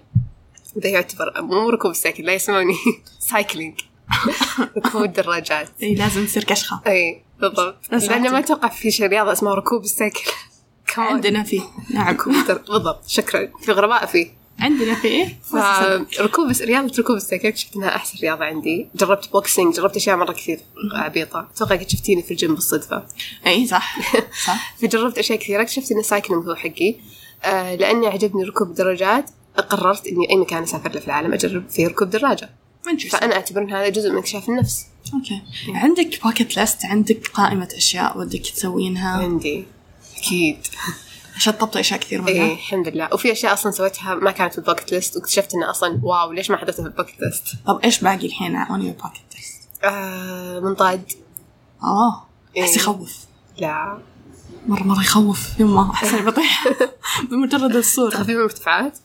ده 0.76 0.90
يعتبر 0.90 1.42
مو 1.42 1.70
ركوب 1.70 1.92
السيكل 1.92 2.24
لا 2.24 2.34
يسموني 2.34 2.76
cycling 3.20 3.74
ركوب 4.86 5.04
الدراجات 5.04 5.70
إيه 5.82 5.96
لازم 5.96 6.26
تصير 6.26 6.44
كشخة. 6.44 6.82
إي 6.88 7.22
بالضبط. 7.40 7.76
بس 7.94 8.04
لأن 8.04 8.32
ما 8.32 8.40
أتوقع 8.40 8.68
في 8.70 8.92
شيء 8.92 9.08
رياضة 9.08 9.32
اسمها 9.32 9.54
ركوب 9.56 9.84
السيكل. 9.84 10.32
عندنا 10.98 11.44
فيه 11.44 11.62
نعم. 11.94 12.08
ركوب 12.14 12.34
الدر- 12.34 12.62
بالضبط. 12.68 13.08
شكرا. 13.08 13.50
في 13.62 13.72
غرباء 13.72 14.06
فيه. 14.06 14.44
عندنا 14.60 14.96
في 14.96 15.08
إيه؟ 15.08 15.38
فركوب 16.18 16.52
رياضة 16.62 16.94
ركوب 17.00 17.16
السيكل 17.16 17.48
اكتشفت 17.48 17.76
انها 17.76 17.96
أحسن 17.96 18.20
رياضة 18.22 18.46
عندي، 18.46 18.88
جربت 18.96 19.32
boxing، 19.32 19.76
جربت 19.76 19.96
أشياء 19.96 20.18
مرة 20.18 20.32
كثير 20.34 20.60
عبيطة، 20.96 21.48
أتوقع 21.56 21.76
قد 21.76 21.90
شفتيني 21.90 22.24
في 22.24 22.32
الجيم 22.32 22.54
بالصدفة، 22.56 23.04
إي 23.48 23.68
صح. 23.68 23.98
صح. 24.48 24.76
فجربت 24.82 25.18
أشياء 25.18 25.40
كثيرة، 25.40 25.62
اكتشفت 25.62 25.92
إن 25.92 26.00
ال 26.00 26.06
cycling 26.06 26.46
هو 26.48 26.56
حقي، 26.56 26.96
آه 27.44 27.76
لأني 27.76 28.08
عجبني 28.08 28.44
ركوب 28.44 28.70
الدراجات 28.70 29.30
قررت 29.70 30.08
إني 30.08 30.30
أي 30.30 30.36
مكان 30.36 30.64
أسافر 30.64 30.92
له 30.92 31.00
في 31.00 31.08
العالم 31.08 31.34
أجرب 31.34 31.70
فيه 31.70 31.88
ركوب 31.88 32.10
دراجة،. 32.10 32.50
فأنا 33.10 33.36
أعتبر 33.36 33.62
إن 33.62 33.74
هذا 33.74 33.90
جزء 33.90 34.12
من 34.12 34.18
اكتشاف 34.18 34.50
النفس. 34.50 34.86
أوكي. 35.14 35.42
عندك 35.68 36.24
باكت 36.24 36.58
ليست 36.58 36.86
عندك 36.86 37.28
قائمة 37.28 37.68
أشياء 37.78 38.18
ودك 38.18 38.42
تسوينها. 38.42 39.18
عندي. 39.18 39.66
أكيد. 40.18 40.58
شطبت 41.38 41.78
أشياء 41.78 42.00
كثير 42.00 42.28
إيه 42.28 42.42
منها 42.42 42.54
الحمد 42.54 42.88
لله. 42.88 43.10
وفي 43.14 43.32
أشياء 43.32 43.54
أصلا 43.54 43.72
سويتها 43.72 44.16
ما 44.16 44.32
كانت 44.32 44.54
في 44.54 44.58
ال 44.60 44.64
bucket 44.64 44.92
list 44.92 45.16
واكتشفت 45.18 45.54
إنها 45.54 45.70
أصلا 45.70 46.00
wow 46.04 46.32
ليش 46.32 46.52
ما 46.52 46.58
حطيتها 46.58 46.84
في 46.84 46.90
ال 46.90 46.93
bucket 46.93 47.14
list؟ 47.22 47.44
طب 47.68 47.80
إيش 47.84 48.00
باقي 48.00 48.28
الحين 48.28 48.56
on 48.56 48.82
your 48.82 48.94
bucket 48.94 49.36
list 49.36 49.62
آه 49.84 50.60
منطاد. 50.60 51.12
آه 51.84 52.26
إيه. 52.58 52.64
أحس 52.64 52.76
يخوف. 52.76 53.18
لا. 53.58 53.98
مرة 54.68 54.84
مرة 54.84 55.02
يخوف 55.02 55.60
يما 55.60 55.92
أحس 55.92 56.14
إني 56.14 56.22
بطيح. 56.22 56.68
بمجرد 57.32 57.76
الصورة. 57.76 58.10
تخافين 58.10 58.36
من 58.36 58.40
المرتفعات؟ 58.40 58.98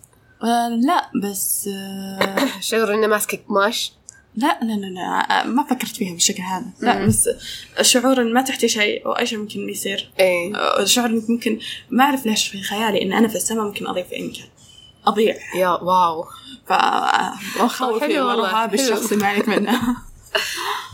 آه 0.43 0.68
لا 0.68 1.11
بس 1.22 1.68
آه 1.72 2.49
شعور 2.61 2.95
إنه 2.95 3.07
ماسكك 3.07 3.45
قماش 3.49 3.93
لا 4.39 4.59
لا 4.62 4.72
لا 4.72 4.86
لا 4.86 5.41
آه، 5.41 5.47
ما 5.47 5.64
فكرت 5.64 5.97
فيها 5.97 6.12
بالشكل 6.12 6.43
هذا. 6.43 6.66
لا 6.80 7.07
بس 7.07 7.28
شعور 7.80 8.24
ما 8.24 8.43
تحتي 8.43 8.68
شيء 8.68 9.09
وأي 9.09 9.26
شيء 9.26 9.39
ممكن 9.39 9.68
يصير. 9.68 10.11
إيه. 10.20 10.84
شعور 10.84 11.11
إنك 11.11 11.30
ممكن 11.30 11.59
ما 11.91 12.05
أعرف 12.05 12.26
ليش 12.26 12.49
في 12.49 12.62
خيالي 12.62 13.03
إن 13.03 13.12
أنا 13.12 13.28
في 13.28 13.36
السماء 13.36 13.64
ممكن 13.64 13.86
أضيع 13.86 14.05
في 14.05 14.16
أي 14.16 14.28
مكان 14.28 14.47
أضيع. 15.07 15.36
يا 15.57 15.68
واو. 15.68 16.24
فأخوف 16.66 18.01
حلو 18.01 18.28
والله،. 18.28 18.66
بالشخص 18.66 19.12
اللي 19.12 19.24
ما 19.24 19.28
عليك 19.28 19.49
منه. 19.49 19.80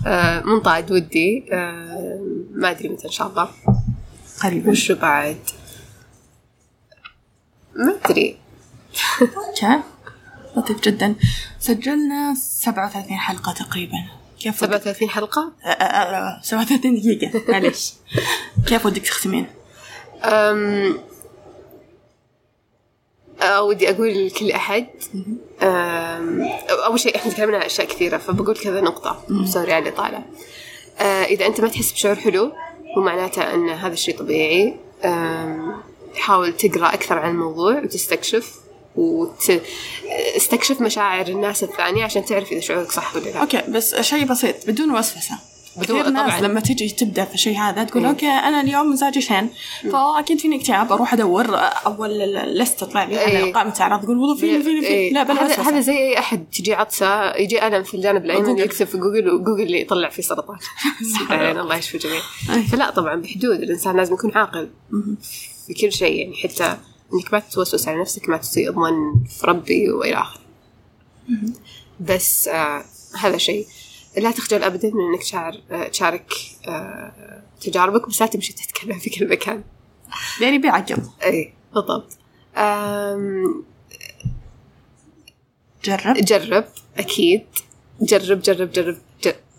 آه 0.07 0.41
منطاد 0.41 0.93
ودي. 0.93 1.45
آه 1.53 2.21
ما 2.51 2.71
أدري 2.71 2.89
متى 2.89 3.07
إن 3.07 3.13
شاء 3.13 3.29
الله. 3.29 3.49
قريبا. 4.43 4.71
وشو 4.71 4.95
بعد؟ 4.95 5.39
ما 7.77 7.95
أدري. 8.05 8.44
أوكي 9.49 9.81
لطيف 10.57 10.81
جدا. 10.81 11.15
سجلنا 11.61 12.35
37 12.35 13.17
حلقة 13.17 13.53
تقريبا. 13.53 14.05
كيف 14.41 14.63
ودك؟ 14.63 14.73
37 14.73 15.11
حلقة؟ 15.11 15.53
آه، 15.65 15.69
آه، 15.69 16.39
آه، 16.39 16.41
37 16.43 17.01
دقيقة. 17.01 17.43
معليش. 17.53 17.93
كيف 18.67 18.87
ودك 18.87 19.03
تختمين؟ 19.03 19.47
أم 20.25 20.99
آه 23.43 23.63
ودي 23.63 23.91
أقول 23.91 24.27
لكل 24.27 24.51
أحد 24.51 24.87
أم 25.63 26.43
أول 26.87 27.01
شيء 27.01 27.17
إحنا 27.17 27.33
تكلمنا 27.33 27.57
عن 27.57 27.63
أشياء 27.63 27.87
كثيرة 27.87 28.19
فبقول 28.19 28.57
كذا 28.57 28.81
نقطة. 28.81 29.25
sorry 29.45 29.73
على 29.73 29.89
الإطالة. 29.89 30.23
آه 30.99 31.25
إذا 31.25 31.47
أنت 31.47 31.61
ما 31.61 31.69
تحس 31.69 31.93
بشعور 31.93 32.15
حلو 32.17 32.53
مو 32.97 33.03
معناته 33.03 33.55
أن 33.55 33.69
هذا 33.69 33.93
الشيء 33.93 34.19
طبيعي 34.19 34.77
أم 35.05 35.77
حاول 36.17 36.57
تقرأ 36.57 36.95
أكثر 36.95 37.19
عن 37.19 37.31
الموضوع 37.31 37.81
وتستكشف. 37.81 38.64
وتستكشف 38.97 40.81
مشاعر 40.81 41.29
الناس 41.29 41.63
الثانية 41.65 42.05
عشان 42.05 42.25
تعرف 42.25 42.53
إذا 42.53 42.61
شعورك 42.61 42.93
صح 42.93 43.17
ولا 43.17 43.25
لا 43.25 43.41
okay 43.41 43.63
بس 43.69 44.01
شيء 44.01 44.25
بسيط 44.25 44.55
بدون 44.69 44.91
وسوسة 44.91 45.39
بدون- 45.77 46.01
كثير 46.01 46.13
ناس 46.13 46.33
طبعاً. 46.33 46.41
لما 46.49 46.61
تجي 46.61 46.89
تبدأ 46.89 47.25
في 47.25 47.35
الشيء 47.35 47.57
هذا 47.59 47.85
تقول 47.85 48.03
مم. 48.03 48.09
okay 48.09 48.27
أنا 48.27 48.61
اليوم 48.61 48.91
مزاجي 48.91 49.21
شين 49.21 49.51
فأكيد 49.93 50.39
فيني 50.41 50.57
اكتئاب 50.57 50.93
أروح 50.93 51.13
أدور 51.13 51.47
أول 51.87 52.23
ال 52.39 52.47
list 52.47 52.81
تطلع 52.81 53.05
لي 53.05 53.21
إيه. 53.21 53.37
على 53.43 53.53
قائمه 53.53 53.75
اعراض 53.81 54.03
تقول 54.05 54.19
والله 54.19 54.35
فيني 54.37 54.63
فيني 54.63 54.81
فيني 54.81 54.87
إيه. 54.87 55.13
لا 55.13 55.23
بلا 55.23 55.47
هذا 55.47 55.63
هذا 55.63 55.81
زي 55.81 55.97
أي 55.99 56.19
أحد 56.19 56.45
تجي 56.53 56.75
عطسة 56.75 57.37
يجي 57.37 57.67
الم 57.67 57.83
في 57.83 57.95
الجانب 57.95 58.25
الايمن. 58.25 58.59
يكتب 58.59 58.87
في 58.87 58.99
جوجل 58.99 59.31
وجوجل 59.31 59.63
اللي 59.63 59.81
يطلع 59.81 60.09
فيه 60.09 60.23
سرطان 60.23 60.57
يعني 61.31 61.61
الله 61.61 61.77
يشفي 61.77 61.95
الجميع. 61.95 62.21
فلا 62.73 62.91
طبعا 62.91 63.15
بحدود 63.15 63.63
الإنسان 63.63 63.97
لازم 63.97 64.15
يكون 64.15 64.33
عاقل 64.35 64.71
في 65.67 65.75
كل 65.75 65.93
شيء 65.93 66.15
يعني 66.21 66.35
حتى 66.37 66.77
إنك 67.15 67.33
ما 67.33 67.39
تتوسوس 67.39 67.89
على 67.89 68.01
نفسك 68.01 68.29
ما 68.29 68.37
تسيء 68.37 68.69
الظن 68.69 69.25
في 69.29 69.47
ربي 69.47 69.91
وإلى 69.91 70.15
آخره. 70.15 70.41
بس 72.01 72.49
آه 72.49 72.85
هذا 73.19 73.37
شيء. 73.37 73.67
لا 74.17 74.31
تخجل 74.31 74.63
ابدا 74.63 74.91
من 74.95 75.15
إنك 75.15 75.35
آه 75.71 75.89
تشارك 75.89 76.33
آه 76.69 77.43
تجاربك 77.61 78.09
بس 78.09 78.21
لا 78.21 78.27
تمشي 78.27 78.53
تتكلم 78.53 78.99
في 78.99 79.11
كل 79.11 79.29
مكان. 79.29 79.63
يعني 80.41 80.59
بعقل 80.59 81.03
إي 81.25 81.53
بالضبط. 81.75 82.19
جرب. 85.85 86.17
جرب 86.17 86.65
أكيد. 86.97 87.47
جرب 88.01 88.41
جرب 88.41 88.73
جرب 88.73 88.99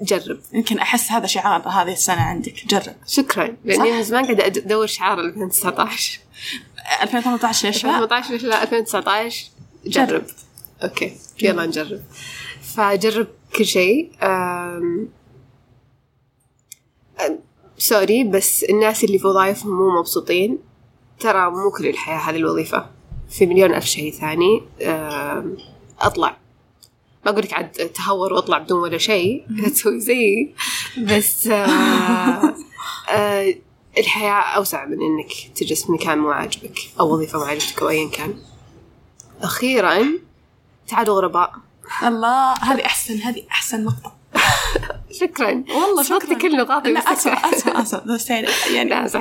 جرب. 0.01 0.39
يمكن 0.53 0.79
أحس 0.79 1.11
هذا 1.11 1.25
شعار 1.27 1.69
هذه 1.69 1.93
السنة 1.93 2.21
عندك. 2.21 2.65
جرب. 2.67 2.95
شكرا. 3.07 3.57
لاني 3.65 3.91
من 3.91 4.03
زمان 4.03 4.25
قاعدة 4.25 4.45
أدور 4.45 4.87
شعار 4.87 5.19
2019 5.19 6.19
2018 7.01 7.67
ليش 7.67 7.85
لا 7.85 7.89
2018 8.03 8.33
ليش 8.33 8.43
لا 8.43 8.63
2019 8.63 9.45
جرب. 9.85 10.23
okay 10.83 11.17
يلا 11.41 11.65
نجرب. 11.65 12.01
فجرب 12.61 13.27
كل 13.55 13.65
شيء. 13.65 14.11
sorry 17.77 18.23
بس 18.23 18.63
الناس 18.63 19.03
اللي 19.03 19.19
في 19.19 19.27
وظائفهم 19.27 19.71
مو 19.77 19.99
مبسوطين. 19.99 20.57
ترى 21.19 21.49
مو 21.49 21.71
كل 21.71 21.87
الحياة 21.87 22.17
هذه 22.17 22.35
الوظيفة. 22.35 22.89
في 23.29 23.45
مليون 23.45 23.73
ألف 23.73 23.85
شيء 23.85 24.11
ثاني. 24.11 24.61
أطلع. 25.99 26.37
ما 27.25 27.31
أقول 27.31 27.43
لك 27.43 27.53
عاد 27.53 27.71
تهور 27.71 28.33
واطلع 28.33 28.57
بدون 28.57 28.79
ولا 28.79 28.97
شيء. 28.97 29.45
تسوي 29.73 29.99
زيي. 29.99 30.55
بس 30.97 31.47
آه 31.47 32.55
آه 33.09 33.55
الحياة 33.97 34.41
أوسع 34.55 34.85
من 34.85 35.01
إنك 35.01 35.31
تجلس 35.55 35.85
في 35.85 35.91
مكان 35.91 36.17
مو 36.17 36.31
عاجبك 36.31 36.79
أو 36.99 37.13
وظيفة 37.13 37.39
مو 37.39 37.45
عاجبتك 37.45 37.81
أو 37.81 37.89
أيا 37.89 38.09
كان. 38.09 38.41
أخيرا 39.41 40.05
تعالوا 40.87 41.15
غرباء. 41.15 41.53
الله 42.03 42.53
هذه 42.53 42.85
أحسن 42.85 43.17
هذه 43.17 43.43
أحسن 43.51 43.85
نقطة. 43.85 44.15
شكرا. 45.19 45.63
والله 45.75 46.03
شكراً. 46.03 46.33
كل 46.37 46.57
نقاطي 46.57 46.91
لا 46.93 46.99
بس. 46.99 47.07
اسف. 47.27 47.45
اسف 47.45 47.67
اسف 47.67 48.03
بس 48.03 48.29
يعني 48.29 48.47
يعني 48.75 48.89
لا، 48.89 49.05
احسن. 49.05 49.19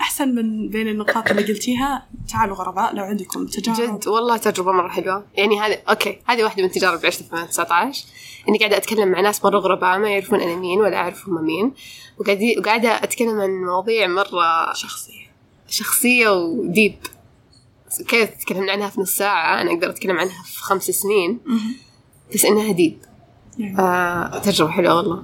أحسن. 0.00 0.28
من 0.34 0.68
بين 0.68 0.88
النقاط 0.88 1.30
اللي 1.30 1.42
قلتيها. 1.42 2.06
تعالوا 2.32 2.56
غرباء 2.56 2.94
لو 2.94 3.04
عندكم 3.04 3.46
تجارب. 3.46 3.98
جد 4.00 4.08
والله 4.08 4.36
تجربة 4.36 4.72
مرة 4.72 4.88
حلوة. 4.88 5.24
يعني 5.34 5.60
هذه 5.60 5.78
أوكي 5.88 6.18
هذه 6.26 6.42
واحدة 6.44 6.62
من 6.62 6.68
التجارب 6.68 6.96
اللي 6.96 7.06
عشتها 7.06 7.24
في 7.28 7.32
2019 7.32 8.04
إني 8.48 8.58
قاعدة 8.58 8.76
أتكلم 8.76 9.08
مع 9.08 9.20
ناس 9.20 9.44
مرة 9.44 9.58
غرباء 9.58 9.98
ما 9.98 10.08
يعرفون 10.10 10.40
أنا 10.40 10.56
مين 10.56 10.80
ولا 10.80 10.96
أعرف 10.96 11.28
هم 11.28 11.44
مين. 11.44 11.72
وقاعدي 12.18 12.58
وقاعدة 12.58 12.88
أتكلم 13.04 13.40
عن 13.40 13.50
مواضيع 13.50 14.06
مرة 14.06 14.72
شخصية. 14.72 15.22
شخصية 15.68 16.28
و 16.30 16.43
deep 16.43 16.94
كيف 18.08 18.30
تكلمنا 18.30 18.72
عنها 18.72 18.88
في 18.88 19.00
نص 19.00 19.10
ساعة؟ 19.16 19.60
أنا 19.62 19.72
أقدر 19.72 19.90
أتكلم 19.90 20.18
عنها 20.18 20.42
في 20.42 20.60
خمس 20.60 20.84
سنين. 20.90 21.40
بس 22.34 22.44
إنها 22.44 22.72
deep 22.72 22.98
يعني. 23.58 23.78
آه 23.78 24.38
تجربة 24.38 24.70
حلوة 24.70 24.96
والله. 24.96 25.22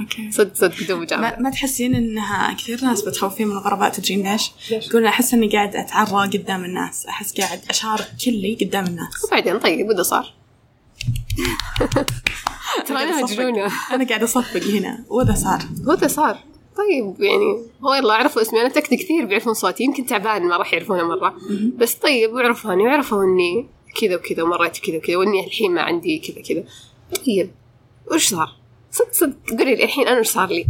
okay. 0.00 0.30
صدق 0.30 0.54
صدق 0.54 0.84
بدون 0.84 1.00
مجاملة 1.00 1.30
ما, 1.30 1.38
ما 1.38 1.50
تحسين 1.50 1.94
إنها 1.94 2.52
كثير 2.52 2.84
ناس 2.84 3.02
متخوفين 3.02 3.48
من 3.48 3.52
الغرباء 3.52 3.90
تدرين 3.90 4.32
ليش؟ 4.32 4.50
تقول 4.88 5.06
أحس 5.06 5.34
إني 5.34 5.48
قاعد 5.48 5.76
أتعرى 5.76 6.38
قدام 6.38 6.64
الناس، 6.64 7.06
أحس 7.06 7.40
قاعد 7.40 7.60
اشارك 7.70 8.08
كلي 8.24 8.58
قدام 8.60 8.86
الناس. 8.86 9.24
وبعدين 9.24 9.58
طيب 9.58 9.88
وش 9.88 10.02
صار؟ 10.02 10.34
ترى 12.86 13.02
أنا 13.02 13.22
مجنونة. 13.22 13.72
أنا 13.90 14.08
قاعد 14.08 14.22
أصفق 14.22 14.62
هنا 14.62 15.04
وذا 15.08 15.34
صار. 15.34 15.62
وش 16.00 16.08
صار؟ 16.08 16.38
طيب 16.76 17.20
يعني 17.20 17.62
هو 17.82 17.94
يلا 17.94 18.14
عرفوا 18.14 18.42
اسمي. 18.42 18.60
أنا 18.60 18.68
تكت 18.68 18.94
كثير 18.94 19.24
بيعرفون 19.24 19.54
صوتي 19.54 19.84
يمكن 19.84 20.06
تعبان 20.06 20.42
ما 20.42 20.56
راح 20.56 20.72
يعرفونه 20.72 21.08
مرة. 21.08 21.34
بس 21.76 21.94
طيب 21.94 22.32
وعرفوني 22.32 22.82
وعرفوا 22.82 23.24
إني 23.24 23.66
كذا 24.00 24.16
وكذا 24.16 24.42
ومريت 24.42 24.78
كذا 24.78 24.96
وكذا 24.96 25.16
وإني 25.16 25.46
الحين 25.46 25.74
ما 25.74 25.82
عندي 25.82 26.18
كذا 26.18 26.42
كذا. 26.42 26.64
طيب 27.26 27.50
وش 28.12 28.28
صار؟ 28.28 28.57
صدق 28.90 29.12
صدق 29.12 29.36
قولي 29.50 29.74
لي 29.74 29.84
الحين 29.84 30.08
أنا 30.08 30.20
وش 30.20 30.28
صار 30.28 30.48
لي؟ 30.48 30.66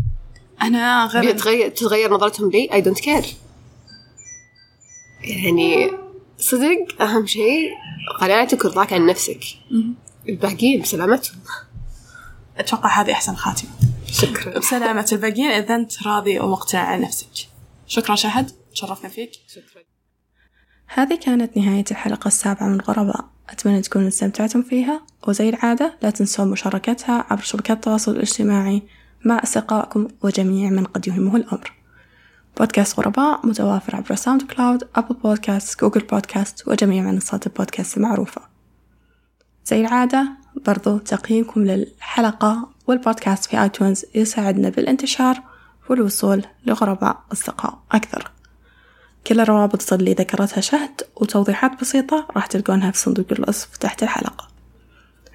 أنا 0.63 1.07
غير 1.07 1.33
بيتغير 1.33 1.69
تتغير 1.69 2.15
نظرتهم 2.15 2.51
لي 2.51 2.73
I 2.73 2.81
don't 2.81 3.01
care 3.01 3.25
يعني 5.21 5.91
صدق 6.39 7.03
أهم 7.03 7.27
شيء 7.27 7.71
قناعتك 8.21 8.65
ورضاك 8.65 8.93
عن 8.93 9.07
نفسك. 9.07 9.45
الباقيين 10.29 10.81
بسلامتهم 10.81 11.39
أتوقع 12.57 13.01
هذه 13.01 13.13
أحسن 13.13 13.35
خاتمة. 13.35 13.71
شكرا 14.07 14.59
بسلامة 14.59 15.09
الباقيين 15.13 15.51
إذا 15.51 15.75
أنت 15.75 16.03
راضي 16.03 16.41
ومقتنع 16.41 16.81
عن 16.81 17.01
نفسك. 17.01 17.49
شكرا 17.87 18.15
شهد، 18.15 18.51
تشرفنا 18.73 19.09
فيك. 19.09 19.33
شكرا 19.49 19.83
هذه 20.87 21.15
كانت 21.15 21.57
نهاية 21.57 21.85
الحلقة 21.91 22.29
السابعة 22.29 22.67
من 22.67 22.81
غرباء 22.81 23.25
أتمنى 23.51 23.81
تكونوا 23.81 24.09
استمتعتم 24.09 24.63
فيها 24.63 25.03
وزي 25.29 25.49
العادة 25.49 25.95
لا 26.03 26.11
تنسون 26.11 26.51
مشاركتها 26.51 27.25
عبر 27.31 27.43
شبكات 27.43 27.77
التواصل 27.77 28.13
الاجتماعي 28.17 28.83
مع 29.25 29.41
أصدقائكم 29.43 30.09
وجميع 30.23 30.71
من 30.71 30.85
قد 30.85 31.09
يهمه 31.09 31.37
الأمر. 31.37 31.73
بودكاست 32.59 32.99
غرباء 32.99 33.47
متوافر 33.47 33.97
عبر 33.97 34.15
SoundCloud 34.15 34.89
Apple 34.97 35.15
Podcast 35.15 35.81
Google 35.81 36.01
Podcast 36.01 36.69
وجميع 36.69 37.03
منصات 37.03 37.47
البودكاست 37.47 37.97
المعروفة. 37.97 38.43
زي 39.65 39.81
العادة 39.81 40.29
برضو 40.67 40.99
تقييمكم 40.99 41.65
للحلقة 41.65 42.69
والبودكاست 42.87 43.45
في 43.45 43.63
آيتونز 43.63 44.05
يساعدنا 44.15 44.69
بالانتشار 44.69 45.43
والوصول 45.91 46.45
لغرباء 46.67 47.23
أصدقاء 47.33 47.79
أكثر. 47.93 48.31
كل 49.27 49.41
الروابط 49.41 49.93
اللي 49.93 50.13
ذكرتها 50.13 50.61
شهد 50.61 51.01
وتوضيحات 51.17 51.81
بسيطة 51.81 52.29
راح 52.37 52.47
تلقونها 52.47 52.91
في 52.91 52.99
صندوق 52.99 53.27
الوصف 53.33 53.77
تحت 53.77 54.03
الحلقة. 54.03 54.49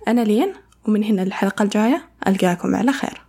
أنا 0.07 0.21
لين 0.21 0.53
ومن 0.87 1.03
هنا 1.03 1.21
للحلقة 1.21 1.63
الجاية 1.63 2.05
ألقاكم 2.27 2.75
على 2.75 2.91
خير. 2.91 3.22